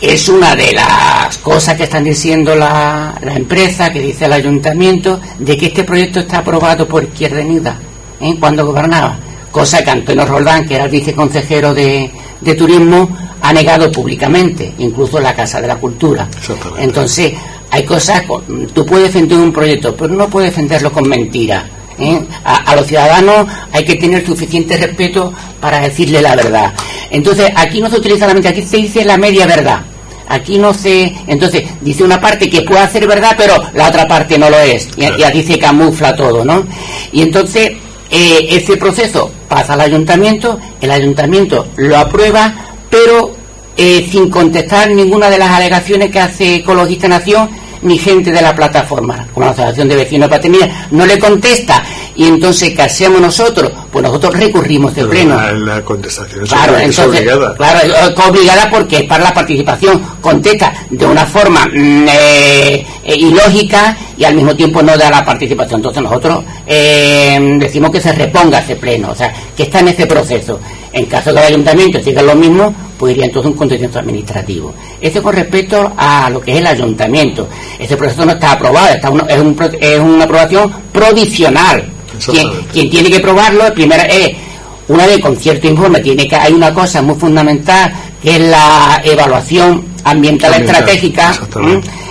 es 0.00 0.28
una 0.28 0.56
de 0.56 0.72
las 0.72 1.38
cosas 1.38 1.76
que 1.76 1.84
están 1.84 2.04
diciendo 2.04 2.54
la, 2.54 3.14
la, 3.22 3.34
empresa, 3.34 3.92
que 3.92 4.00
dice 4.00 4.24
el 4.24 4.32
ayuntamiento, 4.32 5.20
de 5.38 5.56
que 5.56 5.66
este 5.66 5.84
proyecto 5.84 6.20
está 6.20 6.38
aprobado 6.38 6.88
por 6.88 7.04
Izquierda 7.04 7.40
Unida 7.40 7.76
¿eh? 8.20 8.36
cuando 8.38 8.66
gobernaba. 8.66 9.16
Cosa 9.50 9.84
que 9.84 9.90
Antonio 9.90 10.24
Roldán, 10.24 10.66
que 10.66 10.76
era 10.76 10.84
el 10.84 10.90
viceconsejero 10.90 11.74
de, 11.74 12.10
de 12.40 12.54
Turismo, 12.54 13.08
ha 13.42 13.52
negado 13.52 13.92
públicamente, 13.92 14.72
incluso 14.78 15.20
la 15.20 15.34
Casa 15.34 15.60
de 15.60 15.66
la 15.66 15.76
Cultura. 15.76 16.26
Entonces, 16.78 17.34
hay 17.70 17.84
cosas, 17.84 18.22
tú 18.72 18.86
puedes 18.86 19.12
defender 19.12 19.38
un 19.38 19.52
proyecto, 19.52 19.94
pero 19.94 20.14
no 20.14 20.28
puedes 20.28 20.50
defenderlo 20.50 20.92
con 20.92 21.08
mentiras. 21.08 21.64
¿Eh? 21.98 22.20
A, 22.44 22.74
los 22.76 22.86
ciudadanos 22.86 23.46
hay 23.72 23.84
que 23.84 23.96
tener 23.96 24.24
suficiente 24.24 24.76
respeto 24.76 25.32
para 25.60 25.80
decirle 25.80 26.20
la 26.20 26.36
verdad. 26.36 26.72
Entonces, 27.10 27.50
aquí 27.54 27.80
no 27.80 27.90
se 27.90 27.96
utiliza 27.96 28.26
la 28.26 28.34
mentira, 28.34 28.52
aquí 28.52 28.62
se 28.62 28.76
dice 28.78 29.04
la 29.04 29.16
media 29.16 29.46
verdad. 29.46 29.80
Aquí 30.28 30.58
no 30.58 30.72
se. 30.72 31.12
Entonces, 31.26 31.64
dice 31.80 32.04
una 32.04 32.20
parte 32.20 32.48
que 32.48 32.62
puede 32.62 32.88
ser 32.88 33.06
verdad, 33.06 33.34
pero 33.36 33.60
la 33.74 33.88
otra 33.88 34.06
parte 34.06 34.38
no 34.38 34.48
lo 34.48 34.58
es. 34.60 34.88
Y, 34.96 35.22
aquí 35.22 35.42
se 35.42 35.58
camufla 35.58 36.16
todo, 36.16 36.44
¿no? 36.44 36.64
Y 37.12 37.22
entonces, 37.22 37.72
eh, 38.10 38.46
ese 38.50 38.76
proceso 38.76 39.30
pasa 39.48 39.74
al 39.74 39.82
ayuntamiento, 39.82 40.58
el 40.80 40.90
ayuntamiento 40.90 41.66
lo 41.76 41.98
aprueba, 41.98 42.54
pero 42.88 43.32
eh, 43.76 44.06
sin 44.10 44.28
contestar 44.28 44.90
ninguna 44.90 45.30
de 45.30 45.38
las 45.38 45.50
alegaciones 45.50 46.10
que 46.10 46.20
hace 46.20 46.56
Ecologista 46.56 47.08
Nación 47.08 47.48
ni 47.82 47.98
gente 47.98 48.32
de 48.32 48.40
la 48.40 48.54
plataforma, 48.54 49.26
como 49.32 49.46
la 49.46 49.52
Asociación 49.52 49.88
de 49.88 49.96
Vecinos 49.96 50.28
de 50.28 50.36
Paternidad, 50.36 50.70
no 50.90 51.06
le 51.06 51.18
contesta 51.18 51.82
y 52.14 52.26
entonces 52.26 52.74
¿qué 52.74 52.82
hacemos 52.82 53.20
nosotros? 53.20 53.72
Pues 53.90 54.02
nosotros 54.02 54.34
recurrimos 54.34 54.94
de 54.94 55.04
pleno. 55.04 55.36
La, 55.52 55.82
contestación 55.82 56.46
claro, 56.46 56.76
es 56.76 56.98
obligada. 56.98 57.54
Claro, 57.56 57.80
es 57.82 58.28
obligada 58.28 58.70
porque 58.70 58.98
es 58.98 59.02
para 59.04 59.24
la 59.24 59.34
participación. 59.34 60.00
Contesta 60.20 60.72
de 60.90 61.06
una 61.06 61.24
forma 61.24 61.66
mm, 61.66 62.06
eh, 62.08 62.86
eh, 63.04 63.16
ilógica 63.16 63.96
y 64.16 64.24
al 64.24 64.34
mismo 64.34 64.54
tiempo 64.54 64.82
no 64.82 64.96
da 64.96 65.10
la 65.10 65.24
participación. 65.24 65.80
Entonces 65.80 66.02
nosotros 66.02 66.44
eh, 66.66 67.56
decimos 67.58 67.90
que 67.90 68.00
se 68.00 68.12
reponga 68.12 68.60
ese 68.60 68.76
pleno, 68.76 69.10
o 69.10 69.14
sea, 69.14 69.32
que 69.56 69.64
está 69.64 69.80
en 69.80 69.88
ese 69.88 70.06
proceso. 70.06 70.60
En 70.92 71.06
caso 71.06 71.30
de 71.30 71.36
que 71.36 71.46
el 71.46 71.52
ayuntamiento 71.54 72.02
siga 72.02 72.20
lo 72.22 72.34
mismo, 72.34 72.74
pues 73.02 73.14
iría 73.14 73.24
entonces 73.26 73.50
un 73.50 73.58
contencioso 73.58 73.98
administrativo. 73.98 74.72
Eso 75.00 75.20
con 75.20 75.34
respecto 75.34 75.92
a 75.96 76.30
lo 76.30 76.40
que 76.40 76.52
es 76.52 76.58
el 76.58 76.66
ayuntamiento. 76.68 77.48
Ese 77.76 77.96
proceso 77.96 78.24
no 78.24 78.30
está 78.30 78.52
aprobado, 78.52 78.94
está 78.94 79.08
es, 79.28 79.40
un, 79.40 79.56
es 79.80 79.98
una 79.98 80.22
aprobación 80.22 80.72
provisional. 80.92 81.84
Quien, 82.72 82.88
tiene 82.88 83.10
que 83.10 83.18
probarlo, 83.18 83.74
primero 83.74 84.04
es, 84.04 84.36
una 84.86 85.04
vez 85.04 85.18
con 85.18 85.36
cierto 85.36 85.66
informe, 85.66 85.98
tiene 85.98 86.28
que 86.28 86.36
hay 86.36 86.52
una 86.52 86.72
cosa 86.72 87.02
muy 87.02 87.16
fundamental 87.16 87.92
que 88.22 88.36
es 88.36 88.40
la 88.40 89.02
evaluación 89.04 89.84
ambiental, 90.04 90.54
estratégica. 90.54 91.36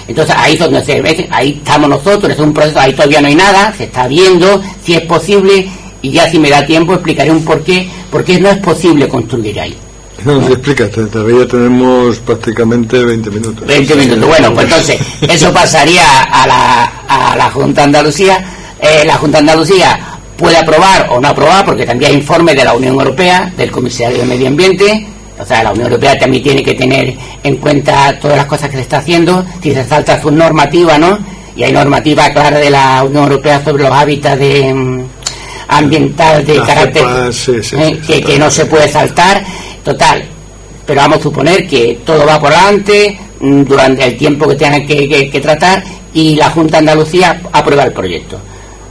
Entonces 0.09 0.35
ahí 0.37 0.55
es 0.55 0.59
donde 0.59 0.83
se 0.83 0.99
ve, 0.99 1.25
ahí 1.31 1.51
estamos 1.51 1.89
nosotros, 1.89 2.33
es 2.33 2.39
un 2.39 2.53
proceso, 2.53 2.81
ahí 2.81 2.91
todavía 2.91 3.21
no 3.21 3.29
hay 3.29 3.35
nada, 3.35 3.73
se 3.77 3.85
está 3.85 4.09
viendo 4.09 4.61
si 4.83 4.95
es 4.95 5.01
posible 5.03 5.69
y 6.01 6.11
ya 6.11 6.29
si 6.29 6.37
me 6.37 6.49
da 6.49 6.65
tiempo 6.65 6.93
explicaré 6.95 7.31
un 7.31 7.45
por 7.45 7.63
qué, 7.63 7.87
porque 8.11 8.41
no 8.41 8.49
es 8.49 8.57
posible 8.57 9.07
construir 9.07 9.57
ahí. 9.57 9.77
No, 10.25 10.39
¿no? 10.39 10.47
explícate, 10.47 11.05
todavía 11.05 11.47
tenemos 11.47 12.17
prácticamente 12.19 13.03
20 13.03 13.29
minutos. 13.31 13.67
20 13.67 13.95
minutos, 13.95 14.27
bueno, 14.27 14.53
pues 14.53 14.65
entonces 14.65 14.99
eso 15.21 15.51
pasaría 15.53 16.23
a 16.23 16.47
la, 16.47 16.85
a 17.07 17.35
la 17.35 17.49
Junta 17.49 17.81
de 17.81 17.85
Andalucía 17.85 18.45
eh, 18.81 19.03
la 19.05 19.15
Junta 19.15 19.37
de 19.37 19.41
Andalucía 19.41 19.99
puede 20.35 20.57
aprobar 20.57 21.07
o 21.11 21.21
no 21.21 21.27
aprobar, 21.27 21.63
porque 21.63 21.85
también 21.85 22.11
hay 22.11 22.17
informe 22.17 22.55
de 22.55 22.63
la 22.63 22.73
Unión 22.73 22.93
Europea, 22.93 23.53
del 23.55 23.69
Comisario 23.69 24.17
de 24.17 24.25
Medio 24.25 24.47
Ambiente, 24.47 25.05
o 25.39 25.45
sea, 25.45 25.63
la 25.63 25.71
Unión 25.71 25.85
Europea 25.85 26.17
también 26.17 26.41
tiene 26.41 26.63
que 26.63 26.73
tener 26.73 27.15
en 27.43 27.57
cuenta 27.57 28.17
todas 28.19 28.37
las 28.37 28.47
cosas 28.47 28.69
que 28.69 28.77
se 28.77 28.81
está 28.81 28.97
haciendo, 28.97 29.45
si 29.61 29.71
se 29.73 29.85
salta 29.85 30.19
su 30.19 30.31
normativa, 30.31 30.97
¿no? 30.97 31.19
Y 31.55 31.63
hay 31.63 31.71
normativa 31.71 32.29
clara 32.31 32.57
de 32.57 32.71
la 32.71 33.03
Unión 33.03 33.23
Europea 33.23 33.63
sobre 33.63 33.83
los 33.83 33.91
hábitats 33.91 34.39
de, 34.39 34.73
mm, 34.73 35.03
ambiental 35.67 36.45
de 36.45 36.59
carácter 36.61 37.03
eh, 37.73 38.23
que, 38.25 38.39
no 38.39 38.49
se 38.49 38.65
puede 38.65 38.89
saltar. 38.89 39.43
Total, 39.83 40.23
pero 40.85 41.01
vamos 41.01 41.19
a 41.19 41.23
suponer 41.23 41.67
que 41.67 41.99
todo 42.05 42.25
va 42.25 42.39
por 42.39 42.53
adelante 42.53 43.17
mm, 43.39 43.63
durante 43.63 44.05
el 44.05 44.17
tiempo 44.17 44.47
que 44.47 44.55
tengan 44.55 44.85
que 44.85 45.39
tratar 45.41 45.83
y 46.13 46.35
la 46.35 46.49
Junta 46.49 46.73
de 46.73 46.89
Andalucía 46.89 47.41
aprueba 47.51 47.83
el 47.83 47.93
proyecto 47.93 48.39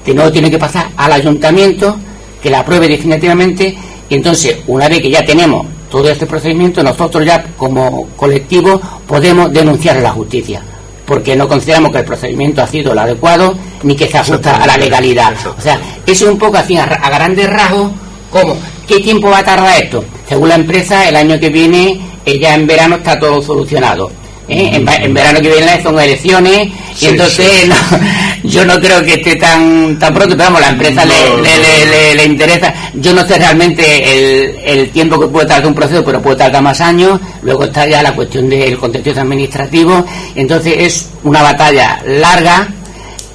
que 0.05 0.15
no 0.15 0.31
tiene 0.31 0.51
que 0.51 0.59
pasar 0.59 0.89
al 0.97 1.13
ayuntamiento, 1.13 1.97
que 2.43 2.51
la 2.51 2.61
apruebe 2.61 2.89
definitivamente, 2.89 3.77
y 4.09 4.15
entonces, 4.15 4.59
una 4.67 4.89
vez 4.89 5.01
que 5.01 5.11
ya 5.11 5.25
tenemos 5.25 5.67
todo 5.91 6.09
este 6.09 6.27
procedimiento, 6.27 6.83
nosotros 6.83 7.25
ya 7.25 7.45
como 7.57 8.09
colectivo 8.17 8.81
podemos 9.07 9.53
denunciar 9.53 9.99
a 9.99 10.01
la 10.01 10.11
justicia, 10.11 10.63
porque 11.07 11.37
no 11.37 11.49
consideramos 11.49 11.93
que 11.93 11.99
el 11.99 12.05
procedimiento 12.05 12.63
ha 12.63 12.67
sido 12.67 12.93
el 12.93 12.99
adecuado 12.99 13.55
ni 13.83 13.95
que 13.95 14.09
se 14.09 14.19
ajusta 14.19 14.63
a 14.63 14.67
la 14.67 14.77
legalidad. 14.77 15.35
O 15.57 15.61
sea, 15.61 15.79
eso 16.07 16.25
es 16.25 16.31
un 16.33 16.39
poco 16.39 16.57
así, 16.57 16.77
a, 16.77 16.87
grandes 16.87 17.51
rasgos, 17.51 17.91
¿Cómo? 18.31 18.57
¿Qué 18.91 18.99
tiempo 18.99 19.31
va 19.31 19.39
a 19.39 19.45
tardar 19.45 19.81
esto? 19.81 20.05
Según 20.29 20.49
la 20.49 20.57
empresa, 20.57 21.09
el 21.09 21.15
año 21.15 21.39
que 21.39 21.49
viene, 21.49 22.01
ya 22.27 22.57
en 22.57 22.67
verano 22.67 22.97
está 22.97 23.21
todo 23.21 23.41
solucionado. 23.41 24.11
¿eh? 24.49 24.69
En, 24.73 25.15
verano 25.15 25.41
que 25.41 25.49
viene 25.49 25.81
son 25.81 26.01
elecciones 26.01 26.71
y 27.01 27.07
entonces 27.07 27.71
yo 28.43 28.65
no 28.65 28.81
creo 28.81 29.01
que 29.05 29.15
esté 29.15 29.37
tan 29.37 29.97
tan 29.97 30.13
pronto, 30.13 30.37
pero 30.37 30.49
vamos, 30.49 30.61
la 30.61 30.71
empresa 30.71 31.05
le, 31.05 32.17
le, 32.17 32.25
interesa. 32.25 32.75
Yo 32.95 33.13
no 33.13 33.25
sé 33.25 33.39
realmente 33.39 34.73
el, 34.73 34.91
tiempo 34.91 35.21
que 35.21 35.29
puede 35.29 35.47
tardar 35.47 35.69
un 35.69 35.75
proceso, 35.77 36.05
pero 36.05 36.21
puede 36.21 36.39
tardar 36.39 36.61
más 36.61 36.81
años. 36.81 37.21
Luego 37.43 37.67
está 37.67 37.87
ya 37.87 38.03
la 38.03 38.17
cuestión 38.17 38.49
del 38.49 38.77
contencioso 38.77 39.21
administrativo. 39.21 40.05
Entonces 40.35 40.75
es 40.79 41.11
una 41.23 41.43
batalla 41.43 42.03
larga 42.05 42.67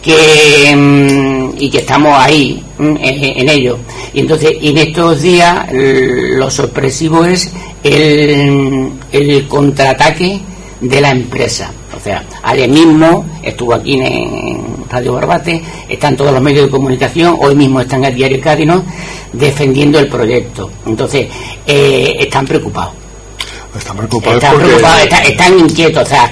que 0.05 0.75
mm, 0.75 1.55
y 1.57 1.69
que 1.69 1.79
estamos 1.79 2.13
ahí 2.15 2.63
mm, 2.77 2.95
en, 3.01 3.49
ello. 3.49 3.77
Y 4.13 4.19
entonces 4.21 4.51
en 4.61 4.77
estos 4.77 5.21
días 5.21 5.67
lo 5.71 6.49
sorpresivo 6.49 7.25
es 7.25 7.51
el, 7.83 8.91
el 9.11 9.47
contraataque 9.47 10.39
de 10.79 11.01
la 11.01 11.11
empresa. 11.11 11.71
O 11.95 11.99
sea, 11.99 12.23
ayer 12.43 12.69
mismo 12.69 13.25
estuvo 13.41 13.73
aquí 13.73 13.99
en 13.99 14.85
Radio 14.89 15.13
Barbate, 15.13 15.61
están 15.89 16.15
todos 16.15 16.31
los 16.31 16.41
medios 16.41 16.65
de 16.65 16.71
comunicación, 16.71 17.37
hoy 17.39 17.55
mismo 17.55 17.79
están 17.81 18.03
el 18.03 18.13
diario 18.13 18.39
Cádiz, 18.41 18.69
defendiendo 19.33 19.97
el 19.99 20.07
proyecto. 20.07 20.69
Entonces, 20.85 21.27
eh, 21.65 22.15
están 22.19 22.45
preocupados. 22.45 23.04
Están 23.78 23.97
preocupados, 23.97 24.43
están, 25.23 25.59
inquietos, 25.59 26.03
o 26.03 26.05
sea, 26.05 26.32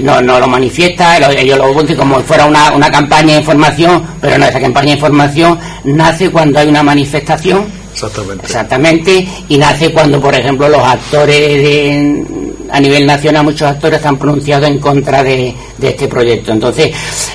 no, 0.00 0.20
no 0.20 0.40
lo 0.40 0.48
manifiesta, 0.48 1.16
ellos 1.30 1.56
lo 1.56 1.72
dicen 1.80 1.96
como 1.96 2.18
si 2.18 2.24
fuera 2.24 2.46
una, 2.46 2.72
una 2.72 2.90
campaña 2.90 3.34
de 3.34 3.40
información, 3.40 4.02
pero 4.20 4.38
no, 4.38 4.46
esa 4.46 4.60
campaña 4.60 4.88
de 4.88 4.94
información 4.94 5.58
nace 5.84 6.30
cuando 6.30 6.58
hay 6.58 6.68
una 6.68 6.82
manifestación. 6.82 7.64
Exactamente. 7.92 8.46
Exactamente, 8.46 9.28
y 9.48 9.56
nace 9.56 9.92
cuando, 9.92 10.20
por 10.20 10.34
ejemplo, 10.34 10.68
los 10.68 10.80
actores 10.80 11.62
de, 11.62 12.53
a 12.70 12.80
nivel 12.80 13.06
nacional 13.06 13.44
muchos 13.44 13.68
actores 13.68 14.04
han 14.04 14.18
pronunciado 14.18 14.66
en 14.66 14.78
contra 14.78 15.22
de, 15.22 15.54
este 15.80 16.08
proyecto. 16.08 16.52
Entonces, 16.52 16.90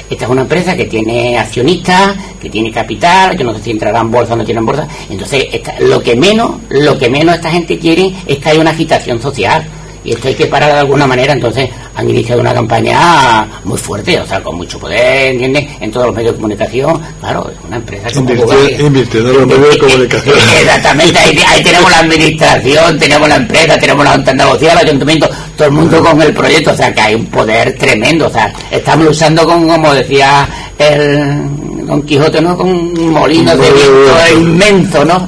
esta 0.10 0.26
es 0.26 0.30
una 0.30 0.42
empresa 0.42 0.76
que 0.76 0.86
tiene 0.86 1.38
accionistas, 1.38 2.16
que 2.42 2.50
tiene 2.50 2.72
capital, 2.72 3.38
yo 3.38 3.44
no 3.44 3.54
sé 3.54 3.64
si 3.64 3.72
entrarán 3.72 4.08
en 4.08 4.12
bolsa 4.12 4.34
o 4.34 4.38
no 4.38 4.46
tienen 4.46 4.66
bolsa. 4.66 4.88
Entonces, 5.10 5.46
lo 5.80 6.02
que 6.02 6.16
menos, 6.16 6.52
lo 6.70 6.98
que 6.98 7.10
menos 7.10 7.36
esta 7.36 7.52
gente 7.52 7.78
quiere 7.78 8.14
es 8.26 8.38
que 8.38 8.50
haya 8.50 8.62
una 8.62 8.72
agitación 8.72 9.22
social 9.22 9.66
y 10.04 10.14
esto 10.14 10.28
hay 10.28 10.36
que 10.36 10.46
parar 10.46 10.74
de 10.74 10.80
alguna 10.80 11.08
manera, 11.08 11.34
entonces 11.34 11.70
han 11.96 12.10
iniciado 12.10 12.42
una 12.42 12.54
campaña 12.54 13.46
muy 13.64 13.78
fuerte, 13.78 14.20
o 14.20 14.26
sea, 14.26 14.42
con 14.42 14.56
mucho 14.56 14.80
poder, 14.80 15.34
¿entiendes? 15.34 15.68
En 15.82 15.92
todos 15.92 16.08
los 16.08 16.16
medios 16.16 16.34
de 16.34 16.38
comunicación, 16.38 17.02
claro, 17.20 17.50
es 17.52 17.66
una 17.68 17.78
empresa 17.78 18.10
como 18.14 18.30
Invirtiendo 18.30 19.30
en 19.32 19.38
los 19.38 19.48
medios 19.48 19.70
de 19.70 19.78
comunicación. 19.80 20.36
Exactamente, 20.62 21.20
ahí, 21.20 21.64
tenemos 21.64 21.92
la 21.92 22.00
administración, 22.00 23.00
tenemos 23.00 23.30
la 23.30 23.36
empresa, 23.36 23.78
tenemos 23.78 24.06
la 24.06 24.12
Junta 24.12 24.32
el 24.32 24.78
ayuntamiento, 24.78 25.30
todo 25.58 25.68
el 25.68 25.74
mundo 25.74 26.04
con 26.04 26.22
el 26.22 26.34
proyecto, 26.34 26.72
o 26.72 26.76
sea, 26.76 26.94
que 26.94 27.02
hay 27.02 27.16
un 27.16 27.26
poder 27.28 27.76
tremendo, 27.78 28.28
o 28.28 28.30
sea, 28.30 28.54
estamos 28.72 29.10
usando 29.10 29.46
con, 29.46 29.68
como 29.68 29.94
decía 29.94 30.48
el 30.78 31.69
Don 31.90 32.04
Quijote, 32.04 32.40
¿no? 32.40 32.56
Con 32.56 32.70
un 32.70 33.10
molino 33.10 33.58
de 33.58 33.72
viento 33.72 34.40
inmenso, 34.40 35.04
¿no? 35.04 35.26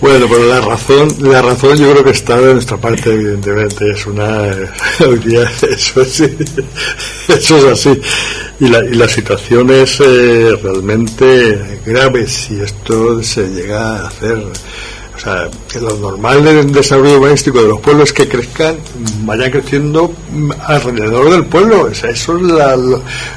Bueno, 0.00 0.26
pero 0.30 0.46
la 0.46 0.60
razón, 0.60 1.08
la 1.18 1.42
razón 1.42 1.76
yo 1.76 1.90
creo 1.90 2.04
que 2.04 2.10
está 2.12 2.40
de 2.40 2.52
nuestra 2.54 2.76
parte, 2.76 3.12
evidentemente. 3.12 3.90
Es 3.90 4.06
una. 4.06 4.44
Hoy 5.08 5.18
día 5.18 5.42
eso 5.68 6.02
es, 6.02 6.20
eso 7.28 7.56
es 7.56 7.64
así. 7.64 8.00
Y 8.60 8.68
la, 8.68 8.84
y 8.84 8.94
la 8.94 9.08
situación 9.08 9.68
es 9.70 10.00
eh, 10.00 10.56
realmente 10.62 11.80
grave 11.84 12.28
si 12.28 12.60
esto 12.60 13.20
se 13.20 13.48
llega 13.48 13.96
a 13.96 14.06
hacer 14.06 14.38
sea, 15.24 15.80
lo 15.80 15.96
normal 15.96 16.44
del 16.44 16.72
desarrollo 16.72 17.18
urbanístico 17.18 17.62
de 17.62 17.68
los 17.68 17.80
pueblos 17.80 18.10
es 18.10 18.12
que 18.12 18.28
crezcan, 18.28 18.76
vayan 19.24 19.50
creciendo 19.50 20.12
alrededor 20.66 21.30
del 21.30 21.46
pueblo. 21.46 21.82
O 21.82 21.88
eso 21.88 22.08
es 22.08 22.42
la, 22.42 22.76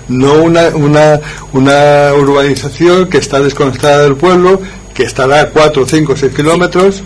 no 0.07 0.33
una, 0.33 0.67
una, 0.69 1.19
una 1.53 2.13
urbanización 2.13 3.09
que 3.09 3.17
está 3.17 3.39
desconectada 3.39 4.03
del 4.03 4.15
pueblo, 4.15 4.61
que 4.93 5.03
estará 5.03 5.41
a 5.41 5.49
4, 5.49 5.85
5, 5.85 6.15
6 6.15 6.33
kilómetros 6.33 7.03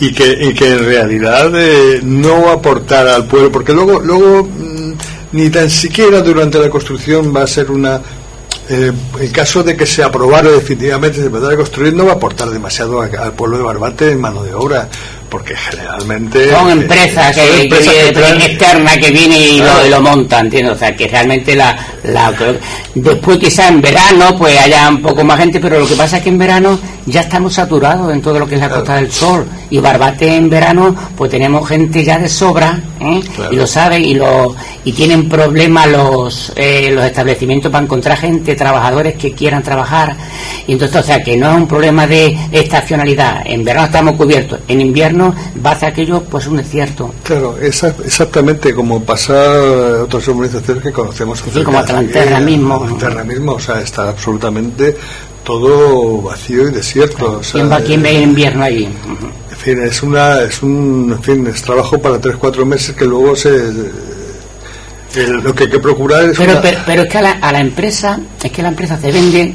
y 0.00 0.12
que, 0.12 0.32
y 0.48 0.54
que 0.54 0.72
en 0.72 0.84
realidad 0.84 1.52
eh, 1.54 2.00
no 2.02 2.50
aportará 2.50 3.14
al 3.14 3.26
pueblo, 3.26 3.52
porque 3.52 3.72
luego, 3.72 4.00
luego 4.00 4.44
mm, 4.44 4.92
ni 5.32 5.48
tan 5.48 5.70
siquiera 5.70 6.20
durante 6.22 6.58
la 6.58 6.68
construcción 6.68 7.34
va 7.34 7.42
a 7.42 7.46
ser 7.46 7.70
una 7.70 8.00
eh, 8.68 8.92
en 9.18 9.32
caso 9.32 9.62
de 9.62 9.76
que 9.76 9.86
se 9.86 10.02
aprobara 10.02 10.50
definitivamente 10.50 11.18
se 11.18 11.26
empezara 11.26 11.54
a 11.54 11.56
construir, 11.56 11.94
no 11.94 12.06
va 12.06 12.12
a 12.12 12.14
aportar 12.14 12.48
demasiado 12.50 13.00
al 13.00 13.32
pueblo 13.32 13.58
de 13.58 13.64
Barbate 13.64 14.12
en 14.12 14.20
mano 14.20 14.42
de 14.42 14.54
obra 14.54 14.88
porque 15.32 15.56
generalmente 15.56 16.50
son 16.50 16.70
empresas 16.70 17.34
que, 17.34 17.66
que, 17.66 18.44
externa 18.44 18.98
que 18.98 19.10
viene 19.10 19.38
y, 19.38 19.60
lo, 19.60 19.88
lo, 19.88 20.02
monta 20.02 20.40
entiendo 20.40 20.72
o 20.72 20.76
sea 20.76 20.94
que 20.94 21.08
realmente 21.08 21.54
la, 21.54 21.74
la 22.04 22.34
después 22.94 23.38
quizá 23.38 23.68
en 23.68 23.80
verano 23.80 24.36
pues 24.36 24.58
haya 24.58 24.90
un 24.90 25.00
poco 25.00 25.24
más 25.24 25.38
gente 25.38 25.58
pero 25.58 25.78
lo 25.78 25.88
que 25.88 25.94
pasa 25.94 26.18
es 26.18 26.22
que 26.22 26.28
en 26.28 26.36
verano 26.36 26.78
ya 27.06 27.22
estamos 27.22 27.54
saturados 27.54 28.12
en 28.12 28.22
todo 28.22 28.38
lo 28.38 28.46
que 28.46 28.54
es 28.54 28.60
la 28.60 28.68
Costa 28.68 28.96
del 28.96 29.10
Sol. 29.10 29.46
Y 29.70 29.78
Barbate 29.78 30.36
en 30.36 30.48
verano 30.48 30.94
pues 31.16 31.30
tenemos 31.30 31.66
gente 31.68 32.04
ya 32.04 32.18
de 32.18 32.28
sobra 32.28 32.80
¿eh? 33.00 33.20
y 33.50 33.56
lo 33.56 33.66
saben 33.66 34.04
y 34.04 34.14
lo 34.14 34.54
y 34.84 34.92
tienen 34.92 35.28
problemas 35.28 35.88
los 35.88 36.52
eh, 36.56 36.90
los 36.92 37.04
establecimientos 37.04 37.72
para 37.72 37.84
encontrar 37.84 38.18
gente 38.18 38.54
trabajadores 38.54 39.14
que 39.14 39.32
quieran 39.32 39.62
trabajar. 39.62 40.14
Y 40.66 40.72
entonces 40.72 40.96
o 40.96 41.02
sea 41.02 41.22
que 41.22 41.36
no 41.36 41.50
es 41.50 41.56
un 41.56 41.66
problema 41.66 42.06
de 42.06 42.36
estacionalidad. 42.52 43.42
En 43.44 43.64
verano 43.64 43.86
estamos 43.86 44.16
cubiertos 44.16 44.60
en 44.68 44.80
invierno 44.80 45.21
va 45.64 45.72
hacia 45.72 45.88
aquello 45.88 46.22
pues 46.22 46.46
un 46.46 46.56
desierto. 46.56 47.14
Claro, 47.22 47.56
exactamente 47.60 48.74
como 48.74 49.02
pasa 49.02 49.34
otras 50.02 50.26
urbanizaciones 50.28 50.82
que 50.82 50.92
conocemos. 50.92 51.42
Sí, 51.52 51.62
como 51.62 51.78
Atlanterra 51.78 52.40
mismo. 52.40 52.74
Atlanterra 52.74 53.24
mismo, 53.24 53.52
o 53.52 53.60
sea, 53.60 53.80
está 53.80 54.08
absolutamente 54.08 54.96
todo 55.44 56.22
vacío 56.22 56.68
y 56.68 56.72
desierto. 56.72 57.40
¿Quién 57.50 57.70
va 57.70 57.80
quién 57.80 58.02
ve 58.02 58.14
invierno 58.14 58.64
allí? 58.64 58.84
En 58.84 59.56
fin, 59.56 59.82
es 59.82 60.02
una, 60.02 60.40
es 60.42 60.62
un, 60.62 61.12
en 61.12 61.22
fin, 61.22 61.46
es 61.46 61.62
trabajo 61.62 61.98
para 61.98 62.20
tres 62.20 62.36
cuatro 62.36 62.64
meses 62.64 62.94
que 62.96 63.04
luego 63.04 63.36
se 63.36 63.50
lo 65.14 65.54
que 65.54 65.64
hay 65.64 65.70
que 65.70 65.78
procurar 65.78 66.24
es 66.24 66.38
pero, 66.38 66.58
pero, 66.86 67.02
es 67.02 67.08
que 67.10 67.18
a 67.18 67.22
la, 67.22 67.32
a 67.32 67.52
la 67.52 67.60
empresa 67.60 68.18
es 68.42 68.50
que 68.50 68.62
la 68.62 68.68
empresa 68.68 68.98
se 68.98 69.12
vende 69.12 69.54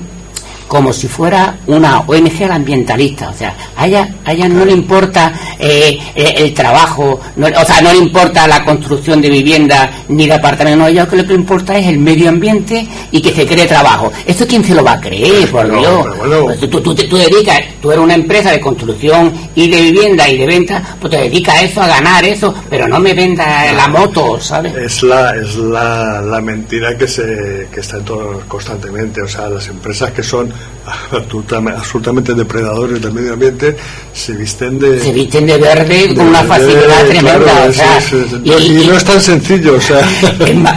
como 0.68 0.92
si 0.92 1.08
fuera 1.08 1.58
una 1.68 2.02
ONG 2.02 2.44
ambientalista. 2.50 3.30
O 3.30 3.34
sea, 3.34 3.56
a 3.76 3.88
ella, 3.88 4.10
a 4.26 4.34
ella 4.34 4.50
no 4.50 4.66
le 4.66 4.74
importa 4.74 5.34
eh, 5.60 5.98
eh, 6.14 6.34
el 6.38 6.54
trabajo, 6.54 7.20
o 7.38 7.66
sea, 7.66 7.82
no 7.82 7.92
le 7.94 8.00
importa 8.00 8.48
la 8.48 8.64
construcción 8.64 9.22
de 9.22 9.30
vivienda 9.30 9.90
ni 10.10 10.28
de 10.28 10.34
apartamentos. 10.34 10.80
No, 10.80 10.86
a 10.86 10.90
ella 10.90 11.08
lo 11.12 11.24
que 11.24 11.34
le 11.34 11.34
importa 11.36 11.78
es 11.78 11.88
el 11.88 12.00
medio 12.00 12.30
ambiente 12.30 12.88
y 13.12 13.22
que 13.22 13.34
se 13.34 13.46
cree 13.46 13.66
trabajo. 13.66 14.12
¿Esto 14.26 14.46
quién 14.46 14.64
se 14.64 14.76
lo 14.76 14.84
va 14.84 14.94
a 14.94 15.02
creer, 15.02 15.50
por 15.50 15.68
Dios? 15.68 16.08
Pues 16.44 16.60
tú, 16.60 16.82
tú, 16.82 16.94
tú, 16.94 17.18
dedicas, 17.18 17.62
tú 17.82 17.92
eres 17.92 18.04
una 18.04 18.16
empresa 18.16 18.52
de 18.52 18.60
construcción 18.60 19.32
y 19.56 19.70
de 19.70 19.82
vivienda 19.82 20.28
y 20.30 20.38
de 20.38 20.46
venta, 20.46 20.98
pues 21.00 21.12
te 21.12 21.18
dedicas 21.22 21.56
a 21.56 21.62
eso, 21.64 21.82
a 21.82 21.88
ganar 21.88 22.24
eso, 22.26 22.54
pero 22.70 22.88
no 22.88 23.00
me 23.00 23.14
venda 23.14 23.72
la 23.74 23.88
moto, 23.88 24.40
¿sabes? 24.40 24.76
Es 24.76 25.04
la, 25.04 25.36
es 25.36 25.56
la, 25.56 26.22
la 26.22 26.42
mentira 26.42 26.98
que, 26.98 27.08
se, 27.08 27.68
que 27.72 27.80
está 27.80 27.98
en 27.98 28.06
todo 28.06 28.42
constantemente. 28.48 29.22
O 29.22 29.28
sea, 29.28 29.50
las 29.50 29.68
empresas 29.68 30.12
que 30.12 30.24
son 30.24 30.52
absolutamente 31.12 32.34
depredadores 32.34 33.02
del 33.02 33.12
medio 33.12 33.34
ambiente 33.34 33.76
se 34.14 34.32
visten 34.34 34.80
de 34.80 35.02
se 35.02 35.12
visten 35.12 35.46
de 35.46 35.58
verde 35.58 36.16
con 36.16 36.28
una 36.28 36.44
facilidad 36.44 37.06
tremenda 37.08 37.68
y, 38.44 38.88
no 38.88 38.96
es 38.96 39.04
tan 39.04 39.20
sencillo 39.22 39.76
o 39.76 39.82
sea. 39.82 40.00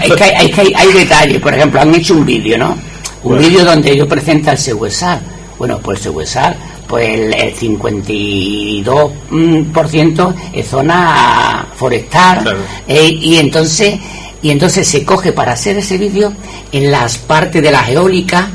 Es, 0.03 0.13
que, 0.15 0.25
hay, 0.25 0.53
hay, 0.75 0.93
detalles 0.93 1.41
por 1.41 1.55
ejemplo 1.55 1.81
han 1.81 1.95
hecho 1.95 2.15
un 2.15 2.27
vídeo 2.27 2.59
no 2.59 2.77
un 3.23 3.39
vídeo 3.39 3.65
donde 3.65 3.93
ellos 3.93 4.09
presentan 4.09 4.55
el 4.55 4.61
Seguesal 4.61 5.21
bueno 5.59 5.79
pues 5.79 5.99
el 5.99 6.05
Seguesal 6.13 6.57
pues 6.89 7.09
el, 7.09 7.33
52% 7.55 10.35
es 10.53 10.67
zona 10.67 11.65
forestal 11.77 12.57
eh, 12.89 13.09
y 13.09 13.37
entonces 13.37 13.95
y 14.43 14.51
entonces 14.51 14.89
se 14.89 15.05
coge 15.05 15.31
para 15.33 15.53
hacer 15.53 15.79
ese 15.79 15.99
vídeo 15.99 16.33
en 16.73 16.91
las 16.91 17.17
partes 17.19 17.63
de 17.63 17.71
la 17.71 17.89
eólicas 17.89 18.49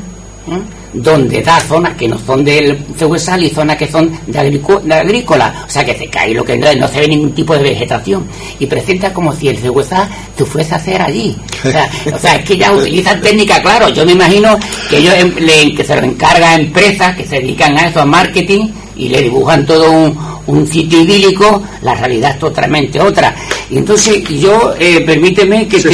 donde 0.96 1.42
da 1.42 1.60
zonas 1.60 1.94
que 1.96 2.08
no 2.08 2.18
son 2.18 2.44
del 2.44 2.78
cehuesal 2.96 3.44
y 3.44 3.50
zonas 3.50 3.76
que 3.76 3.86
son 3.86 4.10
de, 4.26 4.38
agrícola, 4.38 5.64
o 5.66 5.70
sea 5.70 5.84
que 5.84 5.96
se 5.96 6.08
cae 6.08 6.32
lo 6.32 6.44
que 6.44 6.56
no, 6.56 6.88
se 6.88 7.00
ve 7.00 7.08
ningún 7.08 7.32
tipo 7.32 7.54
de 7.54 7.62
vegetación. 7.62 8.26
Y 8.58 8.66
presenta 8.66 9.12
como 9.12 9.34
si 9.34 9.48
el 9.48 9.58
cehuesal 9.58 10.08
se 10.36 10.44
fuese 10.44 10.74
a 10.74 10.76
hacer 10.78 11.02
allí. 11.02 11.36
O 11.64 12.18
sea, 12.18 12.36
es 12.36 12.44
que 12.44 12.56
ya 12.56 12.72
utilizan 12.72 13.20
técnica, 13.20 13.60
claro, 13.60 13.88
yo 13.90 14.06
me 14.06 14.12
imagino 14.12 14.58
que 14.88 14.98
ellos 14.98 15.14
em, 15.14 15.34
le, 15.38 15.74
que 15.74 15.84
se 15.84 15.94
encarga 15.94 16.50
a 16.50 16.56
empresas 16.56 17.14
que 17.14 17.24
se 17.24 17.40
dedican 17.40 17.76
a 17.76 17.88
eso, 17.88 18.00
a 18.00 18.06
marketing, 18.06 18.68
y 18.96 19.08
le 19.08 19.22
dibujan 19.22 19.66
todo 19.66 20.14
un, 20.46 20.66
sitio 20.66 21.02
idílico, 21.02 21.62
la 21.82 21.94
realidad 21.94 22.30
es 22.32 22.38
totalmente 22.38 23.00
otra. 23.00 23.34
Y 23.68 23.78
entonces 23.78 24.22
yo, 24.28 24.74
eh, 24.78 25.02
permíteme 25.04 25.68
que, 25.68 25.82
que, 25.82 25.88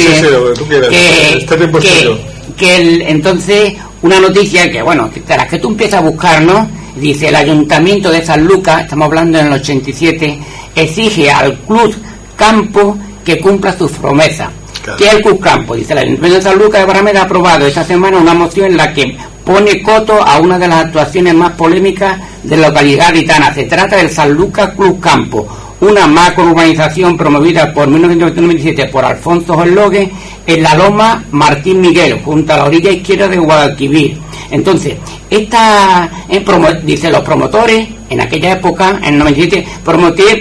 que, 2.57 2.75
el, 2.75 3.01
entonces 3.01 3.73
una 4.03 4.19
noticia 4.19 4.69
que, 4.69 4.81
bueno, 4.81 5.09
que, 5.09 5.21
que 5.21 5.59
tú 5.59 5.69
empiezas 5.69 6.01
a 6.01 6.03
buscar, 6.03 6.41
¿no? 6.41 6.67
Dice, 6.95 7.29
el 7.29 7.35
ayuntamiento 7.35 8.11
de 8.11 8.23
San 8.23 8.45
Lucas, 8.45 8.83
estamos 8.83 9.07
hablando 9.07 9.39
en 9.39 9.47
el 9.47 9.53
87, 9.53 10.39
exige 10.75 11.31
al 11.31 11.57
Club 11.59 11.95
Campo 12.35 12.97
que 13.25 13.39
cumpla 13.39 13.75
sus 13.75 13.91
promesas. 13.93 14.49
¿Qué 14.97 15.07
es 15.07 15.13
el 15.13 15.21
Club 15.21 15.39
Campo? 15.39 15.75
Dice, 15.75 15.93
el 15.93 15.99
ayuntamiento 15.99 16.37
de 16.37 16.43
San 16.43 16.59
Lucas 16.59 16.81
de 16.81 16.85
Barrameda 16.85 17.21
ha 17.21 17.23
aprobado 17.23 17.65
esta 17.65 17.83
semana 17.83 18.17
una 18.17 18.33
moción 18.33 18.67
en 18.67 18.77
la 18.77 18.93
que 18.93 19.17
pone 19.45 19.81
coto 19.81 20.21
a 20.21 20.37
una 20.39 20.59
de 20.59 20.67
las 20.67 20.85
actuaciones 20.85 21.33
más 21.33 21.53
polémicas 21.53 22.19
de 22.43 22.57
la 22.57 22.67
localidad 22.67 23.13
gitana. 23.13 23.53
Se 23.53 23.63
trata 23.63 23.95
del 23.95 24.09
San 24.09 24.33
Lucas 24.33 24.73
Club 24.75 24.99
Campo, 24.99 25.47
una 25.81 26.07
macrourbanización 26.07 27.17
promovida 27.17 27.73
por 27.73 27.87
1997 27.87 28.85
por 28.85 29.05
Alfonso 29.05 29.53
Jorlogue 29.53 30.11
en 30.45 30.63
la 30.63 30.75
Loma 30.75 31.23
Martín 31.31 31.81
Miguel, 31.81 32.21
junto 32.23 32.53
a 32.53 32.57
la 32.57 32.65
orilla 32.65 32.91
izquierda 32.91 33.27
de 33.27 33.37
Guadalquivir. 33.37 34.17
Entonces, 34.51 34.95
esta, 35.29 36.09
eh, 36.29 36.43
dice 36.83 37.09
los 37.09 37.21
promotores, 37.21 37.87
en 38.09 38.21
aquella 38.21 38.53
época, 38.53 38.99
en 39.03 39.17
97, 39.17 39.65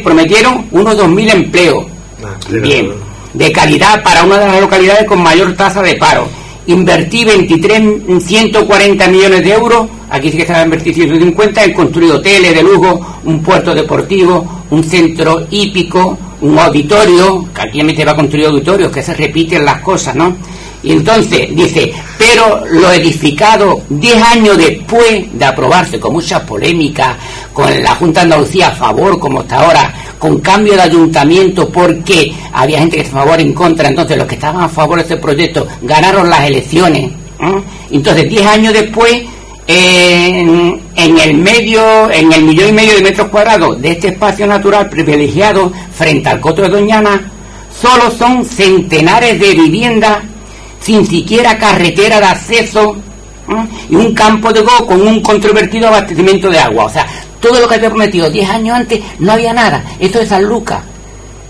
prometieron 0.03 0.67
unos 0.71 0.97
2.000 0.97 1.33
empleos. 1.33 1.87
Ah, 2.23 2.37
Bien, 2.49 2.93
de 3.33 3.53
calidad 3.53 4.03
para 4.03 4.25
una 4.25 4.39
de 4.39 4.47
las 4.47 4.61
localidades 4.61 5.07
con 5.07 5.23
mayor 5.23 5.55
tasa 5.55 5.83
de 5.83 5.95
paro 5.97 6.29
invertí 6.67 7.25
23, 7.25 8.23
140 8.25 9.09
millones 9.09 9.45
de 9.45 9.53
euros, 9.53 9.89
aquí 10.11 10.31
sí 10.31 10.37
que 10.37 10.47
se 10.47 10.53
va 10.53 10.61
a 10.61 10.65
invertir 10.65 10.95
150, 10.95 11.65
en 11.65 11.73
construir 11.73 12.13
hoteles 12.13 12.55
de 12.55 12.63
lujo, 12.63 13.01
un 13.25 13.43
puerto 13.43 13.75
deportivo, 13.75 14.65
un 14.71 14.85
centro 14.85 15.47
hípico, 15.51 16.19
un 16.41 16.59
auditorio, 16.59 17.47
que 17.55 17.63
aquí 17.63 17.83
me 17.83 17.95
se 17.95 18.05
va 18.05 18.13
a 18.13 18.17
construir 18.17 18.47
auditorios, 18.47 18.93
que 18.93 19.03
se 19.03 19.15
repiten 19.15 19.65
las 19.65 19.81
cosas, 19.81 20.15
¿no? 20.15 20.37
Y 20.85 20.93
entonces 20.93 21.55
dice, 21.55 21.93
pero 22.19 22.65
lo 22.69 22.91
edificado 22.91 23.83
10 23.89 24.23
años 24.23 24.59
después 24.59 25.27
de 25.33 25.45
aprobarse, 25.45 26.01
con 26.01 26.15
muchas 26.15 26.41
polémicas, 26.41 27.17
con 27.53 27.83
la 27.83 27.95
Junta 27.95 28.21
de 28.21 28.25
Andalucía 28.25 28.69
a 28.69 28.73
favor, 28.73 29.19
como 29.21 29.43
está 29.43 29.61
ahora, 29.61 29.95
con 30.23 30.39
cambio 30.39 30.75
de 30.75 30.83
ayuntamiento, 30.83 31.69
porque 31.69 32.33
había 32.53 32.79
gente 32.79 32.95
que 32.95 33.03
estaba 33.03 33.23
a 33.23 33.25
favor 33.25 33.41
en 33.41 33.53
contra, 33.53 33.89
entonces 33.89 34.17
los 34.17 34.29
que 34.29 34.37
estaban 34.37 34.63
a 34.63 34.69
favor 34.69 34.99
de 34.99 35.03
este 35.03 35.17
proyecto 35.17 35.67
ganaron 35.83 36.31
las 36.31 36.45
elecciones. 36.45 37.11
Entonces, 37.91 38.31
10 38.31 38.47
años 38.47 38.73
después, 38.73 39.21
en, 39.67 40.81
el 40.97 41.35
medio, 41.35 42.09
en 42.13 42.33
el 42.33 42.45
millón 42.45 42.69
y 42.69 42.73
medio 42.73 42.95
de 42.95 43.03
metros 43.03 43.31
cuadrados 43.31 43.83
de 43.83 43.91
este 43.91 44.09
espacio 44.11 44.47
natural 44.47 44.89
privilegiado 44.89 45.73
frente 45.93 46.29
al 46.29 46.41
Coto 46.41 46.63
de 46.63 46.69
Doñana, 46.69 47.29
solo 47.81 48.09
son 48.13 48.45
centenares 48.45 49.41
de 49.41 49.55
viviendas 49.55 50.19
sin 50.79 51.05
siquiera 51.05 51.59
carretera 51.59 52.21
de 52.21 52.27
acceso 52.27 52.95
y 53.91 53.97
un 53.97 54.15
campo 54.15 54.53
de 54.53 54.61
go 54.61 54.87
con 54.87 55.05
un 55.05 55.21
controvertido 55.21 55.89
abastecimiento 55.89 56.49
de 56.49 56.61
agua. 56.61 56.85
O 56.85 56.91
sea, 56.91 57.09
todo 57.43 57.61
lo 57.61 57.69
que 57.69 57.75
había 57.75 57.91
prometido 57.91 58.31
10 58.31 58.49
años 58.49 58.77
antes 58.77 59.01
no 59.19 59.33
había 59.33 59.53
nada. 59.53 59.85
Esto 59.99 60.21
es 60.21 60.31
San 60.31 60.45
Lucas. 60.45 60.83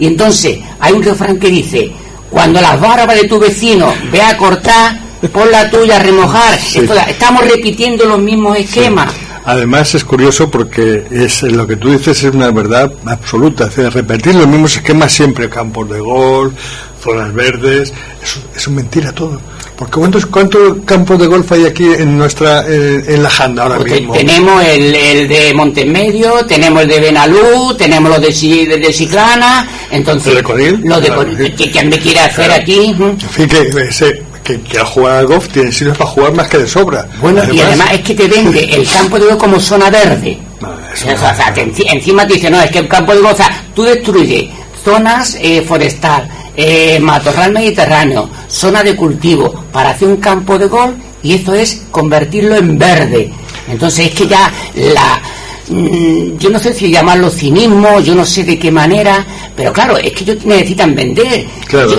Y 0.00 0.06
entonces 0.06 0.58
hay 0.80 0.92
un 0.94 1.02
refrán 1.02 1.38
que 1.38 1.48
dice, 1.48 1.92
cuando 2.28 2.60
las 2.60 2.80
barbas 2.80 3.14
de 3.14 3.28
tu 3.28 3.38
vecino 3.38 3.92
vea 4.10 4.30
a 4.30 4.36
cortar, 4.36 4.98
pon 5.32 5.50
la 5.50 5.70
tuya 5.70 5.96
a 5.96 6.02
remojar. 6.02 6.58
estamos 6.58 7.44
repitiendo 7.44 8.06
los 8.06 8.18
mismos 8.18 8.58
esquemas. 8.58 9.12
Además 9.44 9.94
es 9.94 10.04
curioso 10.04 10.50
porque 10.50 11.04
es 11.10 11.42
lo 11.42 11.66
que 11.66 11.76
tú 11.76 11.90
dices 11.90 12.22
es 12.22 12.34
una 12.34 12.50
verdad 12.50 12.92
absoluta, 13.04 13.66
es 13.66 13.92
repetir 13.92 14.36
los 14.36 14.46
mismos 14.46 14.76
esquemas 14.76 15.12
siempre, 15.12 15.48
campos 15.48 15.90
de 15.90 15.98
golf, 15.98 16.54
zonas 17.02 17.32
verdes, 17.34 17.92
eso, 18.22 18.40
es 18.54 18.68
mentira 18.68 19.12
todo. 19.12 19.40
Porque 19.76 19.98
¿cuántos, 19.98 20.26
¿cuántos 20.26 20.78
campos 20.84 21.18
de 21.18 21.26
golf 21.26 21.50
hay 21.52 21.64
aquí 21.64 21.84
en 21.84 22.18
nuestra 22.18 22.64
en 22.66 23.22
la 23.22 23.30
Janda 23.30 23.64
ahora 23.64 23.78
mismo? 23.78 24.12
Tenemos 24.12 24.62
el, 24.64 24.94
el, 24.94 25.28
de 25.28 25.54
Montemedio, 25.54 26.44
tenemos 26.46 26.82
el 26.82 26.88
de 26.88 27.00
Benalú, 27.00 27.74
tenemos 27.76 28.10
los 28.10 28.20
de, 28.20 28.66
de, 28.66 28.78
de 28.78 28.92
Ciclana, 28.92 29.66
entonces... 29.90 30.36
¿El 30.36 30.44
de 30.44 30.88
Los 30.88 31.02
de 31.02 31.52
¿Quién 31.54 31.88
me 31.88 31.98
quiere 31.98 32.20
hacer 32.20 32.50
aquí? 32.52 32.94
En 32.98 33.18
fin, 33.18 33.48
que 33.48 33.70
ese, 33.88 34.22
que, 34.42 34.60
que 34.60 34.78
al 34.78 34.86
jugar 34.86 35.16
al 35.16 35.26
golf 35.26 35.48
tiene 35.48 35.72
sitios 35.72 35.96
para 35.96 36.10
jugar 36.10 36.32
más 36.34 36.48
que 36.48 36.58
de 36.58 36.68
sobra. 36.68 37.06
Bueno, 37.20 37.42
y 37.52 37.60
además 37.60 37.92
es 37.92 38.00
que 38.00 38.14
te 38.14 38.28
vende 38.28 38.64
el 38.72 38.88
campo 38.88 39.18
de 39.18 39.26
golf 39.26 39.38
como 39.38 39.60
zona 39.60 39.90
verde. 39.90 40.38
o 40.60 40.96
sea, 40.96 41.54
encima 41.56 42.26
te 42.26 42.34
dice, 42.34 42.50
no, 42.50 42.60
es 42.60 42.70
que 42.70 42.80
el 42.80 42.88
campo 42.88 43.14
de 43.14 43.20
golf, 43.20 43.34
o 43.34 43.36
sea, 43.36 43.64
tú 43.74 43.82
destruyes 43.82 44.50
zonas 44.84 45.36
eh, 45.40 45.62
forestal, 45.62 46.28
eh, 46.56 46.98
matorral 47.00 47.52
mediterráneo, 47.52 48.28
zona 48.48 48.82
de 48.82 48.96
cultivo, 48.96 49.52
para 49.72 49.90
hacer 49.90 50.08
un 50.08 50.16
campo 50.16 50.58
de 50.58 50.66
golf 50.66 50.94
y 51.22 51.34
esto 51.34 51.54
es 51.54 51.82
convertirlo 51.90 52.56
en 52.56 52.78
verde. 52.78 53.32
Entonces 53.68 54.06
es 54.06 54.14
que 54.14 54.26
ya 54.26 54.52
la 54.74 55.20
Mm, 55.68 56.38
yo 56.38 56.50
no 56.50 56.58
sé 56.58 56.74
si 56.74 56.90
llamarlo 56.90 57.30
cinismo, 57.30 58.00
yo 58.00 58.14
no 58.14 58.24
sé 58.26 58.42
de 58.44 58.58
qué 58.58 58.70
manera, 58.70 59.24
pero 59.56 59.72
claro, 59.72 59.96
es 59.96 60.12
que 60.12 60.24
ellos 60.24 60.44
necesitan 60.44 60.94
vender. 60.94 61.46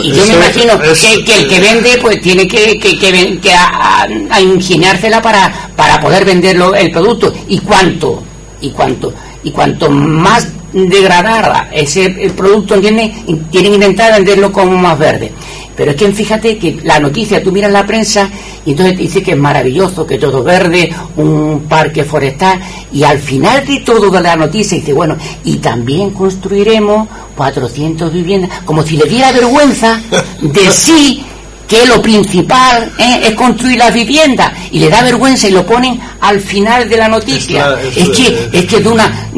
y 0.04 0.12
yo 0.12 0.26
me 0.28 0.34
imagino 0.34 0.80
que, 0.80 1.40
el 1.40 1.48
que 1.48 1.60
vende 1.60 1.98
pues 2.02 2.22
tiene 2.22 2.48
que, 2.48 2.78
que, 2.78 2.98
que, 2.98 3.54
a, 3.54 4.42
ingeniársela 4.42 5.22
para, 5.22 5.52
para 5.76 6.00
poder 6.02 6.26
venderlo 6.26 6.76
el 6.76 6.92
producto. 6.92 7.34
¿Y 7.48 7.60
cuánto? 7.60 8.22
¿Y 8.62 8.70
cuánto? 8.72 9.14
Y 9.44 9.52
cuanto 9.52 9.90
más 9.90 10.48
degradada 10.74 11.70
ese 11.72 12.06
el 12.06 12.32
producto, 12.32 12.76
¿entiendes? 12.76 13.12
Tienen 13.52 13.72
que 13.72 13.76
intentar 13.76 14.14
venderlo 14.14 14.52
como 14.52 14.78
más 14.78 14.98
verde. 14.98 15.32
Pero 15.76 15.92
es 15.92 15.98
que 15.98 16.12
fíjate 16.12 16.58
que 16.58 16.80
la 16.84 17.00
noticia, 17.00 17.42
tú 17.42 17.52
miras 17.52 17.72
la 17.72 17.86
prensa 17.86 18.30
y 18.66 18.72
entonces 18.72 18.96
te 18.96 19.02
dice 19.02 19.24
que 19.24 19.32
es 19.32 19.38
maravilloso, 19.38 20.06
que 20.06 20.20
todo 20.20 20.44
verde, 20.44 20.94
un 21.18 21.66
parque 21.68 22.04
forestal, 22.04 22.60
y 22.92 23.04
al 23.04 23.18
final 23.18 23.66
de 23.66 23.80
todo 23.80 24.12
de 24.12 24.22
la 24.22 24.36
noticia 24.36 24.78
dice, 24.78 24.94
bueno, 24.94 25.18
y 25.44 25.58
también 25.58 26.12
construiremos 26.12 27.08
400 27.36 28.14
viviendas, 28.14 28.62
como 28.64 28.84
si 28.84 28.98
le 28.98 29.06
diera 29.06 29.32
vergüenza 29.32 30.00
de 30.42 30.72
sí 30.72 31.26
que 31.68 31.86
lo 31.86 32.02
principal 32.02 32.92
¿eh? 32.98 33.22
es 33.24 33.32
construir 33.32 33.78
las 33.78 33.94
viviendas 33.94 34.52
y 34.72 34.80
le 34.80 34.90
da 34.90 35.02
vergüenza 35.02 35.48
y 35.48 35.52
lo 35.52 35.66
ponen 35.66 36.00
al 36.20 36.40
final 36.40 36.90
de 36.90 36.98
la 36.98 37.08
noticia. 37.08 37.78
es, 37.96 38.10
que 38.10 38.50
es 38.52 38.66
que 38.66 38.80
de 38.80 38.90
una 38.90 39.30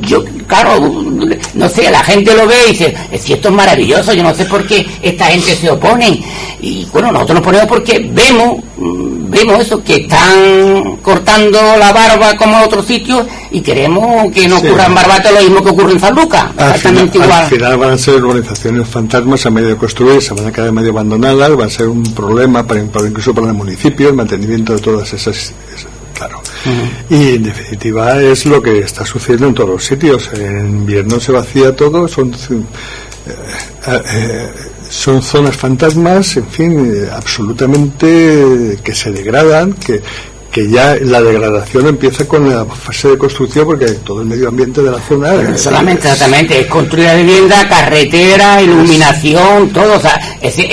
yo 0.00 0.24
claro, 0.48 0.80
no 1.54 1.68
sé, 1.68 1.90
la 1.90 2.02
gente 2.02 2.34
lo 2.34 2.46
ve 2.46 2.56
y 2.66 2.72
dice, 2.72 2.94
si 3.18 3.34
esto 3.34 3.48
es 3.48 3.54
maravilloso, 3.54 4.12
yo 4.14 4.22
no 4.22 4.34
sé 4.34 4.46
por 4.46 4.66
qué 4.66 4.84
esta 5.02 5.26
gente 5.26 5.54
se 5.54 5.70
opone. 5.70 6.20
Y 6.60 6.86
bueno, 6.86 7.12
nosotros 7.12 7.36
nos 7.36 7.44
ponemos 7.44 7.68
porque 7.68 8.10
vemos, 8.10 8.56
mm, 8.78 9.17
vemos 9.28 9.60
eso, 9.60 9.82
que 9.82 9.96
están 9.96 10.96
cortando 11.02 11.60
la 11.78 11.92
barba 11.92 12.36
como 12.36 12.58
en 12.58 12.64
otros 12.64 12.86
sitios 12.86 13.26
y 13.50 13.60
queremos 13.60 14.32
que 14.32 14.48
no 14.48 14.58
ocurra 14.58 14.86
en 14.86 14.94
Barbate 14.94 15.32
lo 15.32 15.40
mismo 15.40 15.62
que 15.62 15.70
ocurre 15.70 15.92
en 15.92 16.00
San 16.00 16.14
Lucas, 16.14 16.46
exactamente 16.58 17.18
igual. 17.18 17.32
Al 17.32 17.46
final 17.46 17.76
van 17.76 17.90
a 17.90 17.98
ser 17.98 18.14
organizaciones 18.14 18.88
fantasmas 18.88 19.46
a 19.46 19.50
medio 19.50 19.68
de 19.68 19.76
construir, 19.76 20.22
se 20.22 20.34
van 20.34 20.46
a 20.46 20.52
quedar 20.52 20.72
medio 20.72 20.90
abandonadas, 20.90 21.58
va 21.58 21.66
a 21.66 21.70
ser 21.70 21.88
un 21.88 22.02
problema 22.14 22.66
para, 22.66 22.80
incluso 22.80 23.34
para 23.34 23.48
el 23.48 23.54
municipio, 23.54 24.08
el 24.08 24.14
mantenimiento 24.14 24.74
de 24.74 24.80
todas 24.80 25.12
esas 25.12 25.52
claro. 26.14 26.40
Y 27.08 27.36
en 27.36 27.44
definitiva 27.44 28.20
es 28.20 28.44
lo 28.46 28.60
que 28.60 28.80
está 28.80 29.06
sucediendo 29.06 29.46
en 29.48 29.54
todos 29.54 29.70
los 29.70 29.84
sitios. 29.84 30.30
En 30.34 30.68
invierno 30.68 31.20
se 31.20 31.32
vacía 31.32 31.74
todo, 31.74 32.08
son, 32.08 32.32
eh, 32.32 33.34
eh, 33.86 34.50
son 34.88 35.22
zonas 35.22 35.56
fantasmas, 35.56 36.36
en 36.36 36.46
fin, 36.46 36.94
eh, 36.94 37.08
absolutamente 37.12 38.78
que 38.82 38.94
se 38.94 39.10
degradan, 39.10 39.74
que, 39.74 40.00
que 40.50 40.68
ya 40.68 40.96
la 41.00 41.20
degradación 41.20 41.86
empieza 41.88 42.26
con 42.26 42.48
la 42.48 42.64
fase 42.64 43.08
de 43.08 43.18
construcción 43.18 43.66
porque 43.66 43.86
todo 43.86 44.22
el 44.22 44.28
medio 44.28 44.48
ambiente 44.48 44.82
de 44.82 44.90
la 44.90 44.98
zona 44.98 45.56
solamente 45.58 46.08
exactamente 46.08 46.60
es 46.60 46.66
construir 46.66 47.06
la 47.06 47.14
vivienda 47.14 47.68
carretera 47.68 48.60
iluminación 48.62 49.68
todo 49.70 49.96
o 49.96 50.00
sea 50.00 50.38
ese 50.40 50.66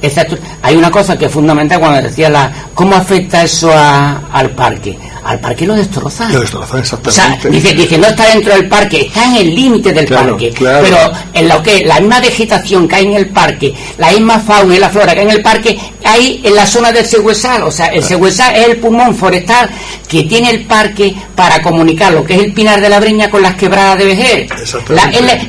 ese, 0.00 0.28
hay 0.62 0.76
una 0.76 0.90
cosa 0.90 1.18
que 1.18 1.26
es 1.26 1.32
fundamental 1.32 1.80
cuando 1.80 2.08
decía 2.08 2.30
la 2.30 2.52
cómo 2.74 2.94
afecta 2.94 3.42
eso 3.42 3.72
al 3.74 4.50
parque 4.50 4.96
al 5.24 5.40
parque 5.40 5.66
lo 5.66 5.74
destrozan. 5.74 6.32
Lo 6.32 6.40
destrozan, 6.40 6.80
exactamente. 6.80 7.50
dice, 7.50 7.74
dice, 7.74 7.98
no 7.98 8.06
está 8.06 8.26
dentro 8.28 8.54
del 8.54 8.68
parque, 8.68 9.02
está 9.02 9.24
en 9.26 9.36
el 9.36 9.54
límite 9.54 9.92
del 9.92 10.06
parque. 10.06 10.52
Pero 10.58 10.98
en 11.32 11.48
lo 11.48 11.62
que 11.62 11.84
la 11.84 12.00
misma 12.00 12.20
vegetación 12.20 12.88
que 12.88 12.96
hay 12.96 13.06
en 13.06 13.14
el 13.14 13.28
parque, 13.28 13.74
la 13.98 14.10
misma 14.12 14.38
fauna 14.40 14.76
y 14.76 14.78
la 14.78 14.88
flora 14.88 15.14
que 15.14 15.20
hay 15.20 15.26
en 15.26 15.32
el 15.32 15.42
parque, 15.42 15.78
hay 16.04 16.40
en 16.44 16.54
la 16.54 16.66
zona 16.66 16.92
del 16.92 17.06
següesal. 17.06 17.62
O 17.62 17.70
sea, 17.70 17.86
el 17.86 18.02
següesal 18.02 18.54
es 18.56 18.68
el 18.68 18.76
pulmón 18.78 19.14
forestal 19.14 19.68
que 20.08 20.22
tiene 20.24 20.50
el 20.50 20.64
parque 20.64 21.14
para 21.34 21.60
comunicar 21.62 22.12
lo 22.12 22.24
que 22.24 22.34
es 22.34 22.42
el 22.42 22.52
pinar 22.52 22.80
de 22.80 22.88
la 22.88 23.00
breña 23.00 23.30
con 23.30 23.42
las 23.42 23.56
quebradas 23.56 23.98
de 23.98 24.04
Vejer. 24.04 24.46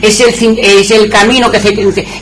es, 0.01 0.19
el, 0.21 0.59
es 0.59 0.91
el 0.91 1.09
camino 1.09 1.49
que 1.49 1.59
se... 1.59 1.69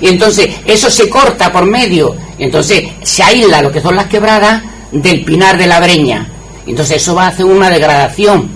Y 0.02 0.08
entonces 0.08 0.50
eso 0.66 0.90
se 0.90 1.10
corta 1.10 1.52
por 1.52 1.66
medio. 1.66 2.16
Entonces 2.38 2.84
se 3.02 3.24
aísla 3.24 3.62
lo 3.62 3.72
que 3.72 3.82
son 3.82 3.96
las 3.96 4.08
quebradas 4.08 4.62
del 4.92 5.24
pinar 5.24 5.58
de 5.58 5.68
la 5.68 5.80
breña. 5.80 6.28
Entonces 6.68 7.02
eso 7.02 7.16
va 7.16 7.26
a 7.26 7.28
hacer 7.30 7.46
una 7.46 7.70
degradación. 7.70 8.50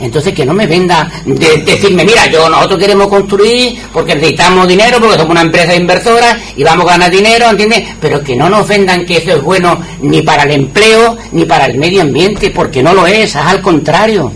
Entonces 0.00 0.32
que 0.32 0.46
no 0.46 0.54
me 0.54 0.66
venda 0.66 1.10
de, 1.24 1.58
decirme, 1.58 2.04
mira, 2.04 2.26
yo 2.26 2.48
nosotros 2.48 2.78
queremos 2.78 3.08
construir 3.08 3.78
porque 3.92 4.14
necesitamos 4.14 4.66
dinero, 4.66 4.98
porque 4.98 5.16
somos 5.16 5.30
una 5.30 5.42
empresa 5.42 5.74
inversora 5.74 6.38
y 6.56 6.64
vamos 6.64 6.86
a 6.86 6.92
ganar 6.92 7.10
dinero, 7.10 7.50
¿entiendes? 7.50 7.84
Pero 8.00 8.22
que 8.22 8.34
no 8.34 8.48
nos 8.48 8.66
vendan 8.66 9.04
que 9.04 9.18
eso 9.18 9.32
es 9.32 9.42
bueno 9.42 9.78
ni 10.00 10.22
para 10.22 10.44
el 10.44 10.52
empleo 10.52 11.16
ni 11.32 11.44
para 11.44 11.66
el 11.66 11.76
medio 11.76 12.02
ambiente, 12.02 12.50
porque 12.50 12.82
no 12.82 12.94
lo 12.94 13.06
es, 13.06 13.30
es 13.30 13.36
al 13.36 13.60
contrario. 13.60 14.32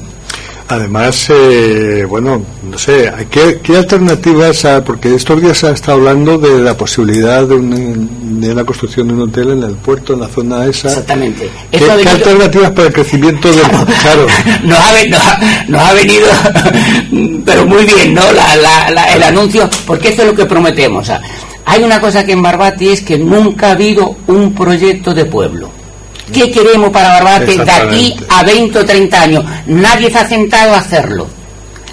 Además, 0.70 1.28
eh, 1.30 2.04
bueno, 2.06 2.42
no 2.70 2.76
sé, 2.76 3.10
¿qué, 3.30 3.58
¿qué 3.62 3.78
alternativas? 3.78 4.66
porque 4.84 5.14
estos 5.14 5.40
días 5.40 5.56
se 5.56 5.68
ha 5.68 5.70
estado 5.70 5.96
hablando 5.96 6.36
de 6.36 6.60
la 6.60 6.76
posibilidad 6.76 7.46
de, 7.46 7.56
de 7.58 8.54
la 8.54 8.64
construcción 8.64 9.08
de 9.08 9.14
un 9.14 9.22
hotel 9.22 9.52
en 9.52 9.62
el 9.62 9.76
puerto, 9.76 10.12
en 10.12 10.20
la 10.20 10.28
zona 10.28 10.66
esa. 10.66 10.88
Exactamente. 10.88 11.48
¿Qué, 11.70 11.90
alternativas 11.90 12.70
para 12.72 12.88
el 12.88 12.92
crecimiento 12.92 13.50
del 13.50 13.60
claro. 14.02 14.26
nos, 14.64 14.78
ha, 14.78 15.40
nos, 15.68 15.80
ha, 15.80 15.94
venido, 15.94 16.28
pero 17.46 17.64
muy 17.64 17.86
bien, 17.86 18.12
¿no? 18.12 18.22
el 18.28 19.22
anuncio, 19.22 19.70
porque 19.86 20.10
eso 20.10 20.20
es 20.20 20.28
lo 20.28 20.34
que 20.34 20.44
prometemos. 20.44 21.10
hay 21.64 21.82
una 21.82 21.98
cosa 21.98 22.26
que 22.26 22.32
en 22.32 22.42
Barbati 22.42 22.90
es 22.90 23.00
que 23.00 23.16
nunca 23.16 23.68
ha 23.68 23.72
habido 23.72 24.16
un 24.26 24.54
proyecto 24.54 25.14
de 25.14 25.24
pueblo. 25.24 25.77
¿Qué 26.32 26.50
queremos 26.50 26.90
para 26.90 27.20
Barbate 27.20 27.56
de 27.56 27.70
aquí 27.70 28.16
a 28.28 28.42
20 28.42 28.78
o 28.78 28.84
30 28.84 29.22
años? 29.22 29.44
Nadie 29.66 30.10
se 30.10 30.18
ha 30.18 30.28
sentado 30.28 30.74
a 30.74 30.78
hacerlo. 30.78 31.26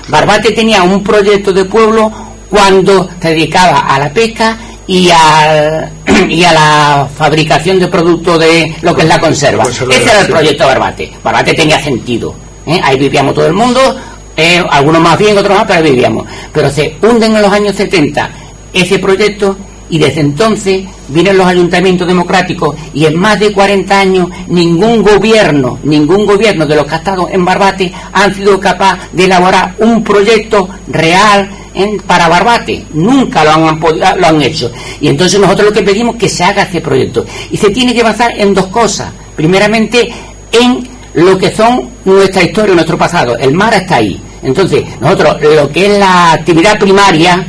Barbate 0.08 0.52
tenía 0.52 0.84
un 0.84 1.04
proyecto 1.04 1.52
de 1.54 1.66
pueblo 1.66 2.12
cuando 2.50 3.10
se 3.22 3.30
dedicaba 3.30 3.80
a 3.80 4.00
la 4.00 4.10
pesca 4.12 4.58
y 4.88 5.10
a, 5.12 5.90
y 6.30 6.44
a 6.44 6.54
la 6.54 7.08
fabricación 7.18 7.80
de 7.80 7.88
productos 7.88 8.40
de 8.40 8.76
lo 8.82 8.96
que 8.96 9.04
es 9.04 9.08
la 9.08 9.20
conserva. 9.20 9.64
Pues 9.64 9.82
Ese 9.82 10.04
era 10.04 10.22
el 10.22 10.28
proyecto 10.28 10.66
Barbate. 10.66 11.12
Barbate 11.24 11.54
tenía 11.54 11.82
sentido. 11.82 12.36
¿eh? 12.66 12.80
Ahí 12.84 13.00
vivíamos 13.00 13.34
todo 13.34 13.48
el 13.48 13.54
mundo, 13.54 13.96
eh, 14.36 14.64
algunos 14.70 15.02
más 15.02 15.18
bien, 15.18 15.38
otros 15.38 15.58
más, 15.58 15.66
pero 15.68 15.82
vivíamos. 15.82 16.28
Pero 16.54 16.70
se 16.70 16.96
hunden 17.02 17.36
en 17.36 17.42
los 17.42 17.52
años 17.52 17.76
70 17.76 18.30
ese 18.74 19.00
proyecto 19.00 19.58
y 19.90 19.98
desde 19.98 20.22
entonces 20.22 20.86
vienen 21.08 21.38
los 21.38 21.46
ayuntamientos 21.48 22.08
democráticos 22.08 22.76
y 22.94 23.06
en 23.06 23.18
más 23.18 23.40
de 23.40 23.52
40 23.52 24.00
años 24.00 24.30
ningún 24.48 25.04
gobierno, 25.04 25.80
ningún 25.84 26.26
gobierno 26.26 26.66
de 26.66 26.76
los 26.76 26.86
que 26.86 26.96
ha 26.96 26.98
estado 26.98 27.30
en 27.30 27.46
Barbate 27.46 27.92
han 28.14 28.34
sido 28.34 28.60
capaz 28.60 28.98
de 29.12 29.26
elaborar 29.26 29.76
un 29.80 30.04
proyecto 30.04 30.68
real 30.88 31.50
para 32.08 32.28
Barbate. 32.30 32.86
Nunca 32.94 33.44
lo 33.44 33.52
han, 33.52 33.80
lo 33.80 34.28
han 34.28 34.42
hecho. 34.42 34.72
Y 35.02 35.08
entonces 35.10 35.40
nosotros 35.40 35.68
lo 35.68 35.74
que 35.74 35.84
pedimos 35.84 36.16
es 36.16 36.22
que 36.22 36.30
se 36.30 36.44
haga 36.44 36.64
ese 36.64 36.82
proyecto. 36.82 37.26
Y 37.52 37.58
se 37.58 37.70
tiene 37.70 37.94
que 37.94 38.04
basar 38.04 38.32
en 38.38 38.54
dos 38.54 38.68
cosas. 38.68 39.12
Primeramente, 39.36 40.12
en 40.52 40.88
lo 41.16 41.38
que 41.38 41.54
son 41.54 41.90
nuestra 42.06 42.44
historia, 42.44 42.74
nuestro 42.74 42.98
pasado. 42.98 43.38
El 43.38 43.54
mar 43.54 43.74
está 43.74 43.98
ahí. 43.98 44.20
Entonces, 44.44 44.84
nosotros 45.00 45.38
lo 45.42 45.70
que 45.70 45.86
es 45.86 46.00
la 46.00 46.34
actividad 46.34 46.78
primaria, 46.78 47.46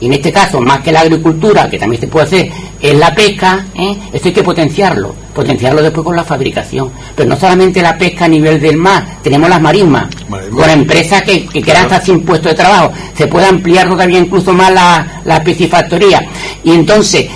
y 0.00 0.06
en 0.06 0.12
este 0.12 0.32
caso 0.32 0.60
más 0.60 0.80
que 0.80 0.92
la 0.92 1.00
agricultura, 1.00 1.68
que 1.70 1.78
también 1.78 2.00
se 2.00 2.08
puede 2.08 2.26
hacer, 2.26 2.50
es 2.80 2.94
la 2.94 3.14
pesca, 3.14 3.64
¿eh? 3.74 3.96
esto 4.12 4.28
hay 4.28 4.34
que 4.34 4.42
potenciarlo, 4.42 5.14
potenciarlo 5.34 5.82
después 5.82 6.04
con 6.04 6.16
la 6.16 6.24
fabricación. 6.24 6.90
Pero 7.14 7.28
no 7.28 7.36
solamente 7.36 7.80
la 7.80 7.96
pesca 7.96 8.26
a 8.26 8.28
nivel 8.28 8.60
del 8.60 8.76
mar, 8.76 9.06
tenemos 9.22 9.48
las 9.48 9.60
marismas, 9.60 10.08
con 10.28 10.70
empresas 10.70 11.22
que, 11.22 11.46
que 11.46 11.62
quieran 11.62 11.84
estar 11.84 12.04
sin 12.04 12.22
puesto 12.22 12.48
de 12.48 12.54
trabajo, 12.54 12.92
se 13.16 13.26
puede 13.26 13.46
ampliar 13.46 13.88
todavía 13.88 14.18
incluso 14.18 14.52
más 14.52 14.72
la, 14.72 15.22
la 15.24 15.42
piscifactoría. 15.42 16.26
Y 16.62 16.72
entonces, 16.72 17.26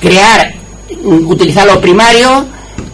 crear, 0.00 0.52
utilizar 1.04 1.66
los 1.66 1.78
primarios, 1.78 2.44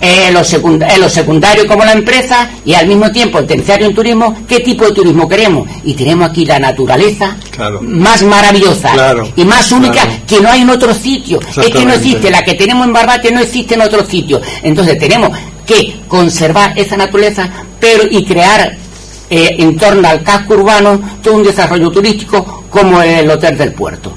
en 0.00 0.34
los, 0.34 0.46
secundarios 0.46 1.66
como 1.66 1.84
la 1.84 1.92
empresa 1.92 2.50
y 2.64 2.74
al 2.74 2.86
mismo 2.86 3.10
tiempo 3.10 3.38
el 3.38 3.46
terciario 3.46 3.86
en 3.86 3.94
turismo, 3.94 4.36
¿qué 4.48 4.60
tipo 4.60 4.84
de 4.84 4.92
turismo 4.92 5.28
queremos? 5.28 5.68
Y 5.84 5.94
tenemos 5.94 6.30
aquí 6.30 6.44
la 6.44 6.58
naturaleza 6.58 7.36
más 7.82 8.22
maravillosa 8.22 9.14
y 9.34 9.44
más 9.44 9.70
única 9.72 10.02
que 10.26 10.40
no 10.40 10.50
hay 10.50 10.62
en 10.62 10.70
otro 10.70 10.94
sitio. 10.94 11.40
Es 11.40 11.70
que 11.70 11.84
no 11.84 11.94
existe, 11.94 12.30
la 12.30 12.44
que 12.44 12.54
tenemos 12.54 12.86
en 12.86 12.92
Barbate 12.92 13.30
no 13.30 13.40
existe 13.40 13.74
en 13.74 13.82
otro 13.82 14.04
sitio. 14.04 14.40
Entonces 14.62 14.98
tenemos 14.98 15.30
que 15.66 15.96
conservar 16.06 16.78
esa 16.78 16.96
naturaleza 16.96 17.50
pero 17.80 18.04
y 18.08 18.24
crear 18.24 18.76
eh, 19.28 19.56
en 19.58 19.76
torno 19.76 20.08
al 20.08 20.22
casco 20.22 20.54
urbano 20.54 21.00
todo 21.22 21.34
un 21.34 21.42
desarrollo 21.42 21.90
turístico 21.90 22.64
como 22.70 23.02
el 23.02 23.28
Hotel 23.30 23.56
del 23.58 23.72
Puerto. 23.72 24.12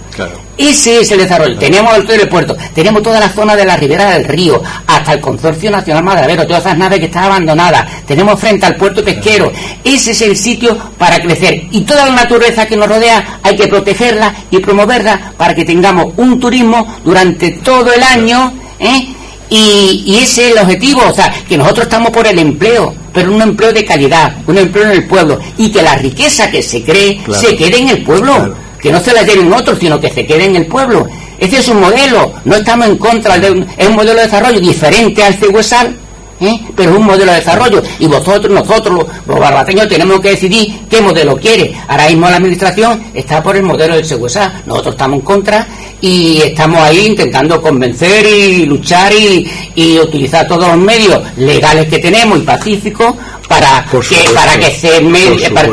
Ese 0.57 0.99
es 0.99 1.11
el 1.11 1.19
desarrollo. 1.19 1.57
Tenemos 1.57 1.95
el 1.95 2.01
Hotel 2.03 2.19
del 2.19 2.29
Puerto, 2.29 2.57
tenemos 2.75 3.01
toda 3.01 3.19
la 3.19 3.29
zona 3.29 3.55
de 3.55 3.63
la 3.63 3.77
ribera 3.77 4.11
del 4.11 4.25
río, 4.25 4.61
hasta 4.85 5.13
el 5.13 5.21
Consorcio 5.21 5.71
Nacional 5.71 6.03
Madravero, 6.03 6.45
todas 6.45 6.65
esas 6.65 6.77
naves 6.77 6.99
que 6.99 7.05
están 7.05 7.23
abandonadas. 7.23 8.05
Tenemos 8.05 8.39
frente 8.39 8.65
al 8.65 8.75
puerto 8.75 9.03
pesquero. 9.03 9.51
Ese 9.83 10.11
es 10.11 10.21
el 10.21 10.35
sitio 10.35 10.77
para 10.97 11.19
crecer. 11.19 11.63
Y 11.71 11.81
toda 11.81 12.07
la 12.07 12.15
naturaleza 12.15 12.65
que 12.65 12.75
nos 12.75 12.89
rodea 12.89 13.39
hay 13.41 13.55
que 13.55 13.67
protegerla 13.67 14.33
y 14.51 14.59
promoverla 14.59 15.31
para 15.37 15.55
que 15.55 15.63
tengamos 15.63 16.13
un 16.17 16.39
turismo 16.39 16.85
durante 17.05 17.51
todo 17.51 17.93
el 17.93 18.03
año. 18.03 18.51
¿eh? 18.79 19.15
Y, 19.49 20.15
ese 20.21 20.47
es 20.47 20.51
el 20.53 20.59
objetivo, 20.59 21.01
o 21.09 21.13
sea, 21.13 21.33
que 21.47 21.57
nosotros 21.57 21.85
estamos 21.85 22.11
por 22.11 22.27
el 22.27 22.37
empleo, 22.37 22.93
pero 23.13 23.33
un 23.33 23.41
empleo 23.41 23.73
de 23.73 23.83
calidad, 23.83 24.35
un 24.45 24.57
empleo 24.57 24.85
en 24.85 24.91
el 24.91 25.07
pueblo, 25.07 25.39
y 25.57 25.71
que 25.71 25.81
la 25.81 25.95
riqueza 25.95 26.51
que 26.51 26.61
se 26.61 26.83
cree 26.83 27.19
se 27.31 27.55
quede 27.55 27.79
en 27.79 27.89
el 27.89 28.03
pueblo, 28.03 28.55
que 28.79 28.91
no 28.91 28.99
se 28.99 29.13
la 29.13 29.23
lleven 29.23 29.51
otros, 29.51 29.79
sino 29.79 29.99
que 29.99 30.09
se 30.09 30.25
quede 30.25 30.45
en 30.45 30.55
el 30.55 30.67
pueblo. 30.67 31.07
Ese 31.39 31.57
es 31.57 31.67
un 31.67 31.79
modelo, 31.79 32.33
no 32.45 32.55
estamos 32.55 32.87
en 32.87 32.97
contra 32.97 33.39
de 33.39 33.51
un, 33.51 33.67
es 33.77 33.87
un 33.87 33.95
modelo 33.95 34.15
de 34.15 34.25
desarrollo 34.25 34.59
diferente 34.59 35.23
al 35.23 35.33
cegüesal, 35.33 35.95
¿eh? 36.41 36.59
pero 36.75 36.91
es 36.91 36.97
un 36.97 37.05
modelo 37.05 37.31
de 37.31 37.39
desarrollo 37.39 37.81
y 37.97 38.07
vosotros, 38.07 38.51
nosotros, 38.53 39.07
los, 39.25 39.39
barbateños, 39.39 39.87
tenemos 39.87 40.19
que 40.19 40.29
decidir 40.29 40.79
qué 40.89 41.01
modelo 41.01 41.37
quiere. 41.37 41.73
Ahora 41.87 42.07
mismo 42.07 42.29
la 42.29 42.37
administración 42.37 43.03
está 43.13 43.41
por 43.41 43.55
el 43.55 43.63
modelo 43.63 43.95
del 43.95 44.05
Seguesá, 44.05 44.61
nosotros 44.65 44.95
estamos 44.95 45.19
en 45.19 45.25
contra 45.25 45.67
y 46.01 46.41
estamos 46.41 46.81
ahí 46.81 47.07
intentando 47.07 47.61
convencer 47.61 48.25
y 48.25 48.65
luchar 48.65 49.11
y, 49.13 49.49
y 49.75 49.99
utilizar 49.99 50.47
todos 50.47 50.67
los 50.67 50.77
medios 50.77 51.21
legales 51.37 51.87
que 51.87 51.99
tenemos 51.99 52.39
y 52.39 52.41
pacíficos 52.41 53.15
para 53.49 53.83
que 53.89 53.99
para 54.33 54.59
que 54.59 54.71
se 54.71 54.97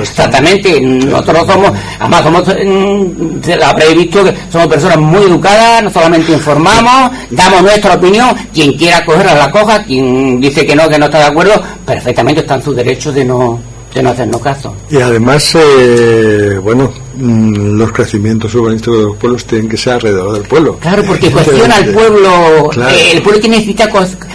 exactamente 0.00 0.80
nosotros 0.80 1.46
somos 1.46 1.72
además 2.00 2.22
somos 2.22 2.42
mm, 2.48 3.62
habréis 3.62 3.96
visto 3.96 4.24
que 4.24 4.34
somos 4.50 4.66
personas 4.66 4.96
muy 4.96 5.24
educadas 5.24 5.82
no 5.82 5.90
solamente 5.90 6.32
informamos 6.32 7.12
damos 7.30 7.62
nuestra 7.62 7.94
opinión 7.94 8.34
quien 8.54 8.72
quiera 8.72 9.04
cogerla 9.04 9.34
la 9.34 9.50
coja 9.50 9.82
quien 9.84 10.40
dice 10.40 10.64
que 10.64 10.74
no 10.74 10.88
que 10.88 10.98
no 10.98 11.04
está 11.04 11.18
de 11.18 11.24
acuerdo 11.24 11.62
perfectamente 11.84 12.40
está 12.40 12.54
en 12.54 12.62
su 12.62 12.72
derecho 12.72 13.12
de 13.12 13.24
no 13.26 13.75
de 13.96 14.02
no 14.02 14.10
hacernos 14.10 14.42
caso 14.42 14.76
y 14.90 14.98
además 14.98 15.54
eh, 15.54 16.60
bueno 16.62 16.92
mm, 17.16 17.78
los 17.78 17.92
crecimientos 17.92 18.54
urbanísticos 18.54 18.98
de 18.98 19.04
los 19.04 19.16
pueblos 19.16 19.44
tienen 19.46 19.70
que 19.70 19.78
ser 19.78 19.94
alrededor 19.94 20.34
del 20.34 20.42
pueblo. 20.42 20.76
Claro, 20.78 21.02
porque 21.04 21.30
cuestiona 21.32 21.76
al 21.76 21.86
pueblo. 21.86 22.70
Eh, 22.72 23.12
el 23.14 23.22
pueblo 23.22 23.40
que 23.40 23.48
necesita. 23.48 23.88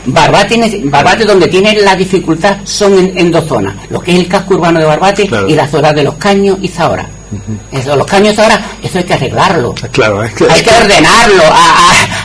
Barbate, 0.05 0.81
Barbate, 0.85 1.25
donde 1.25 1.47
tiene 1.47 1.79
la 1.81 1.95
dificultad, 1.95 2.57
son 2.63 2.93
en, 3.15 3.31
dos 3.31 3.45
zonas: 3.45 3.75
lo 3.89 3.99
que 3.99 4.13
es 4.13 4.19
el 4.19 4.27
casco 4.27 4.55
urbano 4.55 4.79
de 4.79 4.85
Barbate 4.85 5.29
y 5.47 5.53
la 5.53 5.67
zona 5.67 5.93
de 5.93 6.03
los 6.03 6.15
Caños 6.15 6.57
y 6.61 6.67
Zahora. 6.67 7.07
Eso, 7.71 7.95
los 7.95 8.05
caños 8.05 8.37
ahora, 8.37 8.59
eso 8.83 8.97
hay 8.97 9.03
que 9.03 9.13
arreglarlo. 9.13 9.73
Claro, 9.91 10.21
hay 10.21 10.29
que 10.29 10.71
ordenarlo, 10.71 11.43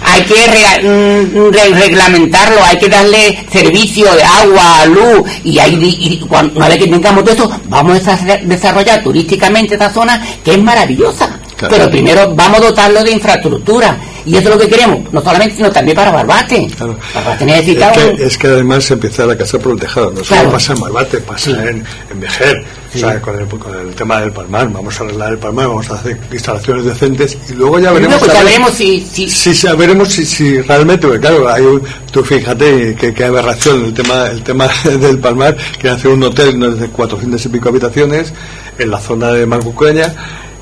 hay 0.02 0.22
que 0.22 0.82
mm, 0.82 1.52
reglamentarlo, 1.74 2.62
hay 2.64 2.78
que 2.78 2.88
darle 2.88 3.46
servicio 3.50 4.12
de 4.14 4.22
agua, 4.22 4.86
luz, 4.86 5.30
y, 5.44 5.58
ahí, 5.58 6.20
cuando, 6.28 6.56
una 6.56 6.68
vez 6.68 6.78
que 6.78 6.88
tengamos 6.88 7.24
todo 7.24 7.32
esto, 7.32 7.60
vamos 7.66 8.06
a 8.08 8.16
desarrollar 8.42 9.02
turísticamente 9.02 9.76
esa 9.76 9.92
zona 9.92 10.20
que 10.44 10.52
es 10.52 10.62
maravillosa. 10.62 11.38
Pero 11.58 11.90
primero 11.90 12.34
vamos 12.34 12.60
a 12.60 12.64
dotarlo 12.66 13.02
de 13.02 13.12
infraestructura. 13.12 13.98
Y 14.26 14.36
eso 14.36 14.48
es 14.48 14.54
lo 14.56 14.58
que 14.58 14.68
queremos, 14.68 15.12
no 15.12 15.22
solamente, 15.22 15.54
sino 15.54 15.70
también 15.70 15.96
para 15.96 16.10
Barbate. 16.10 16.68
Barbate 17.14 17.44
necesita 17.44 17.92
es, 17.92 17.98
que, 18.16 18.24
es 18.24 18.38
que 18.38 18.46
además 18.48 18.90
empieza 18.90 19.24
la 19.24 19.36
casa 19.36 19.56
por 19.56 19.72
el 19.72 19.78
tejado. 19.78 20.10
No 20.10 20.24
solo 20.24 20.50
pasa 20.50 20.72
en 20.72 20.80
Barbate, 20.80 21.18
pasa 21.18 21.50
en, 21.50 21.84
en 22.10 22.20
Vejer. 22.20 22.64
O 22.92 22.98
sea, 22.98 23.20
con 23.20 23.38
el, 23.38 23.46
con 23.46 23.74
el, 23.74 23.94
tema 23.94 24.20
del 24.20 24.32
palmar. 24.32 24.68
Vamos 24.72 25.00
a 25.00 25.04
arreglar 25.04 25.32
el 25.32 25.38
palmar, 25.38 25.68
vamos 25.68 25.90
a 25.90 25.94
hacer 25.94 26.18
instalaciones 26.32 26.86
decentes 26.86 27.38
y 27.48 27.52
luego 27.52 27.78
ya 27.78 27.92
veremos. 27.92 28.18
Pues 28.18 28.32
veremos 28.32 28.72
si, 28.72 29.00
si... 29.00 29.28
si, 29.30 29.68
veremos 29.76 30.08
si, 30.08 30.26
si 30.26 30.60
realmente, 30.62 31.06
porque 31.06 31.20
claro, 31.20 31.48
hay 31.48 31.62
un, 31.62 31.82
tú 32.10 32.24
fíjate 32.24 32.96
que, 32.96 33.14
que 33.14 33.24
aberración 33.24 33.84
el 33.84 33.94
tema, 33.94 34.26
el 34.26 34.42
tema 34.42 34.68
del 34.84 35.18
palmar, 35.18 35.56
que 35.78 35.88
hace 35.88 36.08
un 36.08 36.22
hotel 36.24 36.58
de 36.80 36.88
400 36.88 37.44
y 37.44 37.48
pico 37.48 37.68
habitaciones 37.68 38.32
en 38.78 38.90
la 38.90 38.98
zona 38.98 39.30
de 39.30 39.46
Marcucaña 39.46 40.12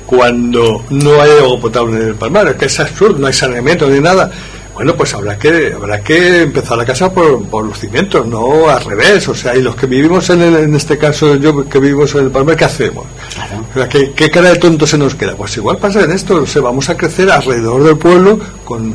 cuando 0.05 0.83
no 0.89 1.21
hay 1.21 1.31
agua 1.31 1.59
potable 1.59 1.97
en 1.97 2.07
el 2.09 2.15
Palmar, 2.15 2.47
es 2.47 2.55
que 2.55 2.65
es 2.65 2.79
absurdo, 2.79 3.19
no 3.19 3.27
hay 3.27 3.33
saneamiento 3.33 3.87
ni 3.89 3.99
nada. 3.99 4.31
Bueno, 4.73 4.93
pues 4.93 5.13
habrá 5.13 5.37
que 5.37 5.71
habrá 5.73 6.01
que 6.01 6.41
empezar 6.41 6.77
la 6.77 6.85
casa 6.85 7.09
por, 7.09 7.45
por 7.47 7.63
los 7.63 7.79
cimientos, 7.79 8.27
no 8.27 8.67
al 8.67 8.83
revés. 8.83 9.25
O 9.29 9.33
sea, 9.33 9.55
y 9.55 9.61
los 9.61 9.73
que 9.75 9.87
vivimos 9.87 10.29
en, 10.29 10.41
en 10.41 10.75
este 10.75 10.97
caso, 10.97 11.35
yo 11.35 11.67
que 11.67 11.79
vivimos 11.79 12.13
en 12.15 12.25
el 12.25 12.31
Palmar, 12.31 12.57
¿qué 12.57 12.65
hacemos? 12.65 13.05
¿qué, 13.89 14.29
cara 14.29 14.49
de 14.49 14.57
tonto 14.57 14.85
se 14.85 14.97
nos 14.97 15.15
queda? 15.15 15.33
Pues 15.35 15.55
igual 15.57 15.77
pasa 15.77 16.01
en 16.03 16.11
esto, 16.11 16.35
o 16.35 16.45
sea, 16.45 16.61
vamos 16.61 16.89
a 16.89 16.97
crecer 16.97 17.31
alrededor 17.31 17.83
del 17.83 17.97
pueblo 17.97 18.37
con 18.65 18.93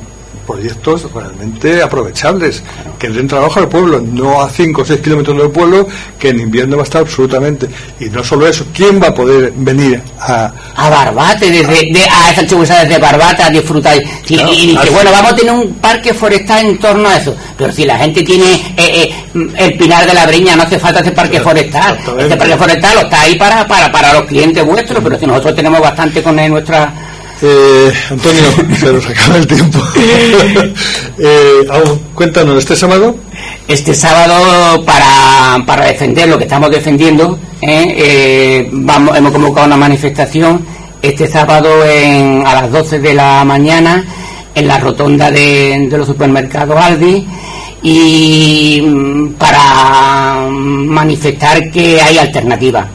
proyectos 0.50 1.12
realmente 1.12 1.82
aprovechables, 1.82 2.62
que 2.98 3.08
den 3.08 3.28
trabajo 3.28 3.60
al 3.60 3.68
pueblo, 3.68 4.00
no 4.00 4.42
a 4.42 4.50
5 4.50 4.82
o 4.82 4.84
6 4.84 5.00
kilómetros 5.00 5.36
del 5.38 5.50
pueblo, 5.50 5.86
que 6.18 6.30
en 6.30 6.40
invierno 6.40 6.76
va 6.76 6.82
a 6.82 6.84
estar 6.84 7.02
absolutamente. 7.02 7.68
Y 8.00 8.06
no 8.06 8.24
solo 8.24 8.46
eso, 8.46 8.66
¿quién 8.74 9.00
va 9.00 9.08
a 9.08 9.14
poder 9.14 9.52
venir 9.56 10.02
a... 10.18 10.52
A 10.76 10.90
Barbate, 10.90 11.50
desde, 11.50 11.92
de, 11.92 12.08
a 12.10 12.30
esa 12.32 12.46
chubusa 12.46 12.82
desde 12.84 12.98
Barbate 12.98 13.42
a 13.42 13.50
disfrutar? 13.50 13.96
y, 13.96 14.36
dice, 14.36 14.90
bueno, 14.90 15.10
vamos 15.12 15.32
a 15.32 15.36
tener 15.36 15.52
un 15.52 15.74
parque 15.74 16.12
forestal 16.12 16.66
en 16.66 16.78
torno 16.78 17.08
a 17.08 17.16
eso. 17.16 17.34
Pero 17.56 17.72
si 17.72 17.84
la 17.84 17.98
gente 17.98 18.22
tiene 18.22 18.54
eh, 18.76 19.12
eh, 19.34 19.50
el 19.56 19.76
Pinar 19.76 20.06
de 20.06 20.14
la 20.14 20.26
Breña, 20.26 20.56
no 20.56 20.62
hace 20.62 20.78
falta 20.78 21.00
ese 21.00 21.12
parque 21.12 21.40
forestal. 21.40 21.98
Este 22.18 22.36
parque 22.36 22.56
forestal 22.56 22.98
está 22.98 23.20
ahí 23.22 23.36
para, 23.36 23.66
para, 23.66 23.90
para 23.92 24.12
los 24.14 24.24
clientes 24.24 24.64
vuestros, 24.64 25.02
pero 25.02 25.18
si 25.18 25.26
nosotros 25.26 25.54
tenemos 25.54 25.80
bastante 25.80 26.22
con 26.22 26.36
nuestra 26.36 27.09
eh, 27.42 27.92
Antonio, 28.10 28.42
se 28.78 28.92
nos 28.92 29.06
acaba 29.06 29.36
el 29.36 29.46
tiempo. 29.46 29.78
eh, 31.18 31.66
cuéntanos, 32.14 32.58
¿este 32.58 32.76
sábado? 32.76 33.16
Este 33.66 33.94
sábado, 33.94 34.84
para, 34.84 35.64
para 35.64 35.86
defender 35.86 36.28
lo 36.28 36.38
que 36.38 36.44
estamos 36.44 36.70
defendiendo, 36.70 37.38
¿eh? 37.62 37.94
Eh, 37.96 38.68
vamos, 38.72 39.16
hemos 39.16 39.32
convocado 39.32 39.66
una 39.66 39.76
manifestación 39.76 40.64
este 41.02 41.26
sábado 41.26 41.84
en, 41.84 42.46
a 42.46 42.54
las 42.54 42.72
12 42.72 42.98
de 42.98 43.14
la 43.14 43.44
mañana 43.44 44.04
en 44.54 44.66
la 44.66 44.78
rotonda 44.78 45.30
de, 45.30 45.88
los 45.90 46.06
supermercados 46.06 46.76
Aldi 46.76 47.26
y 47.82 48.82
mm, 48.82 49.34
para 49.34 50.46
manifestar 50.50 51.70
que 51.70 52.00
hay 52.00 52.18
alternativas 52.18 52.86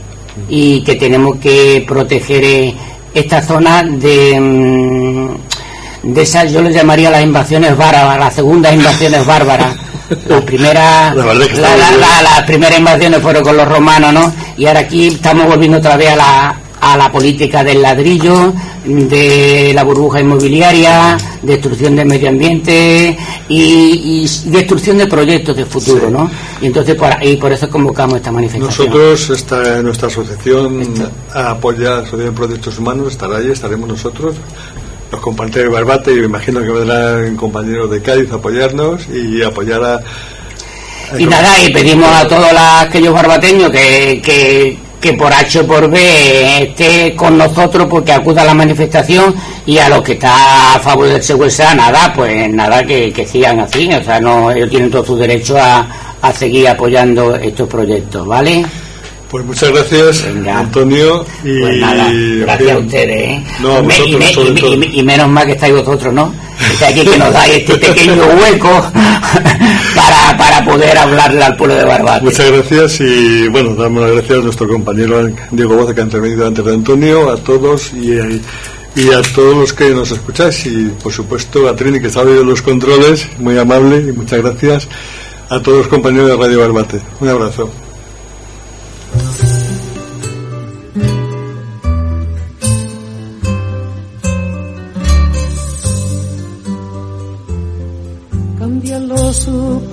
y 0.50 0.84
que 0.84 0.96
tenemos 0.96 1.38
que 1.38 1.84
proteger 1.88 2.74
esta 3.16 3.42
zona 3.42 3.82
de, 3.84 4.40
mm, 4.40 6.14
de 6.14 6.22
esas, 6.22 6.52
yo 6.52 6.62
les 6.62 6.76
llamaría 6.76 7.10
las 7.10 7.24
invasiones 7.24 7.76
bárbaras, 7.76 8.20
las 8.20 8.36
segundas 8.36 8.74
invasiones 8.74 9.26
bárbaras. 9.26 9.76
Las 10.28 10.44
primeras, 10.44 11.16
las 11.16 12.44
primeras 12.46 12.78
invasiones 12.78 13.20
fueron 13.24 13.42
con 13.42 13.58
los 13.58 13.68
romanos, 13.68 14.14
¿no? 14.14 14.32
Y 14.56 14.68
ahora 14.68 14.82
aquí 14.82 15.08
estamos 15.08 15.48
volviendo 15.48 15.80
otra 15.80 15.98
vez 15.98 16.12
a 16.12 16.16
la, 16.16 16.56
a 16.86 16.96
la 16.96 17.12
política 17.12 17.64
del 17.64 17.82
ladrillo, 17.82 18.54
de 18.86 19.72
la 19.74 19.84
burbuja 19.84 20.22
inmobiliaria, 20.22 21.18
destrucción 21.42 21.96
del 21.96 22.06
medio 22.06 22.30
ambiente 22.30 23.18
y, 23.50 24.28
destrucción 24.46 25.00
de 25.00 25.08
proyectos 25.08 25.58
de 25.58 25.66
futuro, 25.66 26.12
¿no? 26.12 26.30
Y 26.62 26.68
entonces 26.68 26.94
por, 26.96 27.12
y 27.22 27.38
por 27.38 27.52
eso 27.52 27.68
convocamos 27.72 28.18
esta 28.18 28.32
manifestación. 28.32 28.88
Nosotros, 28.88 29.30
esta, 29.32 29.82
nuestra 29.82 30.10
asociación 30.10 30.94
apoya 31.34 31.90
la 31.90 31.98
Asociación 31.98 32.26
de 32.26 32.32
Proyectos 32.32 32.78
Humanos, 32.78 33.12
estará 33.14 33.38
ahí, 33.38 33.50
estaremos 33.50 33.90
nosotros, 33.90 34.36
los 35.12 35.22
compañeros 35.22 35.64
de 35.64 35.70
Barbate 35.70 36.12
y 36.12 36.20
me 36.20 36.26
imagino 36.26 36.62
que 36.62 36.70
vendrán 36.70 37.36
compañeros 37.36 37.90
de 37.90 38.02
Cádiz 38.02 38.32
a 38.32 38.36
apoyarnos 38.36 39.08
y 39.10 39.42
apoyar 39.42 39.84
a... 39.84 40.00
y 41.18 41.26
nada, 41.26 41.64
y 41.64 41.74
pedimos 41.74 42.10
a 42.10 42.28
todos 42.28 42.46
aquellos 42.56 43.14
barbateños 43.14 43.72
que, 43.72 44.22
que, 44.24 44.85
que 45.00 45.14
por 45.14 45.32
H 45.34 45.60
o 45.60 45.68
por 45.68 45.90
B 45.90 46.64
esté 46.64 47.16
con 47.16 47.38
nosotros 47.38 47.88
porque 47.90 48.12
acuda 48.12 48.42
a 48.42 48.46
la 48.46 48.54
manifestación 48.54 49.36
y 49.66 49.78
a 49.78 49.90
los 49.90 50.02
que 50.02 50.14
está 50.14 50.76
a 50.76 50.80
favor 50.80 51.08
del 51.08 51.22
secuestro, 51.22 51.74
nada, 51.76 52.14
pues 52.14 52.50
nada, 52.50 52.84
que, 52.86 53.28
sigan 53.30 53.60
así, 53.60 53.90
o 53.94 54.04
sea, 54.04 54.20
no 54.20 54.52
ellos 54.52 54.70
tienen 54.70 54.90
todo 54.90 55.06
su 55.06 55.16
derecho 55.16 55.58
a, 55.58 55.88
a 56.22 56.34
seguir 56.34 56.68
apoyando 56.68 57.36
estos 57.36 57.68
proyectos, 57.68 58.26
¿vale? 58.26 58.66
Pues 59.30 59.44
muchas 59.44 59.72
gracias, 59.72 60.26
Antonio. 60.48 61.26
Y 61.44 61.60
pues 61.60 61.78
nada, 61.78 62.12
gracias 62.12 62.72
a 62.72 62.78
ustedes. 62.78 63.30
¿eh? 63.30 63.44
y, 64.94 65.04
menos 65.04 65.28
mal 65.28 65.46
que 65.46 65.54
estáis 65.54 65.74
vosotros, 65.74 66.14
¿no? 66.14 66.34
Que 66.80 66.86
aquí 66.86 67.06
que 67.06 67.18
nos 67.18 67.34
dais 67.34 67.58
este 67.58 67.76
pequeño 67.76 68.24
hueco 68.42 68.92
para, 69.96 70.38
para 70.38 70.66
poder 70.66 70.98
hablarle 70.98 71.44
al 71.44 71.56
pueblo 71.56 71.76
de 71.76 71.86
Barbate. 71.86 72.24
Muchas 72.26 72.52
gracias 72.52 73.02
y 73.02 73.48
bueno, 73.48 73.76
damos 73.76 74.04
las 74.04 74.12
gracias 74.12 74.40
a 74.40 74.42
nuestro 74.42 74.68
compañero 74.68 75.30
Diego 75.52 75.76
Boza 75.76 75.94
que 75.94 76.02
ha 76.02 76.06
intervenido 76.06 76.48
antes 76.48 76.64
de 76.64 76.74
Antonio, 76.74 77.32
a 77.32 77.38
todos 77.38 77.94
y, 77.94 78.42
y 78.96 79.12
a 79.12 79.22
todos 79.34 79.58
los 79.58 79.74
que 79.74 79.90
nos 79.90 80.12
escucháis 80.12 80.66
y 80.66 80.92
por 81.02 81.12
supuesto 81.12 81.68
a 81.68 81.76
Trini 81.76 82.00
que 82.00 82.10
sabe 82.10 82.34
de 82.34 82.44
los 82.44 82.62
controles, 82.62 83.28
muy 83.40 83.58
amable 83.58 83.98
y 83.98 84.14
muchas 84.14 84.42
gracias 84.42 84.88
a 85.50 85.60
todos 85.60 85.80
los 85.80 85.88
compañeros 85.88 86.30
de 86.30 86.38
Radio 86.38 86.60
Barbate. 86.60 87.02
Un 87.20 87.30
abrazo. 87.30 87.85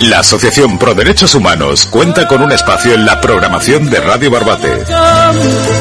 La 0.00 0.20
Asociación 0.20 0.78
Pro 0.78 0.94
Derechos 0.94 1.34
Humanos 1.34 1.86
cuenta 1.86 2.28
con 2.28 2.40
un 2.40 2.52
espacio 2.52 2.94
en 2.94 3.04
la 3.04 3.20
programación 3.20 3.90
de 3.90 4.00
Radio 4.00 4.30
Barbate. 4.30 4.84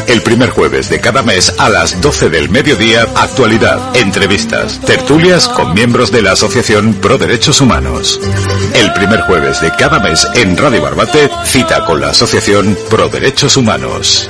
El 0.07 0.23
primer 0.23 0.49
jueves 0.49 0.89
de 0.89 0.99
cada 0.99 1.21
mes 1.21 1.53
a 1.57 1.69
las 1.69 2.01
12 2.01 2.29
del 2.29 2.49
mediodía, 2.49 3.07
actualidad, 3.15 3.95
entrevistas, 3.95 4.79
tertulias 4.81 5.47
con 5.47 5.73
miembros 5.73 6.11
de 6.11 6.23
la 6.23 6.31
Asociación 6.31 6.95
Pro 6.95 7.17
Derechos 7.17 7.61
Humanos. 7.61 8.19
El 8.73 8.91
primer 8.93 9.21
jueves 9.21 9.61
de 9.61 9.71
cada 9.71 9.99
mes 9.99 10.27
en 10.33 10.57
Radio 10.57 10.81
Barbate, 10.81 11.29
cita 11.45 11.85
con 11.85 12.01
la 12.01 12.09
Asociación 12.09 12.75
Pro 12.89 13.09
Derechos 13.09 13.55
Humanos. 13.55 14.29